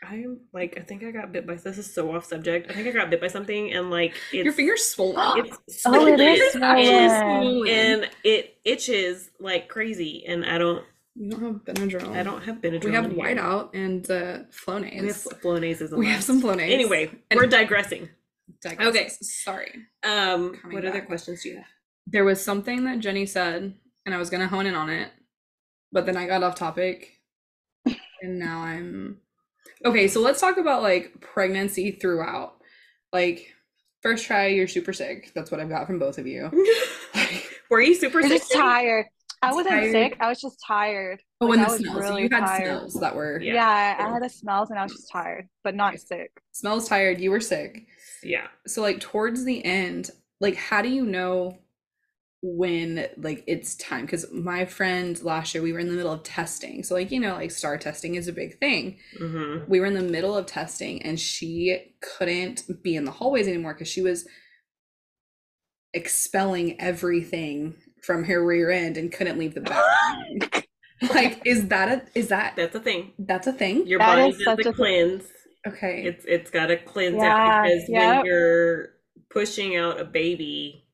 I'm 0.03 0.41
like, 0.53 0.77
I 0.79 0.83
think 0.83 1.05
I 1.05 1.11
got 1.11 1.31
bit 1.33 1.47
by. 1.47 1.55
This 1.55 1.79
is 1.79 1.93
so 1.93 2.15
off 2.15 2.25
subject. 2.25 2.71
I 2.71 2.75
think 2.75 2.89
I 2.89 2.91
got 2.93 3.11
bit 3.11 3.21
by 3.21 3.29
something, 3.29 3.73
and 3.73 3.91
like, 3.91 4.15
it's, 4.33 4.45
Your 4.45 4.53
finger's 4.53 4.85
swollen. 4.85 5.45
It's 5.67 5.83
Oh, 5.87 6.07
it 6.07 6.19
is 6.21 6.53
swollen, 6.53 6.79
and, 6.79 7.11
swollen. 7.13 7.69
and 7.69 8.11
it 8.25 8.57
itches 8.65 9.31
like 9.39 9.69
crazy, 9.69 10.25
and 10.27 10.45
I 10.45 10.59
don't. 10.59 10.85
you 11.17 11.31
don't 11.31 11.43
have 11.43 11.65
Benadryl. 11.77 12.17
I 12.17 12.23
don't 12.23 12.43
have 12.43 12.57
Benadryl. 12.57 12.85
We 12.85 12.93
have 12.95 13.05
in 13.07 13.11
here. 13.13 13.21
whiteout 13.25 13.71
and 13.75 14.11
uh 14.11 14.39
Flonase. 14.51 15.01
We 15.01 15.07
have 15.09 15.17
Flonase. 15.43 15.81
is 15.83 15.93
a 15.93 15.97
We 15.97 16.07
have 16.07 16.25
some 16.25 16.41
Flonase. 16.43 16.71
Anyway, 16.73 17.11
And- 17.31 17.39
we're 17.39 17.47
digressing. 17.47 18.09
Diagnosis. 18.63 18.97
Okay. 18.97 19.09
Sorry. 19.23 19.75
Um, 20.03 20.55
Coming 20.57 20.75
what 20.77 20.85
other 20.85 21.03
questions 21.03 21.43
do 21.43 21.51
you 21.51 21.57
have? 21.57 21.65
There 22.07 22.25
was 22.25 22.43
something 22.43 22.85
that 22.85 22.99
Jenny 22.99 23.25
said, 23.27 23.75
and 24.07 24.15
I 24.15 24.19
was 24.19 24.29
gonna 24.31 24.49
hone 24.49 24.67
in 24.67 24.75
on 24.75 24.91
it, 24.91 25.09
but 25.93 26.05
then 26.07 26.17
I 26.17 26.27
got 26.27 26.43
off 26.43 26.57
topic, 26.57 27.21
and 27.87 28.39
now 28.39 28.61
I'm 28.61 29.19
okay. 29.85 30.09
So 30.09 30.21
let's 30.21 30.41
talk 30.41 30.57
about 30.57 30.83
like 30.83 31.21
pregnancy 31.21 31.93
throughout. 31.93 32.55
Like, 33.13 33.47
first 34.03 34.25
try, 34.25 34.47
you're 34.49 34.69
super 34.69 34.93
sick. 34.93 35.33
That's 35.35 35.51
what 35.51 35.61
I've 35.61 35.69
got 35.69 35.87
from 35.87 35.99
both 35.99 36.19
of 36.19 36.27
you. 36.27 36.51
like, 37.15 37.49
Were 37.71 37.81
you 37.81 37.95
super 37.95 38.23
sick? 38.23 38.31
just 38.41 38.53
tired. 38.53 39.07
I 39.43 39.53
wasn't 39.53 39.69
Tired. 39.71 39.93
sick. 39.93 40.17
I 40.21 40.29
was 40.29 40.39
just 40.41 40.59
tired. 40.67 41.23
Oh, 41.41 41.47
Like, 41.47 41.59
and 41.61 41.67
I 41.67 41.69
the 41.69 41.73
was 41.73 41.81
smells. 41.81 41.99
really 41.99 42.23
you 42.25 42.29
had 42.31 42.41
tired. 42.45 42.63
smells 42.67 42.95
that 43.01 43.17
were 43.17 43.41
Yeah. 43.41 43.55
Yeah, 43.55 43.97
I 44.07 44.13
had 44.13 44.23
the 44.23 44.29
smells 44.29 44.69
and 44.69 44.79
I 44.79 44.83
was 44.83 44.93
just 44.93 45.11
tired, 45.11 45.49
but 45.65 45.75
not 45.75 45.99
sick. 45.99 46.31
smells 46.53 46.87
tired. 46.89 47.19
You 47.21 47.31
were 47.31 47.41
sick. 47.41 47.87
Yeah. 48.23 48.49
so 48.67 48.83
like 48.83 49.01
towards 49.01 49.45
the 49.45 49.65
end 49.65 50.11
like 50.41 50.57
how 50.57 50.83
do 50.83 50.91
you 50.91 51.07
know 51.07 51.57
when 52.43 53.07
like 53.19 53.45
it's 53.47 53.75
time 53.75 54.07
because 54.07 54.25
my 54.33 54.65
friend 54.65 55.23
last 55.23 55.55
year 55.55 55.63
we 55.63 55.73
were 55.75 55.79
in 55.79 55.89
the 55.89 55.95
middle 55.95 56.13
of 56.13 56.23
testing. 56.23 56.83
So 56.83 56.95
like 56.95 57.11
you 57.11 57.21
know 57.21 57.35
like 57.35 57.51
STAAR 57.51 57.77
testing 57.79 58.15
is 58.15 58.29
a 58.29 58.33
big 58.33 58.59
thing. 58.59 58.99
Mm-hmm. 59.21 59.71
we 59.71 59.79
were 59.81 59.87
in 59.87 59.95
the 59.95 60.03
middle 60.03 60.37
of 60.37 60.47
testing 60.47 61.03
and 61.03 61.21
she 61.21 61.95
couldn't 62.01 62.63
be 62.83 62.97
in 62.97 63.05
the 63.05 63.11
hallways 63.11 63.47
anymore 63.47 63.75
because 63.75 63.89
she 63.89 64.01
was 64.03 64.27
expelling 65.93 66.81
everything 66.81 67.75
from 68.03 68.25
her 68.25 68.45
rear 68.45 68.71
end 68.71 68.97
and 68.97 69.13
couldn't 69.13 69.39
leave 69.39 69.55
the 69.55 69.61
bathroom 69.61 70.63
like 71.15 71.43
is 71.45 71.69
that 71.69 71.89
a 71.89 72.03
is 72.19 72.29
that 72.29 72.55
That's 72.57 72.75
a 72.75 72.81
thing. 72.81 73.13
that's 73.19 73.47
a 73.47 73.53
thing? 73.53 73.87
Your 73.87 73.99
That 73.99 74.17
body 74.17 74.29
is 74.31 74.37
does 74.39 74.45
such 74.45 74.67
a 74.67 74.69
a- 74.71 74.73
cleanse. 74.73 75.25
okay. 75.67 76.05
It's 76.05 76.25
it's 76.27 76.51
got 76.51 76.67
to 76.67 76.77
cleanse 76.77 77.17
Yeah, 77.17 77.35
out 77.35 77.65
because 77.65 77.83
when 77.89 78.25
you're 78.25 78.89
pushing 79.31 79.77
out 79.77 80.01
a 80.01 80.05
baby, 80.05 80.87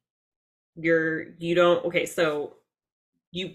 you're 0.77 1.35
you 1.39 1.55
don't. 1.55 1.85
Okay, 1.87 2.07
so 2.07 2.55
you. 3.33 3.55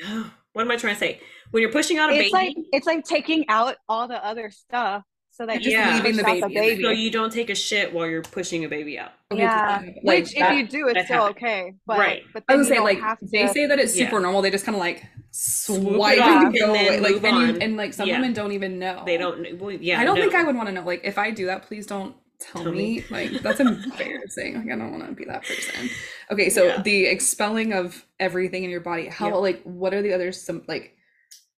What 0.52 0.62
am 0.62 0.70
I 0.72 0.76
trying 0.76 0.94
to 0.94 0.98
say? 0.98 1.20
When 1.52 1.60
you're 1.62 1.70
pushing 1.70 1.98
out 1.98 2.10
a 2.10 2.12
It's 2.14 2.32
baby, 2.32 2.56
like 2.56 2.56
it's 2.72 2.84
like 2.86 3.04
taking 3.04 3.48
out 3.48 3.76
all 3.88 4.08
the 4.08 4.16
other 4.26 4.50
stuff 4.50 5.04
so 5.30 5.46
that 5.46 5.62
you 5.62 5.70
Yeah. 5.70 5.94
Leaving 6.02 6.16
the 6.16 6.26
out 6.26 6.34
the 6.34 6.40
baby 6.40 6.44
in 6.46 6.52
there. 6.54 6.62
baby. 6.74 6.82
so 6.82 6.90
you 6.90 7.10
don't 7.12 7.32
take 7.32 7.50
a 7.50 7.54
shit 7.54 7.92
while 7.92 8.08
you're 8.08 8.20
pushing 8.22 8.64
a 8.64 8.68
baby 8.68 8.98
out. 8.98 9.12
Yeah, 9.32 9.80
like 10.02 10.24
which 10.24 10.34
that- 10.34 10.52
if 10.54 10.58
you 10.58 10.66
do, 10.66 10.88
it's 10.88 11.04
still 11.04 11.26
happens. 11.26 11.36
okay. 11.36 11.74
But 11.86 11.98
Right. 12.00 12.22
but 12.34 12.42
I 12.48 12.54
then 12.54 12.58
was 12.58 12.68
you 12.68 12.74
say 12.74 12.80
like 12.80 12.98
have 12.98 13.18
they 13.22 13.42
to. 13.46 13.48
say 13.52 13.66
that 13.66 13.78
it's 13.78 13.96
Yeah. 13.96 14.06
super 14.06 14.18
normal. 14.18 14.42
They 14.42 14.50
just 14.50 14.64
kind 14.64 14.74
of 14.74 14.80
like 14.80 15.04
Swoop 15.30 15.82
it 15.86 15.94
swipe 15.94 16.18
off 16.20 16.26
and 16.46 16.58
go 16.58 16.64
and 16.66 16.74
then 16.74 16.86
away. 16.88 16.98
Like 17.00 17.12
move 17.12 17.24
and, 17.26 17.36
you, 17.56 17.58
and 17.60 17.76
like 17.76 17.94
some 17.94 18.08
Yeah. 18.08 18.16
women 18.16 18.32
don't 18.32 18.50
even 18.50 18.80
know. 18.80 19.04
They 19.06 19.18
don't. 19.18 19.56
Well, 19.60 19.70
yeah, 19.70 20.00
I 20.00 20.04
don't 20.04 20.16
think. 20.16 20.34
I 20.34 20.42
would 20.42 20.56
want 20.56 20.66
to 20.68 20.72
know. 20.72 20.82
Like 20.82 21.02
if 21.04 21.16
I 21.16 21.30
do 21.30 21.46
that, 21.46 21.62
please 21.62 21.86
don't 21.86 22.16
tell, 22.40 22.64
Tell 22.64 22.72
me. 22.72 22.98
me. 22.98 23.04
Like 23.10 23.30
that's 23.42 23.60
embarrassing. 23.60 24.54
Like 24.54 24.72
I 24.72 24.76
don't 24.76 24.92
want 24.92 25.06
to 25.06 25.12
be 25.12 25.24
that 25.26 25.42
person. 25.44 25.88
Okay, 26.30 26.50
so 26.50 26.64
Yeah. 26.64 26.82
the 26.82 27.06
expelling 27.06 27.72
of 27.72 28.04
everything 28.18 28.64
in 28.64 28.70
your 28.70 28.80
body. 28.80 29.06
How 29.08 29.38
like 29.38 29.62
what 29.64 29.94
are 29.94 30.02
the 30.02 30.12
other 30.12 30.32
some 30.32 30.62
like 30.68 30.94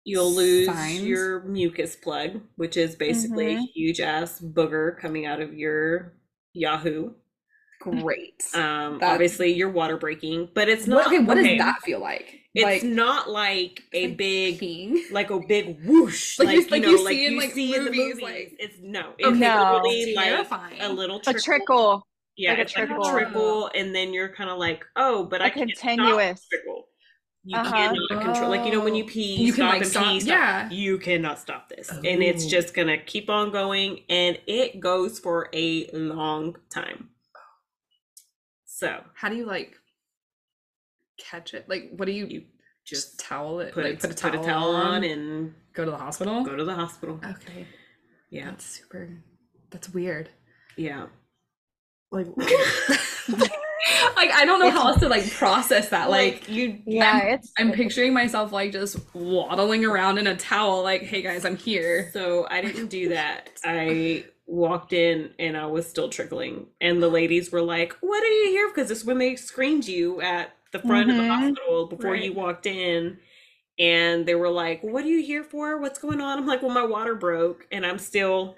You'll 0.03 0.31
lose 0.31 0.65
signs? 0.65 1.01
your 1.03 1.41
mucus 1.43 1.95
plug, 1.95 2.41
which 2.55 2.75
is 2.77 2.95
basically 2.95 3.53
a 3.53 3.57
Mhm. 3.57 3.67
huge 3.73 4.01
ass 4.01 4.39
booger 4.41 4.97
coming 4.99 5.25
out 5.27 5.39
of 5.41 5.53
your 5.53 6.13
Yahoo. 6.53 7.13
great? 7.79 8.43
Um, 8.53 8.99
That- 8.99 9.13
obviously 9.13 9.51
you're 9.53 9.69
water 9.69 9.97
breaking, 9.97 10.49
but 10.53 10.69
it's 10.69 10.87
what, 10.87 10.95
not. 10.95 11.07
okay, 11.07 11.19
what 11.19 11.37
okay, 11.37 11.57
does 11.57 11.65
that 11.65 11.81
feel 11.83 11.99
like? 11.99 12.40
It's 12.53 12.65
like 12.65 12.83
not 12.83 13.29
like 13.29 13.81
a 13.93 14.07
like 14.09 14.17
big, 14.17 14.59
peeing. 14.59 15.09
like 15.11 15.29
a 15.29 15.39
big 15.39 15.85
whoosh, 15.85 16.37
Like 16.37 16.47
like, 16.47 16.55
you- 16.55 16.75
you, 16.75 16.81
know, 16.81 16.89
you 16.89 17.05
like 17.05 17.13
see 17.13 17.25
in, 17.25 17.37
like, 17.37 17.51
see 17.53 17.75
in 17.75 17.85
the 17.85 17.91
movies, 17.91 18.15
movies. 18.15 18.21
like- 18.23 18.55
it's 18.59 18.77
no, 18.81 19.13
it's 19.17 19.27
Okay, 19.29 19.39
No. 19.39 19.71
literally 19.83 20.15
like 20.15 20.25
terrifying. 20.25 20.81
a 20.81 20.89
little 20.89 21.17
a 21.19 21.21
trickle. 21.23 21.41
trickle, 21.41 22.07
Yeah, 22.35 22.49
like 22.49 22.57
a 22.57 22.61
it's 22.63 22.75
like 22.75 22.87
trickle. 22.87 23.07
a 23.07 23.11
trickle, 23.11 23.71
and 23.73 23.95
then 23.95 24.13
you're 24.13 24.29
kind 24.35 24.49
of 24.49 24.57
like, 24.57 24.83
oh, 24.97 25.23
but 25.23 25.41
I 25.41 25.47
a 25.47 25.51
can't 25.51 25.69
continuous. 25.71 26.45
trickle. 26.49 26.87
You 27.43 27.57
Uh-huh. 27.57 27.71
cannot 27.71 28.21
control, 28.23 28.49
like 28.49 28.65
you 28.65 28.71
know 28.73 28.83
when 28.83 28.95
you 28.95 29.05
pee, 29.05 29.35
You 29.35 29.53
can, 29.53 29.65
like, 29.67 29.81
and 29.81 29.89
stop- 29.89 30.03
pee, 30.11 30.19
stop. 30.19 30.29
yeah. 30.29 30.69
You 30.69 30.97
cannot 30.99 31.39
stop 31.39 31.69
this, 31.69 31.89
and 31.89 32.21
it's 32.21 32.45
Oh. 32.45 32.49
just 32.49 32.73
gonna 32.73 32.97
keep 32.97 33.29
on 33.29 33.51
going, 33.51 34.03
and 34.09 34.37
it 34.45 34.79
goes 34.81 35.19
for 35.19 35.49
a 35.53 35.89
long 35.93 36.57
time. 36.69 37.11
So 38.65 39.03
How 39.15 39.29
do 39.29 39.35
you 39.37 39.45
like 39.45 39.77
catch 41.23 41.53
it? 41.53 41.67
Like 41.69 41.91
what 41.95 42.05
do 42.05 42.11
you 42.11 42.25
you 42.25 42.43
just 42.85 43.17
just 43.17 43.19
towel 43.19 43.59
it? 43.59 43.73
put, 43.73 43.83
like 43.83 43.99
put 43.99 44.11
a 44.11 44.13
towel, 44.13 44.31
put 44.31 44.39
a 44.41 44.43
towel 44.43 44.75
on 44.75 45.03
and 45.03 45.53
go 45.73 45.85
to 45.85 45.91
the 45.91 45.97
hospital? 45.97 46.43
go 46.43 46.55
to 46.55 46.63
the 46.63 46.75
hospital. 46.75 47.19
Okay. 47.23 47.65
Yeah, 48.29 48.45
That's 48.45 48.65
super 48.65 49.09
that's 49.69 49.89
weird. 49.89 50.29
yeah. 50.77 51.07
Like 52.11 52.27
like 54.15 54.31
I 54.31 54.45
don't 54.45 54.59
know 54.59 54.69
how 54.69 54.89
else 54.89 54.99
to 54.99 55.09
like 55.09 55.29
process 55.31 55.89
that. 55.89 56.09
Like 56.09 56.49
you, 56.49 56.79
Yeah, 56.85 57.19
it's 57.35 57.51
I'm 57.57 57.71
picturing 57.71 58.13
myself 58.13 58.51
like 58.51 58.71
just 58.71 58.97
waddling 59.13 59.85
around 59.85 60.17
in 60.17 60.27
a 60.27 60.35
towel, 60.35 60.83
like, 60.83 61.03
hey 61.03 61.21
guys, 61.21 61.45
I'm 61.45 61.57
here. 61.57 62.09
So 62.13 62.47
I 62.49 62.61
didn't 62.61 62.87
do 62.87 63.09
that. 63.09 63.49
I 63.63 64.25
walked 64.45 64.93
in 64.93 65.31
and 65.39 65.55
I 65.57 65.65
was 65.67 65.87
still 65.87 66.09
trickling. 66.09 66.67
And 66.79 67.01
the 67.01 67.09
ladies 67.09 67.51
were 67.51 67.61
like, 67.61 67.95
What 68.01 68.23
are 68.23 68.27
you 68.27 68.49
here? 68.49 68.69
Because 68.69 68.89
this 68.89 68.99
is 68.99 69.05
when 69.05 69.17
they 69.17 69.35
screened 69.35 69.87
you 69.87 70.21
at 70.21 70.51
the 70.71 70.79
front 70.79 71.09
of 71.09 71.17
the 71.17 71.23
Mhm. 71.23 71.27
hospital 71.27 71.87
before 71.87 72.15
you 72.15 72.33
walked 72.33 72.65
in. 72.65 73.19
And 73.79 74.25
they 74.25 74.35
were 74.35 74.49
like, 74.49 74.81
What 74.83 75.03
are 75.05 75.07
you 75.07 75.23
here 75.23 75.43
for? 75.43 75.79
What's 75.79 75.99
going 75.99 76.21
on? 76.21 76.37
I'm 76.39 76.47
like, 76.47 76.61
Well, 76.61 76.71
my 76.71 76.85
water 76.85 77.15
broke 77.15 77.67
and 77.71 77.85
I'm 77.85 77.97
still 77.99 78.55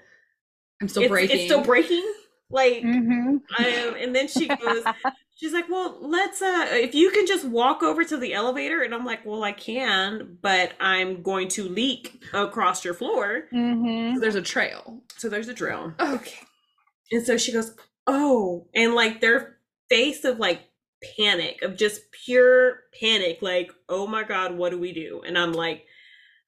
I'm 0.80 0.88
still 0.88 1.02
it's, 1.02 1.10
breaking. 1.10 1.36
it's 1.36 1.44
still 1.44 1.62
breaking. 1.62 2.04
Like 2.50 2.82
hmm 2.82 3.36
I 3.58 3.66
am 3.68 3.94
and 3.96 4.14
then 4.14 4.28
she 4.28 4.56
goes 4.56 4.84
She's 5.36 5.52
like, 5.52 5.68
"Well, 5.68 5.98
let's 6.00 6.40
uh 6.40 6.68
if 6.70 6.94
you 6.94 7.10
can 7.10 7.26
just 7.26 7.44
walk 7.44 7.82
over 7.82 8.04
to 8.04 8.16
the 8.16 8.34
elevator." 8.34 8.82
And 8.82 8.94
I'm 8.94 9.04
like, 9.04 9.26
"Well, 9.26 9.42
I 9.42 9.50
can, 9.50 10.38
but 10.40 10.74
I'm 10.78 11.22
going 11.22 11.48
to 11.48 11.68
leak 11.68 12.22
across 12.32 12.84
your 12.84 12.94
floor." 12.94 13.48
hmm 13.50 14.20
There's 14.20 14.36
a 14.36 14.42
trail. 14.42 15.02
So 15.16 15.28
there's 15.28 15.48
a 15.48 15.54
drill. 15.54 15.94
Okay. 16.00 16.38
And 17.10 17.24
so 17.24 17.36
she 17.36 17.52
goes, 17.52 17.74
Oh, 18.06 18.66
and 18.74 18.94
like 18.94 19.20
their 19.20 19.58
face 19.88 20.24
of 20.24 20.38
like 20.38 20.62
panic, 21.16 21.62
of 21.62 21.76
just 21.76 22.00
pure 22.24 22.80
panic, 23.00 23.38
like, 23.42 23.72
Oh 23.88 24.06
my 24.06 24.22
God, 24.24 24.56
what 24.56 24.70
do 24.70 24.78
we 24.78 24.92
do? 24.92 25.22
And 25.26 25.36
I'm 25.38 25.52
like, 25.52 25.84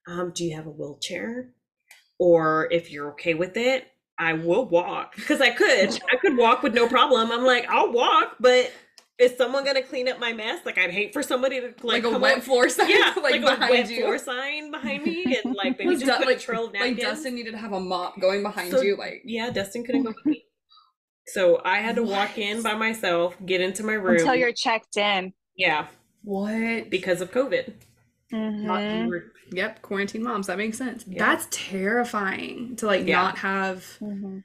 um, 0.09 0.33
Do 0.35 0.45
you 0.45 0.57
have 0.57 0.67
a 0.67 0.71
wheelchair? 0.71 1.51
Or 2.19 2.69
if 2.73 2.91
you're 2.91 3.11
okay 3.13 3.35
with 3.35 3.57
it, 3.57 3.87
I 4.19 4.33
will 4.33 4.67
walk. 4.69 5.15
Because 5.17 5.41
I 5.43 5.51
could, 5.51 5.99
I 6.11 6.17
could 6.17 6.37
walk 6.37 6.63
with 6.63 6.73
no 6.75 6.89
problem. 6.89 7.31
I'm 7.31 7.45
like, 7.45 7.67
I'll 7.69 7.93
walk, 7.93 8.37
but 8.41 8.73
is 9.19 9.37
someone 9.37 9.65
gonna 9.65 9.83
clean 9.83 10.09
up 10.09 10.19
my 10.19 10.33
mess? 10.33 10.65
Like, 10.65 10.79
I'd 10.79 10.91
hate 10.91 11.13
for 11.13 11.23
somebody 11.23 11.61
to 11.61 11.67
like, 11.83 12.03
Like, 12.03 12.05
a 12.05 12.19
wet 12.19 12.39
up- 12.39 12.43
floor 12.45 12.69
sign 12.71 12.89
yeah, 12.89 13.13
like, 13.23 13.43
like, 13.43 13.59
a 13.59 13.71
wet 13.73 13.91
you. 13.91 14.01
floor 14.03 14.17
sign 14.19 14.71
behind 14.71 15.03
me, 15.05 15.39
and 15.45 15.55
like 15.55 15.79
maybe 15.79 15.95
just 15.97 16.07
Du- 16.07 16.17
put 16.17 16.27
like, 16.27 16.37
a 16.39 16.41
trail 16.41 16.67
of 16.69 16.73
like. 16.73 16.99
Dustin 16.99 17.35
needed 17.35 17.51
to 17.53 17.59
have 17.59 17.73
a 17.73 17.81
mop 17.81 18.19
going 18.21 18.43
behind 18.43 18.71
So- 18.71 18.81
you, 18.81 18.97
like 18.97 19.21
Yeah, 19.27 19.51
Dustin 19.51 19.85
couldn't 19.85 20.03
go 20.05 20.11
with 20.17 20.25
me. 20.27 20.45
So 21.29 21.61
I 21.65 21.79
had 21.79 21.97
to 21.97 22.03
walk 22.03 22.39
in 22.39 22.63
by 22.63 22.75
myself, 22.75 23.37
get 23.45 23.61
into 23.61 23.83
my 23.83 23.95
room. 23.95 24.17
until 24.19 24.35
you're 24.35 24.53
checked 24.53 24.97
in. 24.97 25.33
yeah, 25.57 25.89
what? 26.23 26.91
because 26.91 27.21
of 27.21 27.31
COVID. 27.33 27.73
Not- 28.33 28.81
Mhm. 28.81 29.05
you 29.05 29.09
were- 29.09 29.33
yep, 29.53 29.81
quarantine 29.83 30.23
moms. 30.23 30.47
That 30.49 30.59
makes 30.59 30.77
sense. 30.79 31.05
Yeah. 31.07 31.19
That's 31.25 31.47
terrifying 31.51 32.77
to 32.77 32.87
like 32.87 33.07
Yeah. 33.07 33.23
not 33.23 33.39
have 33.39 33.79
Mhm. 34.01 34.43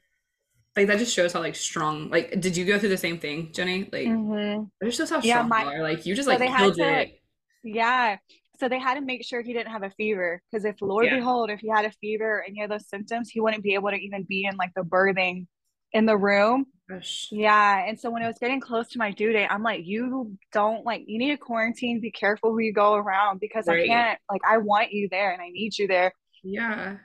like 0.76 0.88
that 0.88 1.00
just 1.00 1.14
shows 1.14 1.34
how 1.34 1.40
like 1.40 1.56
strong 1.56 2.10
like 2.10 2.40
did 2.40 2.56
you 2.56 2.64
go 2.66 2.78
through 2.80 2.90
the 2.90 2.98
same 2.98 3.18
thing, 3.20 3.52
Jenny? 3.52 3.90
Like 3.92 4.08
Mhm. 4.08 4.70
that 4.80 4.86
just 4.86 4.98
shows 5.00 5.10
how 5.10 5.20
Yeah, 5.22 5.38
strong 5.38 5.50
my- 5.50 5.64
you 5.64 5.70
are. 5.70 5.84
Like 5.84 6.06
you 6.06 6.14
just 6.16 6.26
so 6.28 6.32
like 6.32 6.40
they 6.40 6.48
killed 6.56 6.76
to- 6.76 7.02
it. 7.02 7.20
Yeah. 7.64 8.18
So 8.60 8.70
they 8.70 8.78
had 8.80 8.94
to 8.96 9.02
make 9.02 9.26
sure 9.26 9.42
he 9.42 9.54
didn't 9.54 9.72
have 9.72 9.82
a 9.84 9.90
fever 9.92 10.42
because 10.52 10.64
if 10.66 10.80
Lord 10.82 11.08
Yeah. 11.08 11.16
behold, 11.18 11.50
if 11.50 11.60
he 11.62 11.68
had 11.68 11.84
a 11.86 11.92
fever 12.00 12.38
or 12.40 12.44
any 12.44 12.62
of 12.62 12.70
those 12.70 12.88
symptoms, 12.88 13.30
he 13.32 13.40
wouldn't 13.40 13.64
be 13.64 13.74
able 13.74 13.90
to 13.90 13.98
even 13.98 14.24
be 14.24 14.46
in 14.46 14.56
like 14.56 14.72
the 14.76 14.84
birthing 14.84 15.48
in 15.94 16.06
the 16.06 16.18
room. 16.18 16.66
Gosh. 16.90 17.28
Yeah. 17.32 17.86
And 17.88 18.00
so 18.00 18.10
when 18.10 18.22
it 18.22 18.28
was 18.28 18.38
getting 18.38 18.60
close 18.60 18.90
to 18.90 18.98
my 18.98 19.12
due 19.12 19.32
date, 19.32 19.48
I'm 19.50 19.64
like, 19.64 19.86
you 19.86 20.38
don't 20.52 20.86
like, 20.86 21.04
you 21.08 21.18
need 21.20 21.32
to 21.32 21.38
quarantine, 21.38 22.02
be 22.02 22.12
careful 22.12 22.52
who 22.52 22.60
you 22.60 22.74
go 22.74 22.96
around 22.96 23.40
because 23.40 23.68
I 23.68 23.86
can't, 23.88 24.20
like, 24.30 24.42
I 24.50 24.58
want 24.58 24.92
you 24.92 25.08
there 25.10 25.32
and 25.32 25.42
I 25.42 25.50
need 25.50 25.78
you 25.78 25.88
there. 25.88 26.14
Yeah. 26.44 26.98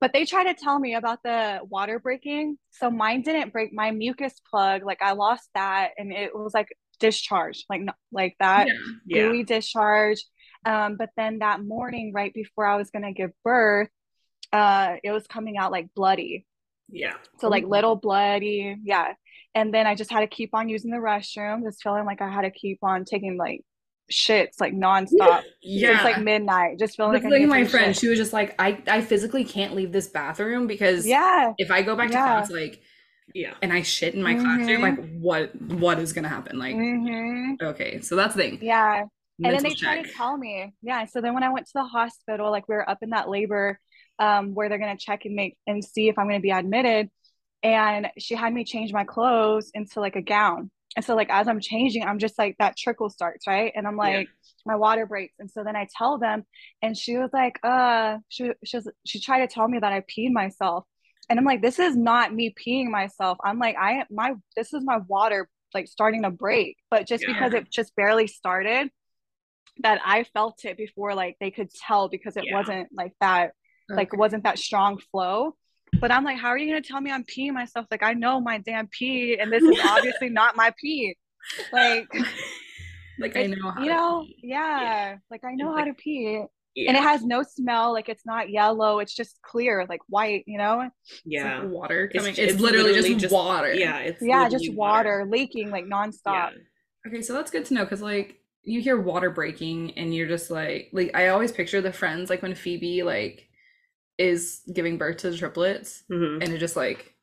But 0.00 0.12
they 0.12 0.26
tried 0.26 0.52
to 0.52 0.54
tell 0.54 0.78
me 0.78 0.94
about 0.94 1.22
the 1.22 1.60
water 1.68 1.98
breaking. 1.98 2.58
So 2.70 2.90
mine 2.90 3.22
didn't 3.22 3.52
break 3.52 3.72
my 3.72 3.90
mucus 3.90 4.34
plug. 4.50 4.84
Like 4.84 5.00
I 5.00 5.12
lost 5.12 5.48
that 5.54 5.92
and 5.96 6.12
it 6.12 6.36
was 6.36 6.52
like 6.52 6.68
discharge, 7.00 7.64
like, 7.70 7.82
like 8.12 8.36
that 8.40 8.66
yeah. 8.66 8.74
Yeah. 9.06 9.22
gooey 9.22 9.44
discharge. 9.44 10.22
Um, 10.66 10.96
but 10.96 11.10
then 11.16 11.38
that 11.38 11.64
morning, 11.64 12.12
right 12.14 12.32
before 12.34 12.66
I 12.66 12.76
was 12.76 12.90
gonna 12.90 13.12
give 13.12 13.30
birth, 13.42 13.88
uh, 14.52 14.96
it 15.02 15.10
was 15.12 15.26
coming 15.26 15.56
out 15.56 15.72
like 15.72 15.88
bloody. 15.94 16.46
Yeah. 16.88 17.14
So 17.40 17.48
like 17.48 17.64
little 17.64 17.96
bloody, 17.96 18.76
yeah. 18.84 19.14
And 19.54 19.72
then 19.72 19.86
I 19.86 19.94
just 19.94 20.10
had 20.10 20.20
to 20.20 20.26
keep 20.26 20.50
on 20.54 20.68
using 20.68 20.90
the 20.90 20.96
restroom, 20.98 21.62
just 21.62 21.82
feeling 21.82 22.04
like 22.04 22.20
I 22.20 22.28
had 22.30 22.42
to 22.42 22.50
keep 22.50 22.78
on 22.82 23.04
taking 23.04 23.36
like 23.36 23.62
shits 24.12 24.60
like 24.60 24.74
nonstop 24.74 25.42
Yeah. 25.62 25.92
since 26.02 26.04
like 26.04 26.18
midnight, 26.18 26.78
just 26.78 26.96
feeling 26.96 27.12
That's 27.12 27.24
like 27.24 27.32
like 27.40 27.48
my 27.48 27.64
friend. 27.64 27.94
shit. 27.94 27.96
She 27.96 28.08
was 28.08 28.18
just 28.18 28.32
like, 28.32 28.54
I, 28.58 28.82
I 28.88 29.00
physically 29.00 29.44
can't 29.44 29.74
leave 29.74 29.92
this 29.92 30.08
bathroom 30.08 30.66
because 30.66 31.06
Yeah, 31.06 31.52
if 31.58 31.70
I 31.70 31.82
go 31.82 31.96
back 31.96 32.08
to 32.08 32.14
Yeah. 32.14 32.24
class, 32.24 32.50
like, 32.50 32.82
Yeah. 33.32 33.54
and 33.62 33.72
I 33.72 33.82
shit 33.82 34.14
in 34.14 34.22
my 34.22 34.34
classroom, 34.34 34.80
Mhm. 34.80 34.98
like, 34.98 35.08
what, 35.20 35.60
what 35.60 35.98
is 35.98 36.12
gonna 36.12 36.28
happen? 36.28 36.58
Like, 36.58 36.74
hmm 36.74 37.54
okay, 37.62 38.00
so 38.00 38.16
that's 38.16 38.34
the 38.34 38.42
thing. 38.42 38.58
yeah. 38.60 38.98
and 38.98 39.08
then 39.38 39.52
Mental 39.52 39.70
they 39.70 39.74
tried 39.76 39.96
check. 39.96 40.06
to 40.06 40.12
tell 40.12 40.36
me 40.36 40.72
yeah 40.82 41.04
so 41.06 41.20
then 41.20 41.34
when 41.34 41.42
i 41.42 41.48
went 41.50 41.66
to 41.66 41.72
the 41.74 41.82
hospital 41.84 42.52
like 42.52 42.68
we 42.68 42.74
were 42.76 42.88
up 42.88 42.98
in 43.02 43.10
that 43.10 43.28
labor 43.28 43.80
um, 44.18 44.54
where 44.54 44.68
they're 44.68 44.78
going 44.78 44.96
to 44.96 45.04
check 45.04 45.24
and 45.24 45.34
make 45.34 45.56
and 45.66 45.84
see 45.84 46.08
if 46.08 46.18
i'm 46.18 46.26
going 46.28 46.38
to 46.38 46.42
be 46.42 46.50
admitted. 46.50 47.10
And 47.62 48.08
she 48.18 48.34
had 48.34 48.52
me 48.52 48.64
change 48.64 48.92
my 48.92 49.04
clothes 49.04 49.70
into 49.74 50.00
like 50.00 50.16
a 50.16 50.22
gown. 50.22 50.70
And 50.96 51.04
so 51.04 51.14
like 51.16 51.30
as 51.30 51.48
i'm 51.48 51.60
changing 51.60 52.04
i'm 52.04 52.18
just 52.18 52.38
like 52.38 52.56
that 52.58 52.76
trickle 52.76 53.10
starts 53.10 53.46
right? 53.46 53.72
And 53.74 53.86
i'm 53.86 53.96
Yeah. 53.96 54.18
like 54.18 54.28
my 54.66 54.76
water 54.76 55.06
breaks. 55.06 55.34
And 55.38 55.50
so 55.50 55.64
then 55.64 55.76
i 55.76 55.88
tell 55.96 56.18
them 56.18 56.44
and 56.82 56.96
she 56.96 57.16
was 57.16 57.30
like 57.32 57.58
uh 57.64 58.18
she, 58.28 58.50
she 58.64 58.76
was 58.76 58.90
she 59.06 59.20
tried 59.20 59.40
to 59.46 59.52
tell 59.52 59.68
me 59.68 59.78
that 59.78 59.92
i 59.92 60.00
peed 60.02 60.32
myself. 60.32 60.84
And 61.28 61.38
i'm 61.38 61.44
like 61.44 61.62
this 61.62 61.78
is 61.78 61.96
not 61.96 62.34
me 62.34 62.54
peeing 62.54 62.88
myself. 62.90 63.38
I'm 63.44 63.58
like 63.58 63.76
i 63.80 64.04
my 64.10 64.34
this 64.56 64.72
is 64.74 64.82
my 64.84 64.98
water 65.08 65.48
like 65.74 65.88
starting 65.88 66.22
to 66.22 66.30
break. 66.30 66.76
But 66.90 67.06
just 67.08 67.24
Yeah. 67.26 67.34
because 67.34 67.54
it 67.54 67.70
just 67.72 67.96
barely 67.96 68.26
started 68.28 68.90
that 69.80 70.00
I 70.04 70.24
felt 70.24 70.64
it 70.64 70.76
before 70.76 71.14
like 71.14 71.36
they 71.40 71.50
could 71.50 71.70
tell 71.72 72.08
because 72.08 72.36
it 72.36 72.44
Yeah. 72.46 72.52
wasn't 72.52 72.88
like 72.92 73.12
that 73.20 73.52
like 73.88 74.08
Okay. 74.08 74.16
wasn't 74.18 74.44
that 74.44 74.58
strong 74.58 74.98
flow. 75.10 75.56
But 76.00 76.10
I'm 76.10 76.24
like, 76.24 76.38
how 76.38 76.48
are 76.48 76.58
you 76.58 76.66
gonna 76.68 76.80
tell 76.82 77.00
me 77.00 77.10
I'm 77.12 77.24
peeing 77.24 77.52
myself? 77.52 77.86
Like 77.90 78.02
I 78.02 78.14
know 78.14 78.40
my 78.40 78.58
damn 78.58 78.88
pee 78.88 79.38
and 79.40 79.52
this 79.52 79.62
is 79.62 79.78
obviously 79.84 80.28
not 80.28 80.56
my 80.56 80.72
pee. 80.80 81.16
Like 81.72 82.08
like, 83.18 83.36
I 83.36 83.46
know 83.46 83.70
how 83.70 83.80
you 83.82 83.88
to 83.90 83.94
know, 83.94 84.22
pee. 84.26 84.36
yeah. 84.42 85.16
Like 85.30 85.44
I 85.44 85.54
know 85.54 85.70
It's 85.72 85.78
how 85.78 85.84
to 85.86 85.94
pee. 85.94 86.42
Yeah. 86.74 86.88
And 86.88 86.96
it 86.96 87.02
has 87.04 87.22
no 87.24 87.44
smell, 87.44 87.92
like 87.92 88.08
it's 88.08 88.26
not 88.26 88.50
yellow, 88.50 88.98
it's 88.98 89.14
just 89.14 89.40
clear, 89.42 89.86
like 89.88 90.00
white, 90.08 90.42
you 90.48 90.58
know? 90.58 90.90
It's 91.04 91.22
yeah. 91.24 91.60
like 91.60 91.70
water 91.70 92.06
It's- 92.06 92.20
coming. 92.20 92.30
It's, 92.36 92.54
it's 92.54 92.60
literally, 92.60 92.88
literally 92.88 93.10
just, 93.10 93.20
just- 93.22 93.32
water. 93.34 93.72
Yeah. 93.72 93.98
It's 93.98 94.20
Yeah, 94.20 94.42
literally 94.44 94.66
just 94.66 94.76
water, 94.76 95.24
leaking 95.30 95.70
like 95.70 95.84
nonstop. 95.84 96.16
Yeah. 96.26 96.50
Okay, 97.06 97.22
so 97.22 97.32
that's 97.34 97.52
good 97.52 97.64
to 97.66 97.74
know 97.74 97.84
because 97.84 98.02
like 98.02 98.40
you 98.64 98.80
hear 98.80 98.98
water 99.00 99.30
breaking 99.30 99.92
and 99.98 100.12
you're 100.12 100.26
just 100.26 100.50
like 100.50 100.88
like 100.92 101.14
I 101.14 101.28
always 101.28 101.52
picture 101.52 101.80
the 101.82 101.92
friends 101.92 102.30
like 102.30 102.42
when 102.42 102.54
Phoebe 102.56 103.02
like 103.04 103.46
is 104.18 104.62
giving 104.72 104.96
birth 104.98 105.18
to 105.18 105.30
the 105.30 105.36
triplets 105.36 106.04
Mhm. 106.10 106.42
and 106.42 106.52
it 106.52 106.58
just 106.58 106.76
like 106.76 107.14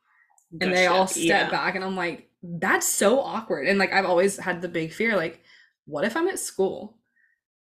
and 0.60 0.74
they 0.74 0.88
all 0.88 1.08
step 1.08 1.24
Yeah. 1.24 1.50
back 1.50 1.76
and 1.76 1.84
I'm 1.84 1.96
like 1.96 2.30
that's 2.44 2.88
so 2.88 3.20
awkward 3.20 3.68
and 3.68 3.80
like 3.80 3.94
I've 3.94 4.06
always 4.06 4.38
had 4.38 4.62
the 4.62 4.68
big 4.68 4.92
fear 4.92 5.16
like 5.16 5.42
what 5.86 6.04
if 6.06 6.18
I'm 6.18 6.28
at 6.28 6.40
school 6.40 6.98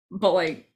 but 0.10 0.32
like 0.34 0.68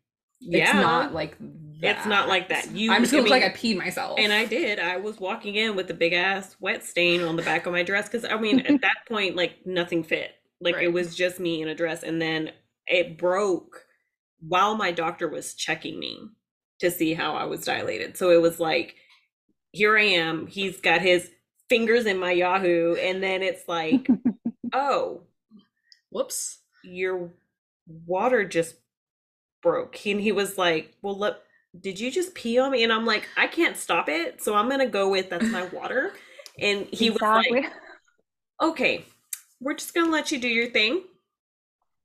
it's 0.41 0.69
Yeah. 0.69 0.73
not 0.81 1.13
like 1.13 1.37
that. 1.39 1.97
It's 1.97 2.05
not 2.05 2.27
like 2.27 2.49
that. 2.49 2.69
You- 2.71 2.91
I'm 2.91 3.01
just 3.01 3.13
gonna 3.13 3.27
like 3.27 3.43
I 3.43 3.49
peed 3.49 3.77
myself 3.77 4.19
And 4.19 4.31
I 4.31 4.45
did. 4.45 4.79
I 4.79 4.97
was 4.97 5.19
walking 5.19 5.55
in 5.55 5.75
with 5.75 5.89
a 5.89 5.93
big 5.93 6.13
ass 6.13 6.55
wet 6.59 6.83
stain 6.83 7.21
on 7.21 7.35
the 7.35 7.41
back 7.41 7.65
of 7.65 7.71
my 7.73 7.83
dress 7.83 8.07
because 8.07 8.25
I 8.25 8.37
mean, 8.39 8.59
at 8.61 8.79
that 8.81 8.97
point, 9.07 9.35
like 9.35 9.65
nothing 9.65 10.03
fit. 10.03 10.31
Like 10.61 10.75
Right. 10.75 10.85
it 10.85 10.93
was 10.93 11.15
just 11.15 11.39
me 11.39 11.61
in 11.61 11.67
a 11.67 11.75
dress, 11.75 12.03
and 12.03 12.21
then 12.21 12.51
it 12.87 13.17
broke 13.17 13.85
while 14.39 14.75
my 14.75 14.91
doctor 14.91 15.27
was 15.27 15.53
checking 15.53 15.99
me 15.99 16.29
to 16.79 16.91
see 16.91 17.13
how 17.13 17.35
I 17.35 17.45
was 17.45 17.63
dilated. 17.63 18.17
So 18.17 18.31
it 18.31 18.41
was 18.41 18.59
like, 18.59 18.95
here 19.71 19.97
I 19.97 20.03
am. 20.03 20.47
He's 20.47 20.79
got 20.79 21.01
his 21.01 21.29
fingers 21.69 22.05
in 22.05 22.19
my 22.19 22.31
Yahoo, 22.31 22.95
and 22.95 23.21
then 23.21 23.43
it's 23.43 23.67
like, 23.67 24.07
oh, 24.73 25.21
whoops 26.09 26.59
your 26.83 27.31
water 28.05 28.45
just 28.45 28.75
broke. 29.61 30.05
And 30.05 30.21
he 30.21 30.31
was 30.31 30.57
like, 30.57 30.93
Well, 31.01 31.17
look, 31.17 31.41
did 31.79 31.99
you 31.99 32.11
just 32.11 32.35
pee 32.35 32.57
on 32.57 32.71
me? 32.71 32.83
And 32.83 32.93
I'm 32.93 33.05
like, 33.05 33.27
I 33.37 33.47
can't 33.47 33.77
stop 33.77 34.09
it. 34.09 34.41
So 34.41 34.55
I'm 34.55 34.67
going 34.67 34.79
to 34.79 34.85
go 34.85 35.09
with 35.09 35.29
that's 35.29 35.47
my 35.47 35.65
water. 35.67 36.13
And 36.59 36.87
he 36.91 37.09
was 37.09 37.21
like, 37.21 37.65
Okay, 38.61 39.05
we're 39.59 39.73
just 39.73 39.93
going 39.93 40.05
to 40.07 40.11
let 40.11 40.31
you 40.31 40.39
do 40.39 40.47
your 40.47 40.69
thing. 40.69 41.03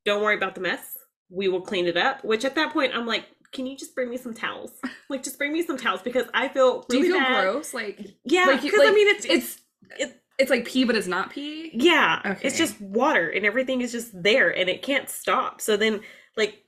Don't 0.05 0.23
worry 0.23 0.37
about 0.37 0.55
the 0.55 0.61
mess. 0.61 0.97
We 1.29 1.49
will 1.49 1.61
clean 1.61 1.87
it 1.87 1.97
up. 1.97 2.25
Which 2.25 2.45
at 2.45 2.55
that 2.57 2.73
point, 2.73 2.93
I'm 2.95 3.07
like, 3.07 3.27
Can 3.53 3.67
you 3.67 3.77
just 3.77 3.95
bring 3.95 4.09
me 4.11 4.17
some 4.17 4.35
towels? 4.35 4.73
Like, 5.09 5.23
just 5.23 5.39
bring 5.39 5.53
me 5.53 5.63
some 5.67 5.77
towels 5.77 6.03
because 6.03 6.27
I 6.35 6.49
feel 6.49 6.83
do 6.89 6.97
really 6.97 7.09
you 7.09 7.15
feel 7.15 7.21
bad. 7.21 7.43
gross 7.53 7.75
like 7.75 8.01
Yeah, 8.25 8.47
Like 8.47 8.63
because 8.63 8.81
I 8.83 8.93
mean, 8.93 9.09
it's, 9.09 9.25
it's 9.25 9.61
it's 9.99 10.15
it's 10.39 10.51
like 10.51 10.65
pee 10.65 10.85
but 10.85 10.97
it's 10.97 11.07
not 11.09 11.31
pee 11.31 11.71
Yeah, 11.75 12.21
Okay. 12.25 12.47
it's 12.47 12.57
just 12.57 12.81
water 12.81 13.29
and 13.29 13.45
everything 13.45 13.81
is 13.81 13.93
just 13.93 14.11
there 14.23 14.57
and 14.57 14.69
it 14.71 14.83
can't 14.83 15.09
stop. 15.11 15.61
So 15.61 15.77
then, 15.77 16.01
like, 16.37 16.63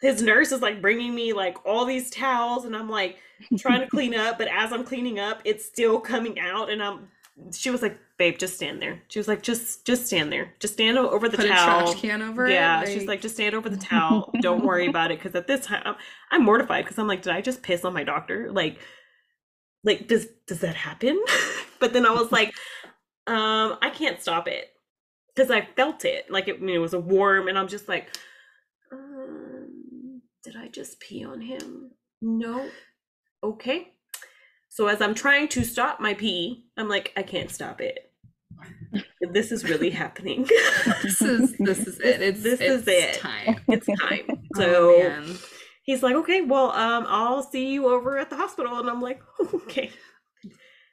his 0.00 0.22
nurse 0.22 0.52
is 0.52 0.62
like 0.62 0.80
bringing 0.80 1.14
me 1.14 1.32
like 1.32 1.58
all 1.66 1.84
these 1.84 2.08
towels 2.10 2.64
and 2.64 2.76
I'm 2.76 2.88
like 2.88 3.18
trying 3.58 3.80
to 3.80 3.88
clean 3.88 4.14
up, 4.14 4.38
but 4.38 4.48
as 4.48 4.72
I'm 4.72 4.84
cleaning 4.84 5.18
up, 5.18 5.42
it's 5.44 5.64
still 5.66 6.00
coming 6.00 6.38
out. 6.38 6.70
And 6.70 6.82
I'm, 6.82 7.08
she 7.52 7.70
was 7.70 7.82
like, 7.82 7.98
babe, 8.18 8.38
just 8.38 8.56
stand 8.56 8.82
there. 8.82 9.02
She 9.08 9.18
was 9.18 9.28
like, 9.28 9.42
just, 9.42 9.84
just 9.84 10.06
stand 10.06 10.32
there. 10.32 10.52
Just 10.58 10.74
stand 10.74 10.98
over 10.98 11.28
the 11.28 11.36
put 11.36 11.46
a 11.46 11.48
towel. 11.48 11.86
trash 11.92 12.00
can 12.00 12.22
over 12.22 12.48
yeah, 12.48 12.82
it 12.82 12.88
she's 12.88 13.06
like, 13.06 13.20
just 13.20 13.34
stand 13.36 13.54
over 13.54 13.68
the 13.68 13.76
towel. 13.76 14.30
Don't 14.40 14.64
worry 14.64 14.86
about 14.88 15.10
it. 15.10 15.20
Cause 15.20 15.34
at 15.34 15.46
this 15.46 15.66
time, 15.66 15.82
I'm, 15.84 15.94
I'm 16.30 16.44
mortified 16.44 16.84
because 16.84 16.98
I'm 16.98 17.06
like, 17.06 17.22
did 17.22 17.32
I 17.32 17.40
just 17.40 17.62
piss 17.62 17.84
on 17.84 17.94
my 17.94 18.04
doctor? 18.04 18.50
Like, 18.50 18.78
like 19.84 20.08
does 20.08 20.26
does 20.46 20.60
that 20.60 20.74
happen? 20.74 21.22
but 21.80 21.92
then 21.92 22.04
I 22.04 22.10
was 22.10 22.32
like, 22.32 22.48
um, 23.26 23.78
I 23.80 23.90
can't 23.94 24.20
stop 24.20 24.48
it 24.48 24.72
because 25.34 25.50
I 25.50 25.66
felt 25.76 26.04
it. 26.04 26.30
Like 26.30 26.48
it, 26.48 26.62
it 26.62 26.78
was 26.78 26.94
a 26.94 27.00
warm, 27.00 27.48
and 27.48 27.58
I'm 27.58 27.68
just 27.68 27.88
like, 27.88 28.16
um, 28.92 30.22
did 30.42 30.56
I 30.56 30.68
just 30.68 31.00
pee 31.00 31.24
on 31.24 31.40
him? 31.40 31.92
No. 32.20 32.68
Okay. 33.42 33.92
So 34.78 34.86
as 34.86 35.00
I'm 35.02 35.12
trying 35.16 35.48
to 35.48 35.64
stop 35.64 35.98
my 35.98 36.14
pee, 36.14 36.64
I'm 36.76 36.88
like, 36.88 37.12
I 37.16 37.24
can't 37.24 37.50
stop 37.50 37.80
it. 37.80 38.12
This 39.32 39.50
is 39.50 39.64
really 39.64 39.90
happening. 40.04 40.48
this 41.02 41.20
is 41.20 41.56
this 41.58 41.80
is 41.80 41.98
it. 41.98 42.22
It's 42.22 42.44
This 42.44 42.60
is 42.60 42.86
it's 42.86 43.16
it. 43.18 43.20
time. 43.20 43.56
it's 43.66 43.86
time. 44.00 44.20
Oh, 44.56 44.60
So 44.60 44.98
man. 45.08 45.34
he's 45.82 46.04
like, 46.04 46.14
okay, 46.14 46.42
well, 46.42 46.70
um, 46.70 47.06
I'll 47.08 47.42
see 47.42 47.72
you 47.72 47.88
over 47.88 48.18
at 48.18 48.30
the 48.30 48.36
hospital. 48.36 48.78
And 48.78 48.88
I'm 48.88 49.02
like, 49.02 49.20
okay, 49.52 49.90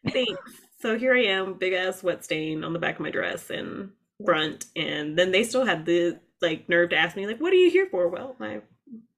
thanks. 0.10 0.42
so 0.80 0.98
here 0.98 1.14
I 1.14 1.26
am, 1.26 1.54
big 1.60 1.74
ass 1.74 2.02
wet 2.02 2.24
stain 2.24 2.64
on 2.64 2.74
the 2.74 2.80
back 2.80 2.96
of 2.96 3.02
my 3.02 3.12
dress 3.12 3.52
and 3.52 3.92
front. 4.26 4.66
And 4.76 5.16
then 5.16 5.32
they 5.32 5.44
still 5.44 5.64
had 5.64 5.86
the 5.86 6.20
like 6.42 6.68
nerve 6.68 6.90
to 6.90 6.96
ask 6.98 7.16
me, 7.16 7.28
like, 7.28 7.40
what 7.40 7.54
are 7.54 7.58
you 7.64 7.70
here 7.70 7.88
for? 7.92 8.08
Well, 8.10 8.36
my, 8.40 8.62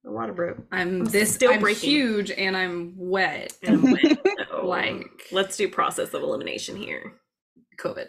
my 0.07 0.13
water 0.13 0.33
broke. 0.33 0.57
I'm 0.71 1.01
I'm 1.01 1.05
this 1.05 1.33
still 1.33 1.51
I'm 1.51 1.59
breaking. 1.59 1.89
huge 1.89 2.31
and 2.31 2.55
I'm 2.55 2.93
wet. 2.97 3.53
And 3.63 3.75
I'm 3.75 3.91
wet. 3.91 4.17
So, 4.49 4.65
Like- 4.65 5.27
let's 5.31 5.57
do 5.57 5.67
process 5.69 6.13
of 6.13 6.23
elimination 6.23 6.77
here. 6.77 7.13
COVID. 7.79 8.07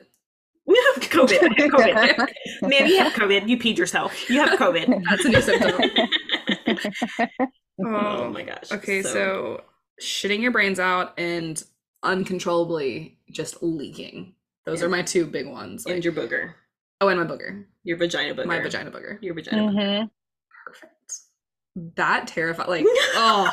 We 0.66 0.80
have 0.94 1.02
COVID. 1.10 1.42
I 1.42 1.62
have 1.62 1.70
COVID. 2.16 2.28
Man, 2.68 2.86
you 2.86 2.98
have 2.98 3.12
COVID. 3.12 3.48
You 3.48 3.58
peed 3.58 3.76
yourself. 3.76 4.30
You 4.30 4.40
have 4.40 4.58
COVID. 4.58 5.02
That's 5.08 5.24
a 5.24 5.28
new 5.28 5.40
symptom. 5.40 5.80
oh 7.84 8.24
um, 8.24 8.32
my 8.32 8.42
gosh. 8.44 8.70
Okay, 8.72 9.02
so, 9.02 9.62
shitting 10.00 10.40
your 10.40 10.52
brains 10.52 10.78
out 10.78 11.18
and 11.18 11.62
uncontrollably 12.02 13.18
just 13.30 13.62
leaking. 13.62 14.34
Those 14.64 14.82
are 14.82 14.88
my 14.88 15.02
two 15.02 15.26
big 15.26 15.48
ones. 15.48 15.86
and 15.86 15.96
Like, 15.96 16.04
your 16.04 16.12
booger. 16.12 16.52
oh, 17.00 17.08
and 17.08 17.18
my 17.20 17.26
booger. 17.26 17.64
Your 17.84 17.96
vagina 17.96 18.34
booger. 18.34 18.46
My 18.46 18.60
vagina 18.60 18.90
booger. 18.90 19.20
Your 19.22 19.34
vagina 19.34 19.62
booger. 19.62 19.74
Mm-hmm. 19.74 20.06
Perfect. 21.78 21.96
that 21.96 22.26
terrified. 22.28 22.68
Like, 22.68 22.84
oh, 23.14 23.48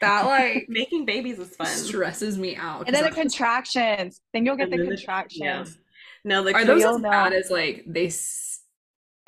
that 0.00 0.26
like 0.26 0.66
Making 0.68 1.04
babies 1.04 1.38
is 1.38 1.54
fun. 1.56 1.66
stresses 1.66 2.36
me 2.38 2.56
out. 2.56 2.86
And 2.86 2.94
then 2.94 3.04
the 3.04 3.10
'cause 3.10 3.18
I- 3.18 3.22
contractions. 3.22 4.20
Then 4.32 4.44
you'll 4.46 4.56
get 4.56 4.70
the 4.70 4.76
then 4.76 4.86
the- 4.86 4.96
contractions. 4.96 5.78
No, 6.24 6.42
the 6.44 6.54
are 6.54 6.64
those 6.64 6.80
You'll 6.82 6.96
as 6.96 7.00
know. 7.02 7.10
bad 7.10 7.32
as 7.32 7.50
like 7.50 7.84
they? 7.86 8.06
S- 8.06 8.60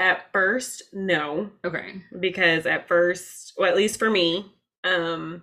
at 0.01 0.33
first, 0.33 0.83
no. 0.93 1.51
okay. 1.65 2.03
because 2.19 2.67
at 2.67 2.89
first 2.89 3.53
well 3.57 3.69
at 3.71 3.77
least 3.77 3.97
for 3.99 4.11
me 4.11 4.53
um 4.83 5.41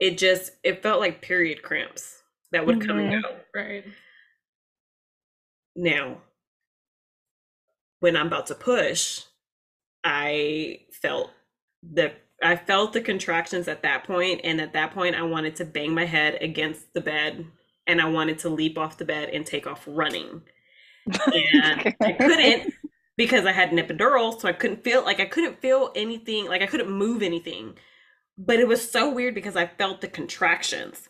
it 0.00 0.18
just 0.18 0.50
it 0.64 0.82
felt 0.82 0.98
like 0.98 1.22
period 1.22 1.62
cramps 1.62 2.20
that 2.50 2.66
would 2.66 2.84
come 2.84 2.98
and 2.98 3.22
go 3.22 3.36
Right. 3.54 3.84
now 5.76 6.18
when 8.00 8.16
i'm 8.16 8.26
about 8.26 8.46
to 8.48 8.54
push 8.56 9.22
i 10.04 10.80
felt 11.00 11.30
the 11.82 12.12
i 12.42 12.56
felt 12.56 12.92
the 12.92 13.00
contractions 13.00 13.68
at 13.68 13.82
that 13.82 14.04
point 14.04 14.40
and 14.44 14.60
at 14.60 14.72
that 14.72 14.92
point 14.92 15.14
i 15.14 15.22
wanted 15.22 15.56
to 15.56 15.64
bang 15.64 15.94
my 15.94 16.04
head 16.04 16.38
against 16.40 16.92
the 16.94 17.00
bed 17.00 17.44
and 17.86 18.00
i 18.00 18.06
wanted 18.06 18.38
to 18.38 18.48
leap 18.48 18.78
off 18.78 18.98
the 18.98 19.04
bed 19.04 19.28
and 19.30 19.46
take 19.46 19.66
off 19.66 19.84
running 19.86 20.42
and 21.26 21.94
I 22.00 22.12
couldn't 22.12 22.74
because 23.16 23.44
I 23.46 23.52
had 23.52 23.72
an 23.72 23.78
epidural, 23.78 24.38
so 24.38 24.48
I 24.48 24.52
couldn't 24.52 24.84
feel 24.84 25.04
like 25.04 25.20
I 25.20 25.26
couldn't 25.26 25.60
feel 25.60 25.92
anything, 25.96 26.46
like 26.46 26.62
I 26.62 26.66
couldn't 26.66 26.90
move 26.90 27.22
anything. 27.22 27.76
But 28.38 28.60
it 28.60 28.68
was 28.68 28.90
so 28.90 29.12
weird 29.12 29.34
because 29.34 29.56
I 29.56 29.66
felt 29.66 30.00
the 30.00 30.08
contractions 30.08 31.08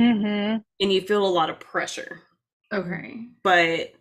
Mm-hmm. 0.00 0.56
and 0.80 0.92
you 0.92 1.00
feel 1.02 1.24
a 1.24 1.28
lot 1.28 1.50
of 1.50 1.60
pressure. 1.60 2.22
Okay. 2.72 3.28
But 3.44 3.94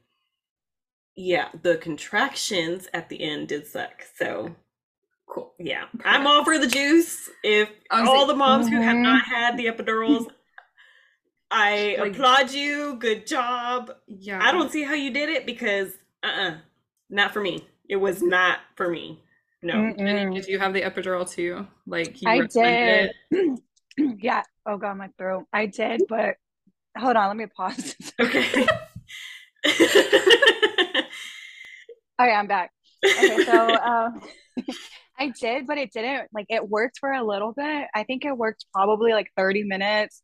yeah, 1.16 1.50
the 1.62 1.78
contractions 1.78 2.88
at 2.94 3.10
the 3.10 3.22
end 3.22 3.50
did 3.50 3.68
suck. 3.68 4.04
So 4.16 4.56
Cool. 5.34 5.52
yeah, 5.58 5.86
I'm 6.06 6.28
all 6.28 6.46
for 6.46 6.60
the 6.60 6.68
juice. 6.68 7.28
If 7.44 7.68
all 7.90 8.20
like- 8.20 8.28
the 8.28 8.36
moms 8.36 8.70
who 8.70 8.80
have 8.80 8.98
Mhm. 8.98 9.02
not 9.02 9.24
had 9.26 9.58
the 9.58 9.66
epidurals, 9.66 10.28
I 11.52 11.96
Like- 12.00 12.12
applaud 12.12 12.52
you. 12.52 12.96
Good 13.00 13.26
job. 13.26 13.92
Yeah. 14.08 14.40
I 14.44 14.52
don't 14.52 14.72
see 14.72 14.84
how 14.84 14.94
you 14.94 15.10
did 15.12 15.30
it 15.30 15.46
because 15.48 15.92
uh-uh, 16.22 16.58
not 17.10 17.34
for 17.34 17.42
me. 17.42 17.68
It 17.90 17.96
was 17.98 18.22
not 18.22 18.60
for 18.76 18.90
me. 18.90 19.24
No. 19.64 19.74
Mm-mm. 19.74 20.36
Did 20.36 20.46
you 20.48 20.60
have 20.60 20.74
the 20.74 20.82
epidural 20.84 21.28
too? 21.30 21.66
Like 21.88 22.22
you 22.22 22.30
I 22.30 22.40
recommended 22.40 23.12
did. 23.32 23.60
yeah. 24.22 24.44
Oh 24.68 24.78
god, 24.78 24.98
my 24.98 25.10
throat. 25.18 25.46
I 25.52 25.66
did, 25.66 26.02
but 26.10 26.36
hold 26.98 27.16
on, 27.16 27.28
let 27.28 27.38
me 27.38 27.48
pause. 27.48 27.96
Okay. 28.20 28.68
okay, 29.66 31.08
I'm 32.20 32.48
back. 32.48 32.72
Okay, 33.06 33.46
so 33.46 33.76
um 33.76 34.22
I 35.20 35.30
did, 35.30 35.68
but 35.68 35.78
it 35.78 35.92
didn't 35.92 36.30
like 36.34 36.48
it 36.50 36.68
worked 36.68 36.98
for 37.00 37.12
a 37.12 37.24
little 37.24 37.54
bit. 37.54 37.88
I 37.94 38.04
think 38.04 38.26
it 38.26 38.38
worked 38.38 38.66
probably 38.74 39.12
like 39.12 39.30
30 39.38 39.64
minutes. 39.64 40.22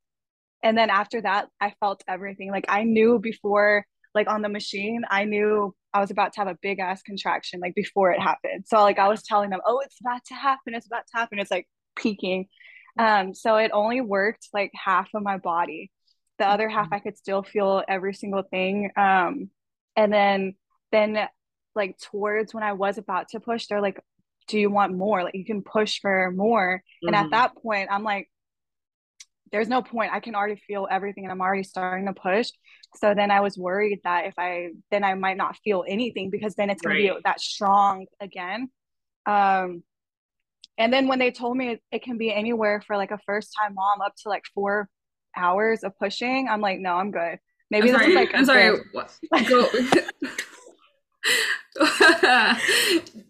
And 0.64 0.78
then 0.78 0.90
after 0.90 1.22
that, 1.22 1.48
I 1.62 1.74
felt 1.80 2.04
everything. 2.08 2.52
Like 2.52 2.66
I 2.68 2.84
knew 2.84 3.20
before, 3.20 3.86
like 4.14 4.28
on 4.30 4.42
the 4.42 4.50
machine, 4.50 5.04
I 5.10 5.26
knew 5.26 5.74
I 5.94 6.02
was 6.02 6.12
about 6.12 6.34
to 6.34 6.42
have 6.42 6.48
a 6.48 6.58
big 6.62 6.80
ass 6.80 7.02
contraction, 7.02 7.60
like 7.60 7.76
before 7.76 8.12
it 8.12 8.20
happened. 8.20 8.66
So 8.68 8.82
like 8.82 9.00
I 9.00 9.08
was 9.08 9.24
telling 9.24 9.52
them, 9.52 9.62
oh, 9.66 9.80
it's 9.80 10.00
about 10.02 10.26
to 10.26 10.34
happen, 10.36 10.74
it's 10.74 10.88
about 10.88 11.06
to 11.12 11.18
happen. 11.18 11.40
It's 11.40 11.52
like 11.52 11.68
peaking. 11.96 12.48
Um, 12.98 13.34
so 13.34 13.58
it 13.58 13.72
only 13.74 14.02
worked 14.02 14.50
like 14.54 14.72
half 14.74 15.10
of 15.14 15.24
my 15.24 15.38
body. 15.38 15.92
The 16.40 16.48
other 16.48 16.70
half 16.70 16.90
I 16.92 17.00
could 17.00 17.18
still 17.18 17.44
feel 17.44 17.84
every 17.88 18.14
single 18.14 18.44
thing. 18.44 18.92
Um, 18.98 19.50
and 19.96 20.12
then 20.12 20.56
then 20.92 21.28
like 21.76 21.98
towards 22.00 22.54
when 22.54 22.64
I 22.64 22.74
was 22.74 22.98
about 22.98 23.30
to 23.30 23.40
push, 23.40 23.68
they're 23.68 23.82
like, 23.82 24.00
do 24.50 24.60
you 24.60 24.70
want 24.70 24.94
more? 24.98 25.24
Like 25.24 25.36
you 25.36 25.46
can 25.46 25.62
push 25.62 26.02
for 26.02 26.32
more. 26.32 26.84
And 27.06 27.16
at 27.16 27.28
Mhm. 27.28 27.32
that 27.32 27.56
point, 27.56 27.90
I'm 27.92 28.04
like, 28.04 28.30
there's 29.52 29.70
no 29.70 29.82
point. 29.82 30.12
I 30.12 30.20
can 30.20 30.36
already 30.36 30.58
feel 30.68 30.88
everything 30.92 31.24
and 31.24 31.32
I'm 31.32 31.42
already 31.42 31.64
starting 31.64 32.06
to 32.08 32.14
push. 32.14 32.50
So 32.98 33.14
then 33.14 33.32
I 33.32 33.42
was 33.42 33.58
worried 33.58 34.02
that 34.04 34.26
if 34.26 34.34
I 34.38 34.70
then 34.92 35.04
I 35.04 35.14
might 35.14 35.38
not 35.38 35.56
feel 35.64 35.86
anything 35.88 36.30
because 36.30 36.56
then 36.56 36.70
it's 36.70 36.82
gonna 36.82 36.96
be 36.96 37.12
that 37.24 37.40
strong 37.40 38.06
again. 38.20 38.70
Um 39.26 39.84
and 40.78 40.94
then 40.94 41.08
when 41.08 41.20
they 41.20 41.32
told 41.32 41.58
me 41.58 41.70
it, 41.74 41.84
it 41.92 42.04
can 42.04 42.18
be 42.18 42.34
anywhere 42.34 42.82
for 42.86 42.96
like 42.98 43.12
a 43.12 43.20
first 43.26 43.54
time 43.60 43.74
mom 43.76 44.02
up 44.02 44.16
to 44.24 44.30
like 44.30 44.44
four 44.54 44.88
hours 45.36 45.84
of 45.84 45.98
pushing, 45.98 46.48
I'm 46.48 46.62
like, 46.62 46.80
no, 46.80 46.96
I'm 46.96 47.12
good. 47.12 47.40
Maybe 47.70 47.90
I'm 47.92 47.98
this 47.98 48.02
sorry. 48.02 48.12
is 48.12 48.16
like 48.16 48.32
I'm 48.34 48.46
sorry. 48.46 48.78
Go. 49.48 49.72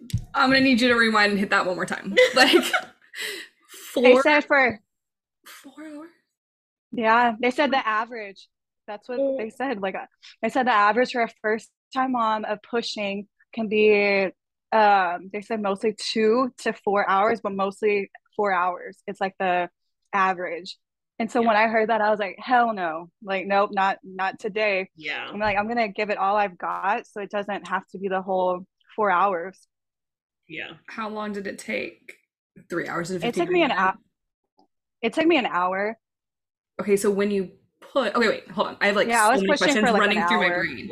I'm 0.39 0.49
gonna 0.49 0.61
need 0.61 0.81
you 0.81 0.87
to 0.89 0.95
rewind 0.95 1.31
and 1.31 1.39
hit 1.39 1.49
that 1.51 1.65
one 1.65 1.75
more 1.75 1.85
time. 1.85 2.15
Like 2.35 2.63
four. 3.93 4.03
They 4.03 4.15
said 4.21 4.45
for 4.45 4.79
four 5.45 5.73
hours. 5.85 6.09
Yeah, 6.91 7.33
they 7.39 7.51
said 7.51 7.71
the 7.71 7.85
average. 7.87 8.47
That's 8.87 9.07
what 9.09 9.19
Oh. 9.19 9.37
they 9.37 9.49
said. 9.49 9.81
Like, 9.81 9.95
uh, 9.95 10.05
they 10.41 10.49
said 10.49 10.65
the 10.67 10.71
average 10.71 11.11
for 11.11 11.21
a 11.23 11.29
first 11.41 11.69
time 11.93 12.13
mom 12.13 12.45
of 12.45 12.59
pushing 12.63 13.27
can 13.53 13.67
be, 13.67 14.29
um, 14.71 15.29
they 15.33 15.41
said 15.41 15.61
mostly 15.61 15.95
two 15.97 16.51
to 16.59 16.73
four 16.73 17.07
hours, 17.09 17.41
but 17.41 17.51
mostly 17.53 18.09
four 18.35 18.51
hours. 18.53 18.97
It's 19.07 19.19
like 19.21 19.35
the 19.39 19.69
average. 20.13 20.77
And 21.19 21.29
so 21.29 21.41
when 21.41 21.55
I 21.57 21.67
heard 21.67 21.89
that, 21.89 21.99
I 22.01 22.09
was 22.11 22.19
like, 22.19 22.37
hell 22.39 22.73
no. 22.73 23.09
Like, 23.21 23.45
nope, 23.45 23.71
not 23.73 23.97
not 24.03 24.39
today. 24.39 24.89
Yeah. 24.95 25.27
I'm 25.27 25.39
like, 25.39 25.57
I'm 25.57 25.67
gonna 25.67 25.89
give 25.89 26.09
it 26.09 26.17
all 26.17 26.37
I've 26.37 26.57
got, 26.57 27.05
so 27.07 27.21
it 27.21 27.29
doesn't 27.29 27.67
have 27.67 27.85
to 27.89 27.97
be 27.99 28.07
the 28.07 28.21
whole 28.21 28.65
four 28.95 29.11
hours. 29.11 29.59
Yeah. 30.49 30.71
How 30.87 31.07
long 31.09 31.31
did 31.31 31.47
it 31.47 31.59
take? 31.59 32.15
Three 32.69 32.87
hours 32.87 33.09
and 33.11 33.17
It 33.23 33.27
fifteen. 33.27 33.45
took 33.45 33.53
me 33.53 33.63
an 33.63 33.71
hour. 33.71 33.93
It 35.01 35.13
took 35.13 35.25
me 35.25 35.37
an 35.37 35.45
hour. 35.45 35.97
Okay, 36.81 36.97
so 36.97 37.09
when 37.09 37.31
you 37.31 37.51
put 37.79 38.13
okay, 38.15 38.27
wait, 38.27 38.49
hold 38.51 38.67
on. 38.67 38.77
I 38.81 38.87
have 38.87 38.95
like 38.97 39.07
Yeah, 39.07 39.23
I 39.23 39.27
so 39.27 39.31
was 39.31 39.41
many 39.41 39.57
questions 39.57 39.85
for, 39.85 39.91
like, 39.93 39.99
running 40.01 40.27
through 40.27 40.41
my 40.41 40.49
brain. 40.49 40.91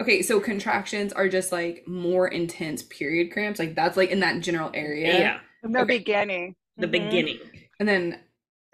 Okay, 0.00 0.22
so 0.22 0.40
contractions 0.40 1.12
are 1.12 1.28
just 1.28 1.52
like 1.52 1.84
more 1.86 2.28
intense 2.28 2.82
period 2.84 3.30
cramps. 3.32 3.58
Like 3.58 3.74
that's 3.74 3.96
like 3.98 4.10
in 4.10 4.20
that 4.20 4.40
general 4.40 4.70
area. 4.72 5.18
Yeah. 5.18 5.40
From 5.60 5.72
the 5.72 5.80
Okay. 5.80 5.98
beginning. 5.98 6.56
The 6.78 6.86
Mhm. 6.86 6.92
beginning. 6.92 7.40
And 7.78 7.86
then 7.88 8.20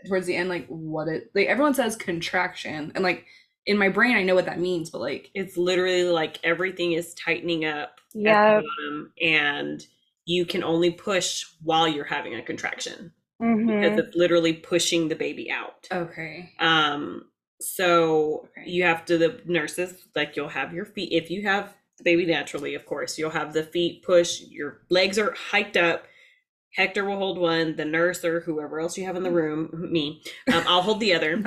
towards 0.06 0.26
the 0.26 0.36
end, 0.36 0.48
like 0.48 0.66
what 0.68 1.08
it 1.08 1.30
like 1.34 1.48
everyone 1.48 1.74
says 1.74 1.96
contraction. 1.96 2.92
And 2.94 3.02
like 3.02 3.26
in 3.66 3.78
my 3.78 3.88
brain 3.88 4.16
I 4.16 4.22
know 4.22 4.34
what 4.34 4.46
that 4.46 4.60
means, 4.60 4.90
but 4.90 5.00
like 5.00 5.30
It's 5.34 5.56
literally 5.56 6.04
like 6.04 6.38
everything 6.44 6.92
is 6.92 7.14
tightening 7.14 7.64
up 7.64 8.00
at 8.14 8.22
Yeah. 8.22 8.56
the 8.60 8.62
bottom 8.62 9.12
and 9.20 9.86
you 10.24 10.44
can 10.46 10.64
only 10.64 10.90
push 10.90 11.44
while 11.62 11.86
you're 11.86 12.04
having 12.04 12.34
a 12.34 12.42
contraction 12.42 13.12
mm-hmm. 13.40 13.66
because 13.66 13.98
it's 13.98 14.16
literally 14.16 14.52
pushing 14.54 15.08
the 15.08 15.14
baby 15.14 15.50
out. 15.50 15.86
okay. 15.92 16.50
Um, 16.58 17.26
so 17.60 18.48
Okay. 18.58 18.68
you 18.70 18.82
have 18.84 19.04
to 19.06 19.18
the 19.18 19.40
nurses 19.46 19.94
like 20.14 20.36
you'll 20.36 20.48
have 20.48 20.72
your 20.74 20.84
feet 20.84 21.12
if 21.12 21.30
you 21.30 21.42
have 21.42 21.74
the 21.98 22.04
baby 22.04 22.26
naturally, 22.26 22.74
of 22.74 22.84
course, 22.84 23.16
you'll 23.18 23.30
have 23.30 23.54
the 23.54 23.62
feet 23.62 24.02
push, 24.02 24.42
your 24.42 24.82
legs 24.90 25.18
are 25.18 25.32
hiked 25.32 25.78
up. 25.78 26.04
Hector 26.76 27.04
will 27.06 27.16
hold 27.16 27.38
one, 27.38 27.74
the 27.76 27.86
nurse 27.86 28.22
or 28.22 28.40
whoever 28.40 28.78
else 28.80 28.98
you 28.98 29.06
have 29.06 29.16
in 29.16 29.22
the 29.22 29.30
room, 29.30 29.70
me, 29.90 30.22
um, 30.52 30.62
I'll 30.68 30.82
hold 30.82 31.00
the 31.00 31.14
other. 31.14 31.36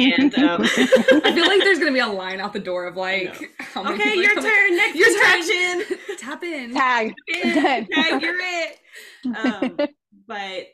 And 0.00 0.34
um, 0.38 0.62
I 0.64 1.32
feel 1.34 1.46
like 1.46 1.60
there's 1.60 1.78
gonna 1.78 1.92
be 1.92 1.98
a 1.98 2.06
line 2.06 2.40
out 2.40 2.52
the 2.54 2.60
door 2.60 2.86
of 2.86 2.96
like 2.96 3.50
how 3.58 3.82
many 3.82 3.96
okay, 3.96 4.14
your 4.16 4.34
turn. 4.34 4.76
Next 4.76 4.96
Your 4.96 5.08
turn. 5.08 6.16
Tap 6.18 6.42
in. 6.42 6.72
Tag. 6.72 7.14
Yeah, 7.28 7.84
tag, 7.84 8.22
you're 8.22 8.36
it. 8.40 8.78
Um, 9.36 9.76
but 10.26 10.66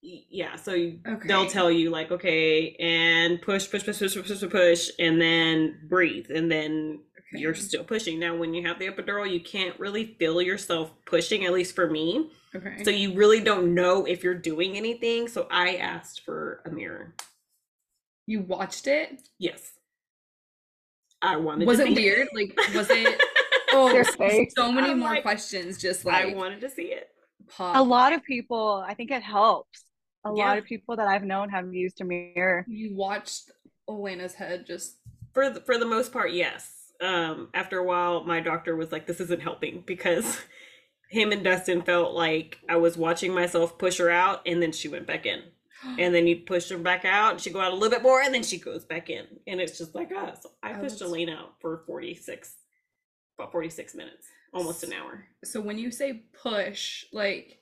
yeah, 0.00 0.56
so 0.56 0.72
you- 0.72 1.00
they'll 1.26 1.46
tell 1.46 1.70
you 1.70 1.90
like, 1.90 2.10
okay, 2.10 2.74
and 2.80 3.40
push, 3.42 3.70
push, 3.70 3.84
push, 3.84 3.98
push, 3.98 4.14
push, 4.16 4.28
push, 4.40 4.50
push, 4.50 4.90
and 4.98 5.20
then 5.20 5.80
breathe, 5.88 6.26
and 6.30 6.50
then 6.50 7.00
you're 7.32 7.54
still 7.54 7.84
pushing. 7.84 8.18
Now, 8.18 8.34
when 8.36 8.54
you 8.54 8.66
have 8.66 8.78
the 8.78 8.88
epidural, 8.88 9.30
you 9.30 9.40
can't 9.40 9.78
really 9.80 10.16
feel 10.18 10.40
yourself 10.42 10.92
pushing, 11.06 11.44
at 11.44 11.52
least 11.52 11.74
for 11.74 11.88
me. 11.90 12.30
Okay. 12.54 12.82
So 12.84 12.90
you 12.90 13.14
really 13.14 13.40
don't 13.40 13.74
know 13.74 14.04
if 14.04 14.22
you're 14.22 14.34
doing 14.34 14.76
anything. 14.76 15.28
So 15.28 15.46
I 15.50 15.76
asked 15.76 16.22
for 16.24 16.60
a 16.66 16.70
mirror. 16.70 17.14
you 18.26 18.40
watched 18.42 18.86
it? 18.86 19.22
Yes, 19.38 19.72
I 21.22 21.36
wanted. 21.36 21.66
Was 21.66 21.78
to 21.78 21.84
it 21.86 21.94
see 21.96 22.02
weird? 22.04 22.28
Like 22.34 22.56
was 22.74 22.88
it 22.90 23.20
oh 23.72 24.02
so 24.56 24.70
many 24.72 24.90
I'm 24.90 24.98
more 24.98 25.10
like- 25.10 25.22
questions 25.22 25.78
just 25.78 26.04
like 26.04 26.24
I 26.26 26.34
wanted 26.34 26.60
to 26.60 26.68
see 26.70 26.84
it. 26.92 27.08
pop. 27.48 27.76
a 27.76 27.82
lot 27.82 28.12
of 28.12 28.22
people, 28.24 28.84
I 28.86 28.94
think 28.94 29.10
it 29.10 29.22
helps. 29.22 29.84
A 30.24 30.30
Yeah. 30.34 30.44
lot 30.48 30.58
of 30.58 30.64
people 30.64 30.94
that 30.96 31.08
I've 31.08 31.24
known 31.24 31.48
have 31.48 31.72
used 31.72 32.00
a 32.00 32.04
mirror. 32.04 32.64
You 32.68 32.94
watched 32.94 33.50
Elena's 33.88 34.34
head 34.34 34.66
just 34.66 34.98
for 35.34 35.48
the, 35.50 35.60
for 35.62 35.78
the 35.78 35.86
most 35.86 36.12
part 36.12 36.32
yes 36.32 36.81
um 37.02 37.48
after 37.54 37.78
a 37.78 37.84
while 37.84 38.24
my 38.24 38.40
doctor 38.40 38.74
was 38.76 38.92
like 38.92 39.06
this 39.06 39.20
isn't 39.20 39.42
helping 39.42 39.82
because 39.86 40.40
him 41.10 41.32
and 41.32 41.42
dustin 41.44 41.82
felt 41.82 42.14
like 42.14 42.58
i 42.68 42.76
was 42.76 42.96
watching 42.96 43.34
myself 43.34 43.76
push 43.76 43.98
her 43.98 44.08
out 44.10 44.40
and 44.46 44.62
then 44.62 44.72
she 44.72 44.88
went 44.88 45.06
back 45.06 45.26
in. 45.26 45.42
And 45.98 46.14
then 46.14 46.28
you 46.28 46.36
push 46.36 46.68
her 46.70 46.78
back 46.78 47.04
out 47.04 47.32
and 47.32 47.40
she 47.40 47.50
go 47.50 47.60
out 47.60 47.72
a 47.72 47.74
little 47.74 47.90
bit 47.90 48.04
more 48.04 48.22
and 48.22 48.32
then 48.32 48.44
she 48.44 48.56
goes 48.56 48.84
back 48.84 49.10
in. 49.10 49.26
And 49.48 49.60
it's 49.60 49.76
just 49.78 49.96
like 49.96 50.12
ah 50.16 50.32
so 50.40 50.52
i 50.62 50.70
Oh, 50.70 50.74
pushed 50.74 51.00
that's- 51.00 51.02
elaine 51.02 51.28
out 51.28 51.54
for 51.60 51.82
46 51.88 52.54
about 53.36 53.50
46 53.50 53.94
minutes 53.96 54.28
almost 54.54 54.84
an 54.84 54.92
hour. 54.92 55.24
so 55.42 55.60
when 55.60 55.78
you 55.78 55.90
say 55.90 56.22
push, 56.40 57.04
like 57.12 57.58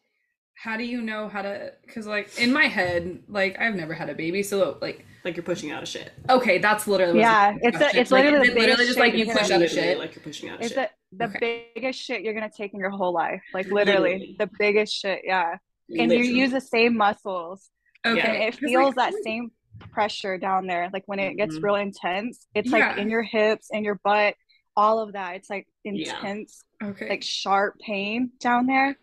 how 0.63 0.77
do 0.77 0.85
you 0.85 1.01
know 1.01 1.27
how 1.27 1.41
to 1.41 1.73
because 1.87 2.07
like 2.07 2.29
in 2.39 2.53
my 2.53 2.67
head 2.67 3.23
like 3.29 3.59
i've 3.59 3.75
never 3.75 3.95
had 3.95 4.11
a 4.11 4.15
baby 4.15 4.43
so 4.43 4.77
like 4.83 5.07
Like 5.25 5.35
you're 5.37 5.43
pushing 5.53 5.71
out 5.71 5.83
of 5.83 5.89
shit. 5.89 6.13
okay 6.29 6.59
that's 6.59 6.87
literally 6.87 7.15
what's 7.15 7.23
Yeah, 7.25 7.57
it's 7.63 7.81
a- 7.81 7.99
it's 8.01 8.11
Like, 8.11 8.25
literally 8.25 8.49
is 8.49 8.55
the 8.55 8.61
literally 8.61 8.87
just 8.87 8.99
like 8.99 9.13
you 9.15 9.25
you're 9.25 9.35
push 9.37 9.51
out 9.51 9.63
of 9.63 9.71
shit 9.71 9.99
Like 9.99 10.15
you're 10.15 10.23
pushing 10.23 10.51
out 10.51 10.57
of 10.57 10.61
It's 10.67 10.75
shit. 10.75 10.91
the 11.13 11.17
the 11.17 11.25
Okay. 11.37 11.67
biggest 11.75 11.99
shit 12.07 12.21
you're 12.23 12.35
gonna 12.35 12.51
take 12.55 12.73
in 12.75 12.79
your 12.81 12.91
whole 12.91 13.13
life. 13.13 13.43
Like 13.55 13.67
literally, 13.67 14.13
Literally. 14.13 14.37
the 14.39 14.51
biggest 14.59 14.93
shit. 14.95 15.23
Yeah, 15.25 15.57
and 15.99 16.09
Literally. 16.09 16.29
you 16.29 16.35
use 16.43 16.53
the 16.53 16.61
same 16.61 16.95
muscles, 16.97 17.71
okay 18.07 18.21
and 18.21 18.37
it 18.45 18.53
'Cause, 18.53 18.63
like, 18.63 18.71
feels 18.71 18.95
that 18.97 19.13
same 19.25 19.51
pressure 19.93 20.37
down 20.39 20.67
there. 20.69 20.89
Like 20.93 21.03
when 21.07 21.19
it 21.19 21.35
gets 21.37 21.57
Mhm. 21.59 21.63
real 21.65 21.75
intense, 21.77 22.47
it's 22.55 22.71
Yeah. 22.71 22.79
like 22.91 22.99
in 22.99 23.09
your 23.11 23.23
hips, 23.23 23.69
in 23.73 23.83
your 23.83 23.99
butt, 24.05 24.35
all 24.77 25.01
of 25.01 25.15
that. 25.15 25.35
It's 25.37 25.51
like 25.51 25.67
Yeah. 25.85 25.93
intense, 26.19 26.63
okay 26.83 27.09
like 27.09 27.23
sharp 27.25 27.79
pain 27.81 28.31
down 28.41 28.67
there. 28.67 28.97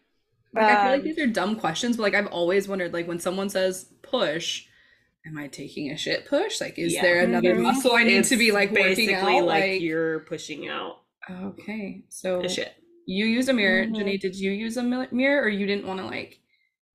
Like 0.53 0.63
I 0.65 0.75
feel 0.83 0.91
like 0.91 0.99
Um, 1.01 1.05
these 1.05 1.19
are 1.19 1.27
dumb 1.27 1.55
questions, 1.59 1.97
but 1.97 2.03
like 2.03 2.13
I've 2.15 2.27
always 2.27 2.67
wondered, 2.67 2.93
like 2.93 3.07
when 3.07 3.19
someone 3.19 3.49
says 3.49 3.91
push, 4.01 4.65
am 5.25 5.37
I 5.37 5.47
taking 5.47 5.91
a 5.91 5.97
shit 5.97 6.25
push? 6.25 6.61
Like, 6.61 6.79
is 6.79 6.93
Yeah. 6.93 7.01
there 7.01 7.23
another 7.23 7.55
Mhm. 7.55 7.63
muscle 7.63 7.93
I 7.95 8.03
need 8.03 8.23
to 8.25 8.37
be 8.37 8.51
like 8.51 8.71
working 8.71 8.85
basically 9.07 9.37
out? 9.37 9.45
like, 9.45 9.63
Like, 9.63 9.81
you're 9.81 10.21
pushing 10.21 10.67
out 10.69 11.01
okay, 11.29 12.03
so 12.09 12.41
the 12.41 12.47
shit. 12.49 12.73
you 13.05 13.25
use 13.25 13.49
a 13.49 13.53
mirror, 13.53 13.85
Mhm. 13.85 13.95
Jenny. 13.97 14.17
Did 14.17 14.35
you 14.35 14.51
use 14.51 14.77
a 14.77 14.83
mirror, 14.83 15.43
or 15.43 15.49
you 15.49 15.65
didn't 15.65 15.85
want 15.85 15.99
to 15.99 16.05
like? 16.05 16.39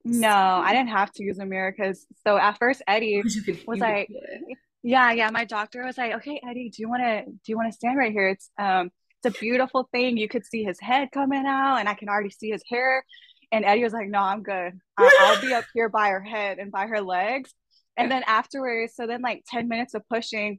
No, 0.05 0.29
I 0.31 0.73
didn't 0.73 0.89
have 0.89 1.13
to 1.13 1.23
use 1.23 1.39
a 1.39 1.47
mirror 1.47 1.73
because 1.77 2.07
so 2.27 2.37
at 2.37 2.59
first 2.59 2.83
Eddie, 2.89 3.17
because 3.23 3.37
you 3.37 3.43
could- 3.43 3.67
was 3.67 3.79
like- 3.79 4.09
it. 4.11 4.59
yeah, 4.83 5.13
yeah, 5.13 5.31
my 5.31 5.45
doctor 5.45 5.85
was 5.85 5.97
like, 5.99 6.13
okay, 6.15 6.41
Eddie, 6.49 6.71
do 6.71 6.83
you 6.83 6.89
want 6.89 7.03
to 7.03 7.25
do 7.27 7.39
you 7.47 7.57
want 7.57 7.69
to 7.71 7.77
stand 7.77 7.97
right 7.99 8.11
here? 8.13 8.29
It's 8.29 8.51
um 8.59 8.91
it's 9.23 9.37
a 9.37 9.41
beautiful 9.41 9.89
thing. 9.93 10.17
You 10.17 10.27
could 10.29 10.45
see 10.45 10.65
his 10.65 10.81
head 10.81 11.11
coming 11.13 11.45
out, 11.47 11.77
and 11.77 11.89
I 11.89 11.95
can 11.95 12.09
already 12.09 12.31
see 12.31 12.51
his 12.51 12.65
hair. 12.69 13.05
And 13.53 13.65
Eddie 13.65 13.85
was 13.85 13.93
like, 13.93 14.09
no, 14.09 14.19
I'm 14.21 14.43
good. 14.43 14.73
I- 14.99 15.19
I'll 15.21 15.41
be 15.41 15.55
up 15.55 15.65
here 15.75 15.89
by 15.89 16.09
her 16.09 16.23
head 16.23 16.59
and 16.59 16.73
by 16.73 16.87
her 16.87 17.01
legs. 17.01 17.53
And 17.97 18.11
then 18.11 18.23
afterwards, 18.27 18.95
so 18.97 19.07
then 19.07 19.21
like 19.21 19.45
10 19.49 19.69
minutes 19.69 19.95
of 19.95 20.03
pushing, 20.09 20.59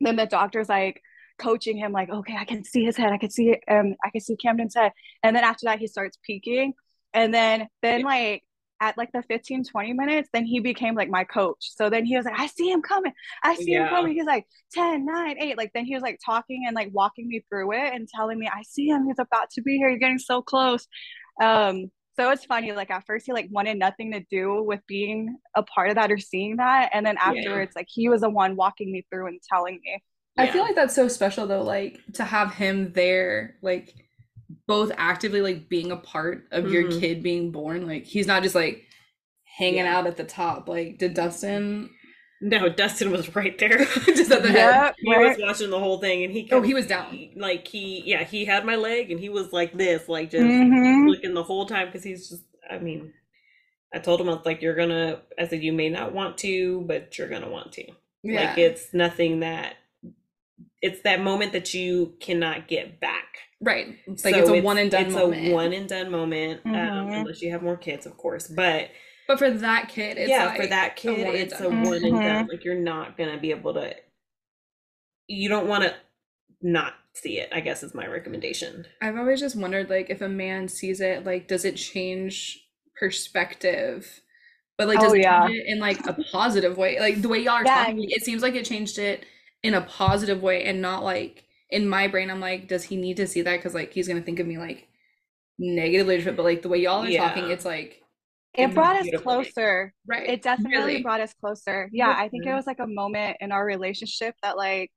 then 0.00 0.16
the 0.16 0.26
doctor's 0.26 0.68
like 0.68 1.00
coaching 1.38 1.78
him, 1.78 1.90
like, 1.92 2.10
okay, 2.10 2.36
I 2.36 2.44
can 2.44 2.62
see 2.64 2.84
his 2.84 2.96
head. 2.98 3.12
I 3.12 3.18
can 3.18 3.30
see 3.30 3.50
it. 3.50 3.60
um 3.68 3.94
I 4.04 4.10
can 4.10 4.20
see 4.20 4.36
Camden's 4.36 4.74
head. 4.74 4.92
And 5.22 5.34
then 5.34 5.42
after 5.42 5.64
that, 5.64 5.78
he 5.78 5.86
starts 5.86 6.18
peeking. 6.22 6.74
And 7.14 7.32
then 7.32 7.66
then 7.82 8.02
like 8.04 8.44
at 8.82 8.96
like 8.96 9.10
the 9.12 9.22
15 9.22 9.64
20 9.64 9.92
minutes 9.92 10.28
then 10.32 10.46
he 10.46 10.58
became 10.58 10.94
like 10.94 11.10
my 11.10 11.22
coach 11.22 11.58
so 11.60 11.90
then 11.90 12.06
he 12.06 12.16
was 12.16 12.24
like 12.24 12.40
i 12.40 12.46
see 12.46 12.70
him 12.70 12.80
coming 12.80 13.12
i 13.42 13.54
see 13.54 13.72
him 13.72 13.82
coming 13.90 14.14
he's 14.14 14.24
like 14.24 14.46
10 14.72 15.04
9 15.04 15.36
8 15.38 15.58
like 15.58 15.70
then 15.74 15.84
he 15.84 15.92
was 15.94 16.02
like 16.02 16.18
talking 16.24 16.64
and 16.66 16.74
like 16.74 16.88
walking 16.94 17.28
me 17.28 17.44
through 17.50 17.72
it 17.74 17.92
and 17.92 18.08
telling 18.08 18.38
me 18.38 18.48
i 18.50 18.62
see 18.62 18.86
him 18.86 19.04
he's 19.06 19.18
about 19.18 19.50
to 19.50 19.60
be 19.60 19.76
here 19.76 19.90
you're 19.90 19.98
getting 19.98 20.18
so 20.18 20.40
close 20.40 20.88
um 21.42 21.90
so 22.18 22.30
it's 22.30 22.44
funny 22.44 22.72
like 22.72 22.90
at 22.90 23.04
first 23.06 23.26
he 23.26 23.32
like 23.32 23.48
wanted 23.50 23.78
nothing 23.78 24.12
to 24.12 24.20
do 24.30 24.62
with 24.62 24.80
being 24.86 25.36
a 25.56 25.62
part 25.62 25.88
of 25.90 25.94
that 25.96 26.10
or 26.10 26.18
seeing 26.18 26.56
that 26.56 26.90
and 26.92 27.04
then 27.06 27.16
Yeah. 27.16 27.28
afterwards 27.30 27.72
like 27.76 27.86
he 27.88 28.08
was 28.08 28.20
the 28.22 28.30
one 28.30 28.56
walking 28.56 28.92
me 28.92 29.06
through 29.10 29.28
and 29.28 29.40
telling 29.48 29.80
me 29.84 30.02
I 30.38 30.46
feel 30.50 30.62
like 30.62 30.74
that's 30.74 30.94
so 30.94 31.06
special 31.08 31.46
though, 31.46 31.62
like 31.62 31.98
to 32.14 32.24
have 32.24 32.54
him 32.54 32.92
there, 32.94 33.56
like 33.62 33.94
both 34.66 34.90
actively 34.96 35.42
like 35.42 35.68
being 35.68 35.90
a 35.92 35.96
part 35.96 36.46
of 36.50 36.70
your 36.72 36.84
Mhm. 36.84 37.00
kid 37.00 37.22
being 37.22 37.50
born. 37.52 37.86
Like 37.86 38.04
he's 38.04 38.26
not 38.26 38.42
just 38.42 38.54
like 38.54 38.86
hanging 39.44 39.84
Yeah. 39.84 39.98
out 39.98 40.06
at 40.06 40.16
the 40.16 40.24
top. 40.24 40.66
Like 40.68 40.96
did 40.98 41.12
Dustin 41.14 41.90
No, 42.42 42.68
Dustin 42.70 43.10
was 43.10 43.34
right 43.36 43.58
there. 43.58 43.78
just 44.06 44.30
at 44.30 44.42
the 44.42 44.48
head? 44.48 44.54
yeah 44.56 44.92
he 44.98 45.14
right? 45.14 45.28
was 45.28 45.38
watching 45.40 45.70
the 45.70 45.78
whole 45.78 45.98
thing, 45.98 46.24
and 46.24 46.32
he 46.32 46.48
Oh, 46.52 46.62
he 46.62 46.72
was 46.74 46.86
down. 46.86 47.30
like 47.36 47.68
he 47.68 48.02
yeah 48.06 48.24
he 48.24 48.44
had 48.46 48.64
my 48.64 48.76
leg, 48.76 49.10
and 49.10 49.20
he 49.20 49.28
was 49.28 49.52
like 49.52 49.76
this, 49.76 50.08
like 50.08 50.30
just 50.30 50.44
Mhm. 50.46 51.08
looking 51.08 51.34
the 51.34 51.42
whole 51.42 51.66
time 51.66 51.86
because 51.88 52.02
he's 52.04 52.28
just. 52.30 52.42
I 52.70 52.78
mean, 52.78 53.12
I 53.92 53.98
told 53.98 54.20
him 54.20 54.28
I 54.28 54.34
was 54.34 54.46
like, 54.46 54.62
"You're 54.62 54.76
gonna." 54.76 55.22
I 55.38 55.46
said, 55.48 55.62
"You 55.62 55.72
may 55.72 55.88
not 55.90 56.12
want 56.14 56.38
to, 56.38 56.82
but 56.82 57.18
you're 57.18 57.28
gonna 57.28 57.50
want 57.50 57.72
to." 57.72 57.84
Yeah. 58.22 58.48
Like 58.50 58.58
it's 58.58 58.94
nothing 58.94 59.40
that. 59.40 59.74
It's 60.82 61.02
that 61.02 61.20
moment 61.20 61.52
that 61.52 61.74
you 61.74 62.14
cannot 62.20 62.68
get 62.68 63.00
back. 63.00 63.26
right. 63.60 63.98
It's 64.06 64.24
like 64.24 64.34
So 64.34 64.40
it's 64.40 64.48
a 64.50 64.60
one 64.62 64.78
and 64.78 64.90
done 64.90 65.06
it's 65.06 65.14
moment. 65.14 65.48
a 65.48 65.52
one 65.52 65.72
and 65.74 65.86
done 65.88 66.10
moment, 66.10 66.62
um, 66.64 66.72
Mhm. 66.72 67.20
unless 67.20 67.42
you 67.42 67.50
have 67.50 67.62
more 67.62 67.76
kids, 67.76 68.06
of 68.06 68.16
course. 68.16 68.46
But 68.48 68.88
but 69.30 69.38
for 69.38 69.50
that 69.50 69.88
kid, 69.88 70.18
it's 70.18 70.28
yeah, 70.28 70.46
like 70.46 70.56
for 70.56 70.66
that 70.66 70.96
kid, 70.96 71.26
one 71.26 71.34
and 71.36 71.36
it's 71.36 71.60
a 71.60 71.70
done. 71.70 71.70
one 71.70 72.04
and 72.04 72.20
done. 72.22 72.46
Like 72.50 72.64
you're 72.64 72.74
not 72.74 73.16
gonna 73.16 73.38
be 73.38 73.50
able 73.52 73.74
to. 73.74 73.94
You 75.28 75.48
don't 75.48 75.66
want 75.66 75.84
to 75.84 75.96
not 76.62 76.94
see 77.14 77.38
it. 77.38 77.50
I 77.52 77.60
guess 77.60 77.82
is 77.82 77.94
my 77.94 78.06
recommendation. 78.06 78.86
I've 79.00 79.16
always 79.16 79.40
just 79.40 79.56
wondered 79.56 79.88
like 79.90 80.10
if 80.10 80.20
a 80.20 80.28
man 80.28 80.68
sees 80.68 81.00
it, 81.00 81.24
like 81.24 81.48
does 81.48 81.64
it 81.64 81.76
change 81.76 82.66
perspective? 82.98 84.20
But 84.78 84.88
like 84.88 84.98
oh, 84.98 85.02
does 85.02 85.12
Oh, 85.12 85.14
it 85.14 85.22
yeah. 85.22 85.48
change 85.48 85.58
it 85.58 85.66
in 85.66 85.78
like 85.78 86.06
a 86.06 86.14
positive 86.32 86.76
way? 86.76 87.00
Like 87.00 87.22
the 87.22 87.28
way 87.28 87.40
y'all 87.40 87.54
are 87.54 87.64
Yeah. 87.64 87.74
talking, 87.84 88.06
it 88.10 88.24
seems 88.24 88.42
like 88.42 88.54
it 88.54 88.64
changed 88.66 88.98
it 88.98 89.24
in 89.62 89.74
a 89.74 89.82
positive 89.82 90.42
way 90.42 90.64
and 90.64 90.82
not 90.82 91.04
like 91.04 91.44
in 91.70 91.88
my 91.88 92.08
brain 92.08 92.30
I'm 92.30 92.40
like, 92.40 92.68
does 92.68 92.84
he 92.84 92.96
need 92.96 93.16
to 93.18 93.26
see 93.26 93.42
that? 93.42 93.56
Because 93.58 93.74
like 93.74 93.92
he's 93.92 94.08
gonna 94.08 94.22
think 94.22 94.40
of 94.40 94.46
me 94.46 94.58
like 94.58 94.88
negatively, 95.58 96.22
but 96.24 96.44
like 96.44 96.62
the 96.62 96.68
way 96.68 96.78
y'all 96.78 97.04
are 97.04 97.12
talking, 97.12 97.50
it's 97.50 97.64
like 97.64 97.99
it 98.54 98.74
brought 98.74 98.96
us 98.96 99.02
beautiful 99.04 99.38
way. 99.38 99.44
closer 99.44 99.94
right. 100.06 100.28
it 100.28 100.42
definitely 100.42 100.76
Really? 100.78 101.02
brought 101.02 101.20
us 101.20 101.32
closer 101.40 101.88
yeah 101.92 102.14
i 102.16 102.28
think 102.28 102.46
it 102.46 102.54
was 102.54 102.66
like 102.66 102.80
a 102.80 102.86
moment 102.86 103.36
in 103.40 103.52
our 103.52 103.64
relationship 103.64 104.34
that 104.42 104.56
like 104.56 104.90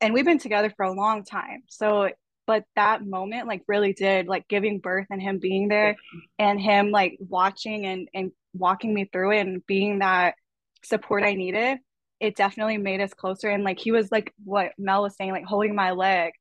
and 0.00 0.14
we've 0.14 0.24
been 0.24 0.38
together 0.38 0.72
for 0.76 0.84
a 0.84 0.92
long 0.92 1.24
time 1.24 1.62
so 1.68 2.10
but 2.46 2.64
that 2.76 3.04
moment 3.06 3.46
like 3.48 3.62
really 3.68 3.92
did 3.92 4.26
like 4.26 4.46
giving 4.48 4.78
birth 4.78 5.06
and 5.10 5.20
him 5.20 5.38
being 5.38 5.68
there 5.68 5.96
and 6.38 6.60
him 6.60 6.90
like 6.90 7.16
watching 7.28 7.84
and 7.86 8.08
and 8.14 8.30
walking 8.54 8.92
me 8.94 9.08
through 9.12 9.32
it 9.32 9.40
and 9.46 9.64
being 9.66 9.98
that 10.00 10.34
support 10.82 11.22
i 11.24 11.34
needed 11.34 11.78
it 12.20 12.36
definitely 12.36 12.76
made 12.78 13.00
us 13.00 13.12
closer 13.14 13.48
and 13.48 13.64
like 13.64 13.78
he 13.78 13.92
was 13.92 14.10
like 14.12 14.32
what 14.44 14.72
mel 14.78 15.02
was 15.02 15.16
saying 15.16 15.32
like 15.32 15.44
holding 15.44 15.74
my 15.74 15.90
leg 15.90 16.32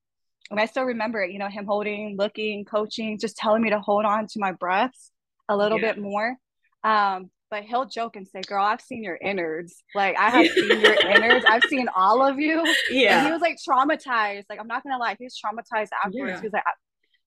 and 0.52 0.60
i 0.60 0.66
still 0.66 0.84
remember 0.84 1.22
it 1.22 1.32
you 1.32 1.40
know 1.40 1.48
him 1.50 1.66
holding 1.66 2.16
looking 2.18 2.64
coaching 2.66 3.18
just 3.20 3.36
telling 3.38 3.62
me 3.62 3.70
to 3.72 3.80
hold 3.80 4.06
on 4.06 4.26
to 4.28 4.40
my 4.40 4.52
breaths 4.52 5.12
a 5.50 5.58
little 5.58 5.80
Yeah. 5.80 5.94
bit 5.94 6.02
more 6.02 6.36
um, 6.84 7.30
but 7.52 7.64
he'll 7.64 7.86
joke 7.86 8.16
and 8.16 8.28
say, 8.28 8.42
"Girl, 8.42 8.64
I've 8.64 8.82
seen 8.82 9.04
your 9.04 9.18
innards. 9.22 9.76
Like 9.96 10.16
I 10.20 10.30
have 10.30 10.48
seen 10.48 10.80
your 10.82 10.94
innards. 10.94 11.46
I've 11.48 11.64
seen 11.64 11.88
all 11.96 12.26
of 12.26 12.40
you." 12.40 12.60
And 12.62 13.26
he 13.26 13.32
was 13.32 13.42
like 13.42 13.58
traumatized. 13.68 14.44
Like 14.50 14.60
I'm 14.60 14.68
not 14.68 14.84
gonna 14.84 14.98
lie, 15.00 15.16
he 15.18 15.26
was 15.26 15.36
traumatized 15.44 15.90
afterwards. 16.06 16.34
Yeah. 16.34 16.40
He 16.42 16.46
was 16.48 16.54
like, 16.54 16.64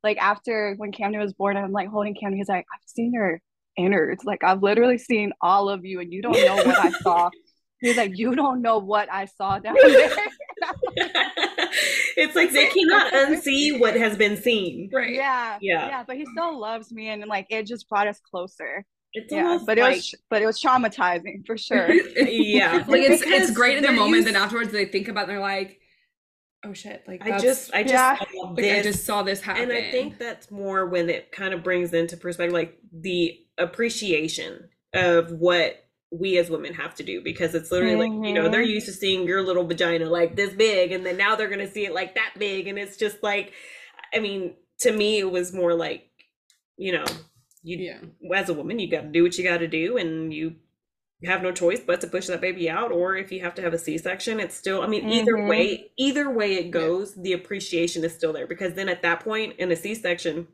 like 0.05 0.19
after 0.19 0.75
when 0.77 0.93
Camden 0.93 1.21
was 1.21 1.33
born, 1.33 1.57
I'm 1.57 1.73
like 1.73 1.89
holding 1.89 2.15
Camden. 2.15 2.39
He's 2.39 2.49
like, 2.49 2.67
"I've 2.73 2.81
seen 2.87 3.13
your 3.13 3.41
innards. 3.77 4.25
Like 4.25 4.45
I've 4.45 4.63
literally 4.63 4.99
seen 4.99 5.33
all 5.41 5.69
of 5.69 5.85
you, 5.85 5.99
and 6.01 6.13
you 6.13 6.23
don't 6.23 6.33
know 6.35 6.57
what 6.57 6.79
I 6.79 6.91
saw." 7.03 7.31
He's 7.81 7.97
like, 7.97 8.13
"You 8.17 8.37
don't 8.37 8.63
know 8.63 8.79
what 8.79 9.13
I 9.13 9.25
saw 9.25 9.59
down 9.59 9.75
there." 9.83 10.11
it's 12.17 12.37
like 12.37 12.53
they 12.53 12.69
cannot 12.69 13.13
unsee 13.13 13.79
what 13.79 13.97
has 13.97 14.17
been 14.17 14.37
seen. 14.41 14.89
right. 14.93 15.13
yeah, 15.13 15.59
Yeah. 15.61 15.89
yeah. 15.89 16.05
But 16.07 16.17
he 16.17 16.27
still 16.27 16.59
loves 16.61 16.93
me, 16.93 17.09
and 17.09 17.25
like 17.27 17.47
it 17.51 17.67
just 17.67 17.89
brought 17.89 18.07
us 18.07 18.21
closer. 18.31 18.85
It's 19.15 19.33
Yeah, 19.33 19.59
but 19.67 19.79
it 19.79 19.83
like 19.83 19.97
was, 19.97 20.15
but 20.31 20.43
it 20.43 20.47
was 20.47 20.61
traumatizing 20.61 21.47
for 21.47 21.57
sure. 21.57 21.97
yeah, 22.17 22.85
like 22.89 23.03
it's 23.03 23.23
it's 23.23 23.51
great 23.51 23.77
in 23.77 23.83
the 23.83 23.89
they're 23.89 23.97
moment, 23.97 24.25
then 24.25 24.37
afterwards 24.37 24.73
they 24.73 24.87
think 24.87 25.09
about 25.09 25.23
it 25.23 25.25
and 25.25 25.31
they're 25.33 25.41
like, 25.41 25.81
oh 26.65 26.73
shit, 26.73 27.05
like 27.07 27.21
I 27.25 27.33
just 27.33 27.73
I 27.75 27.85
just 27.85 28.05
Yeah. 28.05 28.19
saw 28.19 28.25
like 28.57 28.65
this 28.65 28.73
I 28.79 28.83
just 28.83 29.05
saw 29.05 29.23
this 29.23 29.41
happen. 29.43 29.63
And 29.63 29.73
I 29.73 29.83
think 29.91 30.19
that's 30.19 30.51
more 30.51 30.87
when 30.87 31.09
it 31.11 31.33
kind 31.33 31.55
of 31.55 31.63
brings 31.63 31.93
into 31.93 32.17
perspective, 32.17 32.53
like 32.53 32.79
the 32.93 33.39
appreciation 33.59 34.69
of 34.95 35.31
what 35.33 35.85
we 36.11 36.37
as 36.39 36.51
women 36.51 36.75
have 36.75 36.95
to 36.97 37.03
do 37.03 37.23
because 37.23 37.55
it's 37.55 37.71
literally 37.71 37.97
like, 37.97 38.11
you 38.23 38.35
know, 38.35 38.49
they're 38.49 38.61
Mhm. 38.61 38.67
used 38.69 38.87
to 38.87 38.93
seeing 38.93 39.27
your 39.27 39.43
little 39.43 39.65
vagina 39.65 40.07
like 40.07 40.37
this 40.37 40.53
big, 40.55 40.93
and 40.93 41.07
then 41.07 41.17
now 41.17 41.37
they're 41.37 41.49
going 41.49 41.67
to 41.67 41.71
see 41.71 41.87
it 41.87 41.95
like 41.95 42.15
that 42.17 42.33
big. 42.39 42.67
And 42.67 42.79
it's 42.79 42.97
just 42.97 43.23
like, 43.23 43.53
I 44.15 44.19
mean, 44.21 44.55
to 44.81 44.93
me, 44.93 45.19
it 45.19 45.31
was 45.31 45.53
more 45.53 45.75
like, 45.75 46.09
you 46.77 46.93
know, 46.93 47.05
you, 47.63 47.79
yeah. 47.79 47.99
as 48.37 48.49
a 48.49 48.55
woman, 48.55 48.79
you 48.79 48.91
got 48.91 49.03
to 49.03 49.09
do 49.09 49.23
what 49.23 49.37
you 49.39 49.45
got 49.45 49.59
to 49.59 49.69
do, 49.69 49.97
and 49.97 50.33
you 50.33 50.57
have 51.25 51.41
no 51.43 51.53
choice 51.53 51.79
but 51.87 52.01
to 52.01 52.09
push 52.09 52.27
that 52.27 52.41
baby 52.41 52.69
out 52.69 52.91
or 52.91 53.15
if 53.15 53.31
you 53.31 53.41
have 53.41 53.55
to 53.55 53.63
have 53.63 53.73
a 53.73 53.79
c-section 53.79 54.41
it's 54.41 54.57
still 54.57 54.83
i 54.83 54.89
mean 54.89 55.09
either 55.09 55.35
Mhm. 55.35 55.49
way 55.49 55.93
either 55.97 56.29
way 56.29 56.55
it 56.55 56.73
goes 56.73 57.15
the 57.15 57.33
appreciation 57.33 58.03
is 58.03 58.13
still 58.13 58.33
there 58.33 58.49
because 58.49 58.75
then 58.75 58.89
at 58.89 59.03
that 59.03 59.21
point 59.21 59.55
in 59.61 59.71
a 59.71 59.77
c-section 59.77 60.49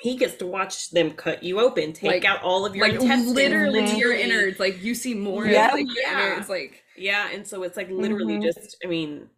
he 0.00 0.14
gets 0.18 0.34
to 0.36 0.46
watch 0.46 0.90
them 0.90 1.12
cut 1.12 1.42
you 1.42 1.58
open 1.58 1.94
take 1.94 2.10
Like- 2.10 2.24
out 2.26 2.42
all 2.42 2.66
of 2.66 2.76
your 2.76 2.86
Like 2.86 3.00
intestines 3.00 3.34
literally 3.34 3.86
to 3.86 3.96
your 3.96 4.12
innards, 4.12 4.60
like 4.60 4.82
you 4.82 4.94
see 4.94 5.14
more 5.14 5.46
Yeah. 5.46 5.68
of 5.68 5.72
like 5.72 5.86
your 5.86 6.02
Yeah. 6.02 6.32
innards, 6.32 6.50
like 6.50 6.82
yeah 6.98 7.30
and 7.32 7.46
so 7.46 7.62
it's 7.62 7.78
like 7.78 7.88
literally 7.88 8.34
Mhm. 8.36 8.42
just 8.42 8.76
i 8.84 8.86
mean 8.88 9.30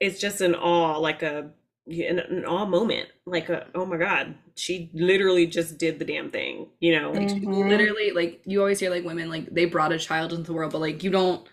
it's 0.00 0.18
just 0.18 0.40
an 0.40 0.54
awe 0.54 0.96
like 0.96 1.22
a 1.22 1.50
an, 1.86 2.18
an 2.18 2.44
awe 2.44 2.66
moment 2.66 3.08
like 3.26 3.48
a 3.48 3.66
oh 3.74 3.86
my 3.86 3.96
god 3.96 4.34
she 4.56 4.90
literally 4.94 5.46
just 5.46 5.78
did 5.78 5.98
the 5.98 6.04
damn 6.04 6.30
thing 6.30 6.66
you 6.80 6.98
know 6.98 7.12
like 7.12 7.28
she 7.28 7.46
Mhm. 7.46 7.68
literally 7.68 8.10
like 8.10 8.40
you 8.44 8.60
always 8.60 8.80
hear 8.80 8.90
like 8.90 9.04
women 9.04 9.30
like 9.30 9.46
they 9.54 9.66
brought 9.66 9.92
a 9.92 9.98
child 9.98 10.32
into 10.32 10.44
the 10.48 10.52
world, 10.52 10.72
but 10.72 10.80
like 10.80 11.04
you 11.04 11.10
don't 11.10 11.46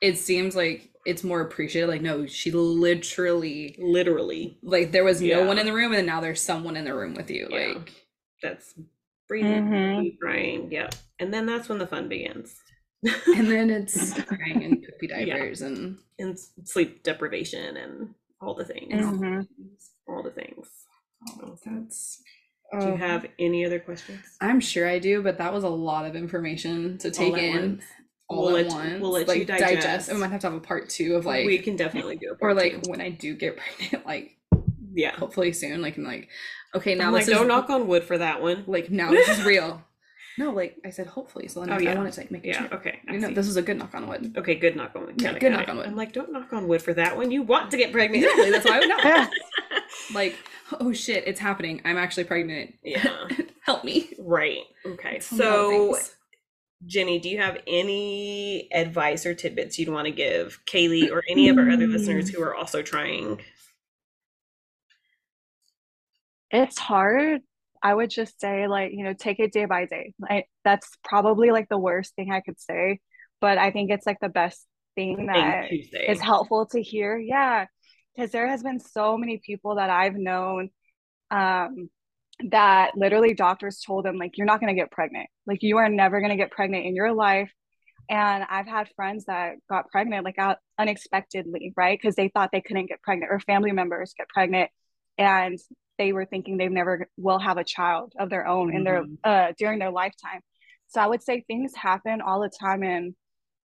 it 0.00 0.18
seems 0.18 0.54
like 0.54 0.90
it's 1.04 1.24
more 1.24 1.40
appreciated. 1.40 1.88
Like, 1.88 2.02
no, 2.02 2.26
she 2.26 2.50
literally 2.50 3.76
literally 3.78 4.58
like 4.62 4.92
there 4.92 5.04
was 5.04 5.20
no 5.22 5.44
one 5.44 5.58
in 5.58 5.66
the 5.66 5.72
room 5.72 5.92
and 5.94 6.06
now 6.06 6.20
there's 6.20 6.40
someone 6.40 6.76
in 6.76 6.84
the 6.84 6.94
room 6.94 7.14
with 7.14 7.30
you. 7.30 7.48
Yeah. 7.50 7.74
Like 7.78 7.92
that's 8.42 8.74
breathing, 9.28 9.62
Mhm. 9.64 10.18
crying. 10.20 10.70
Yeah. 10.70 10.90
And 11.18 11.32
then 11.32 11.46
that's 11.46 11.68
when 11.68 11.78
the 11.78 11.86
fun 11.86 12.08
begins. 12.08 12.54
And 13.36 13.50
then 13.50 13.70
it's 13.70 14.12
crying 14.24 14.64
and 14.64 14.82
poopy 14.82 15.08
Yeah. 15.24 15.38
diapers 15.38 15.62
and 15.62 15.98
and 16.18 16.38
sleep 16.64 17.02
deprivation 17.02 17.76
and 17.76 18.14
all 18.40 18.54
the 18.54 18.64
things. 18.64 18.92
Mhm. 18.92 19.46
All 20.08 20.22
the 20.22 20.30
things. 20.30 20.68
oh, 21.42 21.56
that's. 21.64 22.22
Do 22.78 22.86
you 22.86 22.92
oh. 22.92 22.96
have 22.96 23.26
any 23.38 23.64
other 23.64 23.78
questions? 23.78 24.20
I'm 24.42 24.60
sure 24.60 24.86
I 24.86 24.98
do, 24.98 25.22
but 25.22 25.38
that 25.38 25.52
was 25.54 25.64
a 25.64 25.68
lot 25.70 26.04
of 26.04 26.14
information 26.14 26.98
to 26.98 27.10
take 27.10 27.32
All 27.32 27.38
in 27.38 27.60
once. 27.70 27.84
all 28.28 28.44
We'll 28.46 28.56
at 28.58 28.66
let- 28.66 28.72
once. 28.74 29.00
we'll 29.00 29.10
let 29.12 29.28
like 29.28 29.38
you 29.38 29.44
digest. 29.46 30.12
We 30.12 30.18
might 30.18 30.30
have 30.30 30.40
to 30.42 30.48
have 30.48 30.56
a 30.56 30.60
part 30.60 30.88
two 30.90 31.16
of 31.16 31.24
like, 31.24 31.46
we 31.46 31.58
can 31.58 31.76
definitely 31.76 32.16
do 32.16 32.32
a 32.32 32.36
or 32.44 32.52
like 32.54 32.82
two. 32.82 32.90
when 32.90 33.00
I 33.00 33.08
do 33.10 33.34
get 33.34 33.56
pregnant, 33.78 34.06
like 34.06 34.36
yeah. 34.92 35.12
hopefully 35.16 35.52
soon, 35.54 35.80
like 35.80 35.96
and 35.96 36.06
like, 36.06 36.28
okay, 36.74 36.94
now 36.94 37.06
I'm 37.06 37.12
like, 37.14 37.24
this 37.24 37.34
don't 37.34 37.44
is 37.44 37.48
knock 37.48 37.70
on 37.70 37.86
wood 37.88 38.04
for 38.04 38.18
that 38.18 38.42
one. 38.42 38.64
like 38.66 38.90
now 38.90 39.10
this 39.10 39.28
is 39.28 39.44
real. 39.44 39.82
No, 40.38 40.52
like 40.52 40.76
I 40.84 40.90
said, 40.90 41.08
hopefully. 41.08 41.48
So 41.48 41.60
then 41.60 41.70
Oh, 41.70 41.74
I 41.76 41.80
yeah. 41.80 41.94
wanted 41.96 42.12
to 42.12 42.20
like 42.20 42.30
make 42.30 42.44
Yeah. 42.44 42.60
sure. 42.68 42.74
Okay. 42.78 43.00
I 43.08 43.12
You 43.14 43.18
know, 43.18 43.30
this 43.30 43.48
is 43.48 43.56
a 43.56 43.62
good 43.62 43.76
knock 43.76 43.94
on 43.94 44.06
wood. 44.06 44.34
Okay, 44.38 44.54
good 44.54 44.76
knock 44.76 44.92
on 44.94 45.06
wood. 45.06 45.20
Yeah, 45.20 45.32
Got 45.32 45.40
good 45.40 45.52
knock 45.52 45.62
it. 45.64 45.68
on 45.70 45.76
wood. 45.78 45.86
I'm 45.86 45.96
like, 45.96 46.12
don't 46.12 46.32
knock 46.32 46.52
on 46.52 46.68
wood 46.68 46.80
for 46.80 46.94
that 46.94 47.16
one. 47.16 47.30
You 47.32 47.42
want 47.42 47.70
to 47.72 47.76
get 47.76 47.90
pregnant. 47.92 48.24
Exactly. 48.24 48.50
That's 48.50 48.64
why 48.64 48.76
I 48.76 48.78
would 48.78 48.88
know. 48.88 49.26
like, 50.14 50.36
oh 50.80 50.92
shit, 50.92 51.24
it's 51.26 51.40
happening. 51.40 51.82
I'm 51.84 51.96
actually 51.98 52.24
pregnant. 52.24 52.74
yeah. 52.84 53.28
Help 53.62 53.84
me. 53.84 54.12
Right. 54.18 54.60
Okay. 54.86 55.18
Tell 55.20 55.38
me 55.70 55.76
all 55.76 55.92
the 55.92 55.98
So. 55.98 56.10
Jenny, 56.86 57.18
do 57.18 57.28
you 57.28 57.38
have 57.38 57.58
any 57.66 58.68
advice 58.72 59.26
or 59.26 59.34
tidbits 59.34 59.78
you'd 59.80 59.88
want 59.88 60.06
to 60.06 60.12
give 60.12 60.60
Kaylee 60.66 61.10
or 61.10 61.24
any 61.28 61.48
of 61.48 61.58
our 61.58 61.68
other 61.68 61.88
listeners 61.88 62.30
mm. 62.30 62.34
who 62.34 62.42
are 62.42 62.54
also 62.54 62.82
trying? 62.82 63.40
It's 66.52 66.78
hard. 66.78 67.42
I 67.82 67.94
would 67.94 68.10
just 68.10 68.40
say, 68.40 68.66
like, 68.68 68.92
you 68.92 69.04
know, 69.04 69.12
take 69.12 69.38
it 69.40 69.52
day 69.52 69.64
by 69.64 69.86
day. 69.86 70.14
Like, 70.18 70.48
that's 70.64 70.88
probably 71.04 71.50
like 71.50 71.68
the 71.68 71.78
worst 71.78 72.14
thing 72.14 72.32
I 72.32 72.40
could 72.40 72.60
say, 72.60 73.00
but 73.40 73.58
I 73.58 73.70
think 73.70 73.90
it's 73.90 74.06
like 74.06 74.20
the 74.20 74.28
best 74.28 74.66
thing 74.94 75.26
that 75.26 75.68
Thing 75.68 75.82
to 75.82 75.88
say. 75.88 76.06
is 76.08 76.20
helpful 76.20 76.66
to 76.66 76.82
hear. 76.82 77.16
Yeah. 77.18 77.66
Because 78.14 78.32
there 78.32 78.48
has 78.48 78.62
been 78.62 78.80
so 78.80 79.16
many 79.16 79.40
people 79.44 79.76
that 79.76 79.90
I've 79.90 80.16
known 80.16 80.70
um, 81.30 81.88
that 82.50 82.92
literally 82.96 83.34
doctors 83.34 83.80
told 83.80 84.04
them, 84.04 84.16
like, 84.16 84.36
you're 84.36 84.46
not 84.46 84.60
going 84.60 84.74
to 84.74 84.80
get 84.80 84.90
pregnant. 84.90 85.28
Like, 85.46 85.62
you 85.62 85.76
are 85.78 85.88
never 85.88 86.20
going 86.20 86.30
to 86.30 86.36
get 86.36 86.50
pregnant 86.50 86.84
in 86.84 86.96
your 86.96 87.12
life. 87.12 87.50
And 88.10 88.44
I've 88.48 88.66
had 88.66 88.88
friends 88.96 89.26
that 89.26 89.56
got 89.68 89.90
pregnant 89.90 90.24
like 90.24 90.38
out 90.38 90.56
unexpectedly, 90.78 91.74
right? 91.76 91.98
Because 92.00 92.14
they 92.14 92.28
thought 92.28 92.50
they 92.50 92.62
couldn't 92.62 92.86
get 92.86 93.02
pregnant, 93.02 93.30
or 93.30 93.38
family 93.38 93.70
members 93.70 94.14
get 94.16 94.28
pregnant, 94.28 94.70
and 95.18 95.58
they 95.98 96.12
were 96.12 96.24
thinking 96.24 96.56
they 96.56 96.68
never 96.68 97.08
will 97.16 97.38
have 97.38 97.58
a 97.58 97.64
child 97.64 98.12
of 98.18 98.30
their 98.30 98.46
own 98.46 98.74
in 98.74 98.84
their 98.84 99.02
Mhm. 99.04 99.18
uh 99.24 99.52
during 99.58 99.78
their 99.78 99.90
lifetime. 99.90 100.40
So 100.88 101.00
I 101.00 101.06
would 101.06 101.22
say 101.22 101.40
things 101.42 101.74
happen 101.74 102.20
all 102.20 102.40
the 102.40 102.48
time, 102.50 102.82
and 102.82 103.14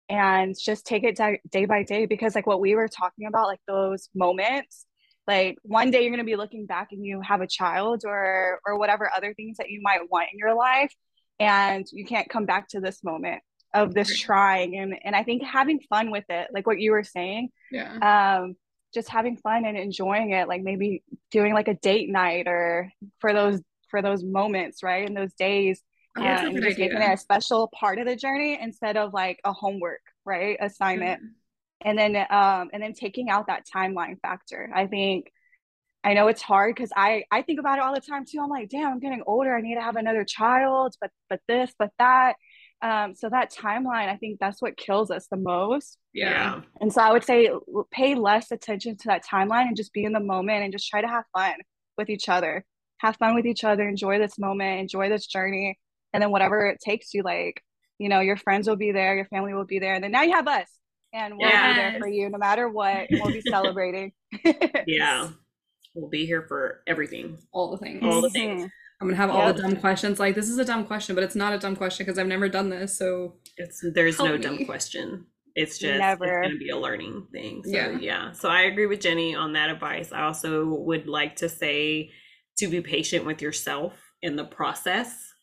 and 0.09 0.55
just 0.59 0.85
take 0.85 1.03
it 1.03 1.15
di- 1.15 1.39
day 1.49 1.65
by 1.65 1.83
day 1.83 2.05
because 2.05 2.35
like 2.35 2.47
what 2.47 2.59
we 2.59 2.75
were 2.75 2.87
talking 2.87 3.27
about, 3.27 3.47
like 3.47 3.61
those 3.67 4.09
moments, 4.13 4.85
like 5.27 5.57
one 5.63 5.91
day 5.91 6.01
you're 6.01 6.11
gonna 6.11 6.23
be 6.23 6.35
looking 6.35 6.65
back 6.65 6.89
and 6.91 7.05
you 7.05 7.21
have 7.21 7.41
a 7.41 7.47
child 7.47 8.03
or 8.05 8.59
or 8.65 8.77
whatever 8.77 9.09
other 9.15 9.33
things 9.33 9.57
that 9.57 9.69
you 9.69 9.79
might 9.81 10.09
want 10.09 10.29
in 10.33 10.39
your 10.39 10.53
life, 10.55 10.93
and 11.39 11.85
you 11.91 12.05
can't 12.05 12.29
come 12.29 12.45
back 12.45 12.67
to 12.69 12.79
this 12.79 13.03
moment 13.03 13.41
of 13.73 13.93
this 13.93 14.19
trying 14.19 14.75
and 14.77 14.97
and 15.05 15.15
I 15.15 15.23
think 15.23 15.43
having 15.43 15.79
fun 15.81 16.11
with 16.11 16.25
it, 16.29 16.47
like 16.53 16.67
what 16.67 16.79
you 16.79 16.91
were 16.91 17.03
saying, 17.03 17.49
Yeah. 17.71 18.39
um 18.41 18.55
just 18.93 19.09
having 19.09 19.37
fun 19.37 19.65
and 19.65 19.77
enjoying 19.77 20.31
it 20.31 20.47
like 20.47 20.61
maybe 20.61 21.03
doing 21.31 21.53
like 21.53 21.67
a 21.67 21.73
date 21.75 22.09
night 22.09 22.47
or 22.47 22.91
for 23.19 23.33
those 23.33 23.61
for 23.89 24.01
those 24.01 24.23
moments 24.23 24.83
right? 24.83 25.07
In 25.07 25.13
those 25.13 25.33
days 25.33 25.81
Oh, 26.17 26.21
and 26.21 26.53
good 26.53 26.63
just 26.63 26.79
making 26.79 27.01
it 27.01 27.13
a 27.13 27.17
special 27.17 27.71
part 27.73 27.97
of 27.97 28.05
the 28.05 28.17
journey 28.17 28.59
instead 28.61 28.97
of 28.97 29.13
like 29.13 29.39
a 29.45 29.53
homework 29.53 30.01
right? 30.25 30.57
Assignment. 30.59 31.21
And 31.83 31.97
then 31.97 32.15
um 32.29 32.69
and 32.73 32.83
then 32.83 32.93
taking 32.93 33.29
out 33.29 33.47
that 33.47 33.65
timeline 33.73 34.19
factor. 34.21 34.69
I 34.73 34.87
think 34.87 35.31
i 36.03 36.13
know 36.13 36.27
it's 36.27 36.41
hard 36.41 36.75
because 36.75 36.91
i 36.95 37.23
i 37.31 37.43
think 37.43 37.59
about 37.59 37.77
it 37.77 37.83
all 37.83 37.93
the 37.93 38.01
time 38.01 38.25
too. 38.25 38.39
I'm 38.41 38.49
like 38.49 38.69
damn 38.69 38.91
i'm 38.93 38.99
getting 38.99 39.23
older. 39.25 39.55
I 39.55 39.61
need 39.61 39.75
to 39.75 39.81
have 39.81 39.95
another 39.95 40.25
child 40.25 40.95
but 40.99 41.11
but 41.29 41.39
this 41.47 41.71
but 41.79 41.91
that 41.97 42.33
um 42.81 43.13
so 43.15 43.29
that 43.29 43.51
timeline 43.51 44.09
i 44.09 44.15
think 44.17 44.39
that's 44.39 44.61
what 44.61 44.75
kills 44.77 45.11
us 45.11 45.27
the 45.27 45.37
most 45.37 45.97
Yeah. 46.13 46.61
and 46.79 46.91
so 46.91 47.01
I 47.01 47.11
would 47.11 47.23
say 47.23 47.49
pay 47.91 48.15
less 48.15 48.51
attention 48.51 48.97
to 48.97 49.07
that 49.07 49.25
timeline 49.25 49.67
and 49.67 49.77
just 49.77 49.93
be 49.93 50.03
in 50.03 50.13
the 50.13 50.19
moment 50.19 50.63
and 50.63 50.71
just 50.73 50.89
try 50.89 51.01
to 51.01 51.07
have 51.07 51.25
fun 51.33 51.55
with 51.97 52.09
each 52.09 52.27
other. 52.29 52.65
Have 52.97 53.17
fun 53.17 53.33
with 53.35 53.45
each 53.45 53.63
other, 53.63 53.87
enjoy 53.87 54.19
this 54.19 54.37
moment, 54.37 54.79
enjoy 54.79 55.09
this 55.09 55.25
journey. 55.27 55.77
And 56.13 56.21
then 56.21 56.31
whatever 56.31 56.67
it 56.67 56.79
takes 56.83 57.13
you, 57.13 57.23
like, 57.23 57.63
you 57.97 58.09
know, 58.09 58.19
your 58.19 58.37
friends 58.37 58.67
will 58.67 58.75
be 58.75 58.91
there, 58.91 59.15
your 59.15 59.25
family 59.25 59.53
will 59.53 59.65
be 59.65 59.79
there. 59.79 59.93
And 59.95 60.03
then 60.03 60.11
now 60.11 60.21
you 60.23 60.33
have 60.33 60.47
us 60.47 60.67
and 61.13 61.37
we'll 61.37 61.49
be 61.49 61.55
there 61.55 61.95
for 61.99 62.07
you 62.07 62.29
no 62.29 62.37
matter 62.37 62.67
what. 62.69 63.07
We'll 63.09 63.31
be 63.33 63.41
celebrating. 63.49 64.11
Yeah. 64.87 65.29
We'll 65.93 66.09
be 66.09 66.25
here 66.25 66.43
for 66.47 66.81
everything. 66.87 67.37
All 67.51 67.71
the 67.71 67.77
things. 67.77 67.99
All 68.03 68.21
the 68.21 68.29
things. 68.29 68.71
I'm 69.01 69.07
gonna 69.07 69.17
have 69.17 69.31
all 69.31 69.51
the 69.51 69.59
dumb 69.61 69.75
questions. 69.77 70.19
Like 70.19 70.35
this 70.35 70.47
is 70.47 70.59
a 70.59 70.65
dumb 70.65 70.85
question, 70.85 71.15
but 71.15 71.23
it's 71.23 71.35
not 71.35 71.53
a 71.53 71.57
dumb 71.57 71.75
question 71.75 72.05
because 72.05 72.19
I've 72.19 72.27
never 72.27 72.47
done 72.47 72.69
this. 72.69 72.95
So 72.97 73.37
It's 73.57 73.83
there's 73.95 74.19
no 74.19 74.25
Help 74.25 74.41
dumb 74.41 74.65
question. 74.65 75.25
It's 75.55 75.79
just 75.79 75.99
Never. 75.99 76.41
it's 76.41 76.47
gonna 76.47 76.59
be 76.59 76.69
a 76.69 76.77
learning 76.77 77.27
thing. 77.31 77.63
So 77.65 77.71
Yeah. 77.71 77.97
yeah. 77.99 78.31
So 78.31 78.47
I 78.47 78.61
agree 78.61 78.85
with 78.85 79.01
Jenny 79.01 79.35
on 79.35 79.53
that 79.53 79.69
advice. 79.71 80.11
I 80.11 80.21
also 80.23 80.65
would 80.65 81.07
like 81.07 81.37
to 81.37 81.49
say 81.49 82.11
to 82.59 82.67
be 82.67 82.79
patient 82.81 83.25
with 83.25 83.41
yourself 83.41 83.93
in 84.21 84.35
the 84.35 84.45
process. 84.45 85.33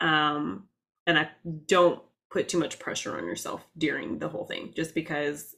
Um 0.00 0.68
and 1.08 1.18
I 1.18 1.28
don't 1.66 2.00
put 2.30 2.48
too 2.48 2.58
much 2.58 2.78
pressure 2.78 3.16
on 3.18 3.24
yourself 3.26 3.66
during 3.76 4.18
the 4.20 4.28
whole 4.28 4.46
thing 4.46 4.72
just 4.76 4.94
because 4.94 5.54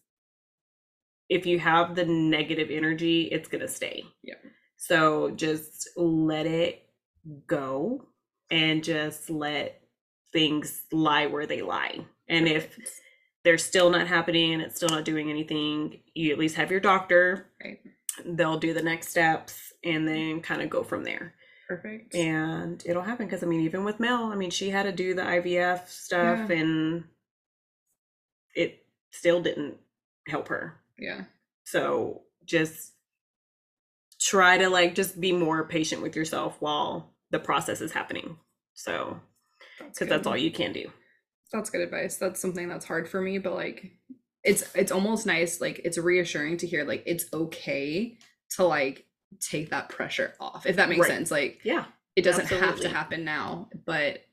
if 1.29 1.45
you 1.45 1.59
have 1.59 1.95
the 1.95 2.05
negative 2.07 2.69
energy, 2.71 3.25
it's 3.31 3.49
gonna 3.49 3.69
stay. 3.69 4.05
Yeah. 4.23 4.35
So 4.77 5.31
just 5.33 5.91
let 5.97 6.47
it 6.47 6.88
go 7.47 8.07
and 8.51 8.83
just 8.85 9.31
let 9.31 9.81
things 10.33 10.83
lie 10.93 11.27
where 11.27 11.47
they 11.47 11.63
lie. 11.63 12.01
And 12.29 12.47
if 12.49 12.77
they're 13.45 13.59
still 13.59 13.91
not 13.91 14.07
happening 14.07 14.55
and 14.55 14.63
it's 14.63 14.77
still 14.77 14.89
not 14.89 15.05
doing 15.05 15.31
anything, 15.31 16.01
you 16.15 16.33
at 16.33 16.39
least 16.39 16.57
have 16.57 16.71
your 16.71 16.81
doctor. 16.81 17.47
Right. 17.63 17.81
They'll 18.25 18.59
do 18.59 18.75
the 18.75 18.83
next 18.83 19.09
steps 19.09 19.73
and 19.85 20.07
then 20.07 20.41
kind 20.41 20.61
of 20.63 20.71
go 20.71 20.83
from 20.83 21.05
there. 21.05 21.35
perfect. 21.69 22.15
And 22.15 22.83
it'll 22.87 23.03
happen 23.03 23.27
because 23.27 23.43
I 23.43 23.47
mean, 23.47 23.61
even 23.61 23.85
with 23.85 24.01
Mel, 24.01 24.25
I 24.33 24.35
mean, 24.35 24.51
she 24.51 24.71
had 24.71 24.85
to 24.85 24.93
do 24.93 25.15
the 25.15 25.23
IVF 25.23 25.89
stuff 25.89 26.51
and 26.51 27.05
it 28.55 28.85
still 29.11 29.41
didn't 29.43 29.77
help 30.27 30.49
her. 30.49 30.81
yeah. 30.99 31.25
So 31.65 32.23
just 32.45 32.93
try 34.21 34.59
to 34.59 34.69
like 34.69 34.95
just 34.95 35.21
be 35.21 35.33
more 35.33 35.65
patient 35.69 36.03
with 36.03 36.17
yourself 36.17 36.57
while 36.61 37.13
the 37.31 37.39
process 37.39 37.81
is 37.81 37.93
happening. 37.93 38.37
So, 38.75 39.21
That's 39.79 39.99
because 39.99 40.09
that's 40.09 40.27
all 40.27 40.37
you 40.37 40.51
can 40.51 40.73
do. 40.73 40.91
That's 41.53 41.71
good 41.71 41.81
advice. 41.81 42.17
That's 42.17 42.41
something 42.41 42.69
that's 42.69 42.85
hard 42.85 43.09
for 43.09 43.21
me, 43.21 43.39
but 43.39 43.55
like 43.55 43.91
it's 44.45 44.75
it's 44.75 44.93
almost 44.93 45.27
nice, 45.27 45.61
like 45.61 45.81
it's 45.85 45.99
reassuring 45.99 46.59
to 46.59 46.67
hear 46.67 46.85
like 46.85 47.03
it's 47.07 47.27
okay 47.33 48.17
to 48.57 48.65
like 48.65 49.07
take 49.41 49.71
that 49.71 49.89
pressure 49.89 50.35
off. 50.41 50.67
If 50.67 50.77
that 50.77 50.89
makes 50.89 51.01
Right. 51.01 51.09
sense. 51.11 51.31
Like 51.31 51.61
Yeah. 51.65 51.87
it 52.17 52.23
doesn't 52.23 52.47
have 52.47 52.81
to 52.81 52.89
happen 52.89 53.25
now, 53.25 53.69
but 53.85 54.25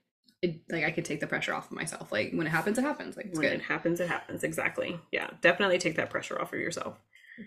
it 0.42 0.62
like 0.70 0.84
I 0.84 0.92
could 0.92 1.06
take 1.06 1.22
the 1.22 1.28
pressure 1.28 1.54
off 1.54 1.66
of 1.72 1.72
myself. 1.78 2.12
Like 2.12 2.32
when 2.34 2.46
it 2.48 2.52
happens, 2.52 2.78
it 2.78 2.82
happens. 2.84 3.16
Like 3.18 3.28
it's 3.28 3.40
when 3.40 3.50
good. 3.50 3.60
it 3.60 3.64
happens, 3.64 4.00
it 4.00 4.10
happens. 4.10 4.44
Exactly. 4.44 5.00
Yeah. 5.12 5.30
Definitely 5.42 5.80
take 5.80 5.96
that 5.96 6.10
pressure 6.10 6.40
off 6.40 6.54
of 6.54 6.60
yourself. 6.60 7.00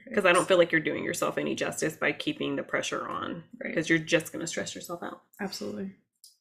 Because 0.09 0.25
I 0.27 0.33
don't 0.33 0.47
feel 0.47 0.59
like 0.59 0.71
you're 0.73 0.81
doing 0.81 1.03
yourself 1.05 1.39
any 1.39 1.55
justice 1.55 1.97
by 1.97 2.13
keeping 2.13 2.57
the 2.57 2.63
pressure 2.63 3.07
on. 3.09 3.45
Right. 3.63 3.69
Because 3.75 3.89
you're 3.89 3.99
just 3.99 4.33
going 4.33 4.41
to 4.41 4.47
stress 4.47 4.75
yourself 4.75 5.03
out. 5.03 5.23
Absolutely. 5.41 5.93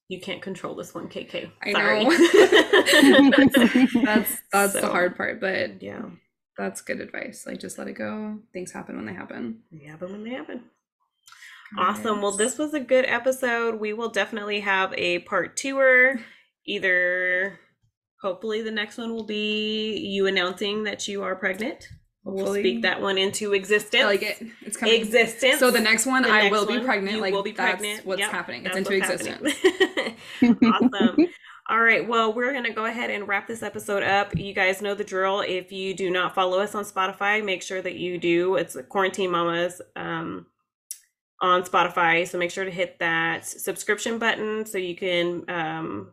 You 0.09 0.19
can't 0.21 0.41
control 0.41 0.75
this 0.75 0.93
one, 0.93 1.07
KK. 1.09 1.51
I 1.61 1.71
Sorry. 1.73 2.03
know. 2.05 2.11
That's 4.05 4.41
that's 4.51 4.73
the 4.73 4.87
hard 4.89 5.15
part, 5.17 5.39
but 5.41 5.81
Yeah. 5.81 6.03
that's 6.57 6.81
good 6.81 7.01
advice. 7.01 7.45
Like 7.45 7.59
just 7.59 7.77
let 7.77 7.87
it 7.87 7.93
go. 7.93 8.39
Things 8.53 8.71
happen 8.71 8.95
when 8.95 9.05
they 9.05 9.13
happen. 9.13 9.59
They 9.71 9.85
happen 9.85 10.11
when 10.11 10.23
they 10.23 10.31
happen. 10.31 10.63
Awesome. 11.77 12.21
Well, 12.21 12.31
this 12.37 12.57
was 12.57 12.73
a 12.73 12.79
good 12.79 13.03
episode. 13.05 13.79
We 13.81 13.91
will 13.91 14.09
definitely 14.09 14.61
have 14.61 14.93
a 14.93 15.19
part 15.19 15.57
two-er. 15.57 16.21
Either 16.65 17.59
hopefully 18.21 18.61
the 18.61 18.71
next 18.71 18.97
one 18.97 19.13
will 19.13 19.25
be 19.25 19.97
you 19.97 20.27
announcing 20.27 20.83
that 20.85 21.07
you 21.09 21.23
are 21.23 21.35
pregnant. 21.35 21.89
We'll 22.33 22.53
speak 22.53 22.81
that 22.81 23.01
one 23.01 23.17
into 23.17 23.53
existence. 23.53 24.03
I 24.03 24.05
like 24.05 24.21
it. 24.23 24.41
It's 24.61 24.75
coming. 24.77 24.95
Existence. 25.01 25.59
So 25.59 25.71
the 25.71 25.79
next 25.79 26.05
one, 26.05 26.23
The 26.23 26.29
I 26.29 26.43
next 26.43 26.51
will 26.51 26.65
be 26.65 26.79
pregnant. 26.79 27.21
like 27.21 27.33
will 27.33 27.43
be 27.43 27.51
that's 27.51 27.79
pregnant. 27.79 28.05
what's 28.05 28.19
Yep, 28.19 28.31
happening. 28.31 28.65
It's 28.65 28.75
into 28.77 28.93
existence. 28.93 29.53
awesome. 30.43 31.27
All 31.69 31.81
right. 31.81 32.07
Well, 32.07 32.33
we're 32.33 32.51
going 32.53 32.63
to 32.63 32.71
go 32.73 32.85
ahead 32.85 33.09
and 33.09 33.27
wrap 33.27 33.47
this 33.47 33.61
episode 33.61 34.01
up. 34.03 34.35
You 34.37 34.53
guys 34.53 34.81
know 34.81 34.93
the 34.95 35.03
drill. 35.03 35.41
If 35.41 35.71
you 35.71 35.93
do 35.93 36.09
not 36.09 36.33
follow 36.33 36.59
us 36.59 36.73
on 36.75 36.85
Spotify, 36.85 37.43
make 37.43 37.61
sure 37.61 37.81
that 37.81 37.95
you 37.95 38.17
do. 38.17 38.55
It's 38.55 38.77
Quarantine 38.89 39.31
Mamas. 39.31 39.81
Um, 39.95 40.45
on 41.41 41.61
Spotify. 41.63 42.27
So 42.27 42.37
make 42.39 42.49
sure 42.51 42.65
to 42.65 42.71
hit 42.71 42.97
that 42.99 43.45
subscription 43.45 44.17
button 44.17 44.65
so 44.65 44.77
you 44.79 44.95
can 44.95 45.47
um, 45.49 46.11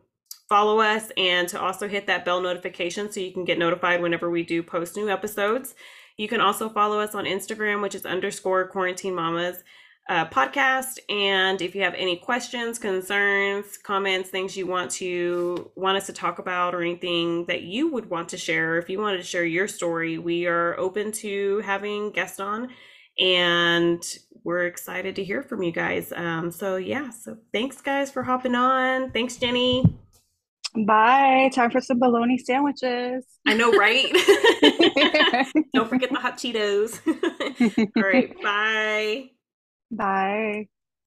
follow 0.49 0.79
us 0.79 1.11
and 1.17 1.47
to 1.49 1.59
also 1.59 1.87
hit 1.87 2.05
that 2.07 2.25
bell 2.25 2.41
notification 2.41 3.11
so 3.11 3.19
you 3.19 3.31
can 3.31 3.43
get 3.43 3.57
notified 3.57 4.01
whenever 4.03 4.29
we 4.29 4.43
do 4.43 4.61
post 4.61 4.95
new 4.95 5.09
episodes. 5.09 5.73
You 6.17 6.27
can 6.27 6.41
also 6.41 6.69
follow 6.69 6.99
us 6.99 7.15
on 7.15 7.25
Instagram, 7.25 7.81
which 7.81 7.95
is 7.95 8.05
underscore 8.05 8.67
quarantine 8.67 9.15
mamas 9.15 9.63
uh, 10.07 10.25
podcast. 10.27 10.99
And 11.09 11.61
if 11.61 11.75
you 11.75 11.81
have 11.81 11.95
any 11.95 12.17
questions, 12.17 12.77
concerns, 12.77 13.77
comments, 13.77 14.29
things 14.29 14.55
you 14.55 14.67
want 14.67 14.91
to 14.91 15.71
want 15.75 15.97
us 15.97 16.05
to 16.05 16.13
talk 16.13 16.39
about, 16.39 16.75
or 16.75 16.81
anything 16.81 17.45
that 17.45 17.63
you 17.63 17.91
would 17.91 18.09
want 18.09 18.29
to 18.29 18.37
share, 18.37 18.77
if 18.77 18.89
you 18.89 18.99
wanted 18.99 19.17
to 19.17 19.23
share 19.23 19.45
your 19.45 19.67
story, 19.67 20.17
we 20.17 20.45
are 20.45 20.77
open 20.79 21.11
to 21.11 21.59
having 21.65 22.11
guests 22.11 22.39
on, 22.39 22.69
and 23.19 24.03
we're 24.43 24.67
excited 24.67 25.15
to 25.15 25.23
hear 25.23 25.41
from 25.41 25.63
you 25.63 25.71
guys. 25.71 26.13
Um, 26.15 26.51
so 26.51 26.75
yeah, 26.75 27.09
so 27.09 27.37
thanks 27.51 27.81
guys 27.81 28.11
for 28.11 28.23
hopping 28.23 28.53
on. 28.55 29.11
Thanks, 29.11 29.37
Jenny. 29.37 29.83
Bye. 30.75 31.49
Time 31.53 31.71
for 31.71 31.81
some 31.81 31.99
bologna 31.99 32.37
sandwiches. 32.37 33.25
I 33.45 33.53
know, 33.53 33.71
right? 33.71 34.11
Don't 35.73 35.87
forget 35.89 36.11
the 36.11 36.19
hot 36.19 36.37
Cheetos. 36.37 36.99
All 37.95 38.03
right, 38.03 38.35
bye. 38.41 39.29
Bye. 39.91 40.67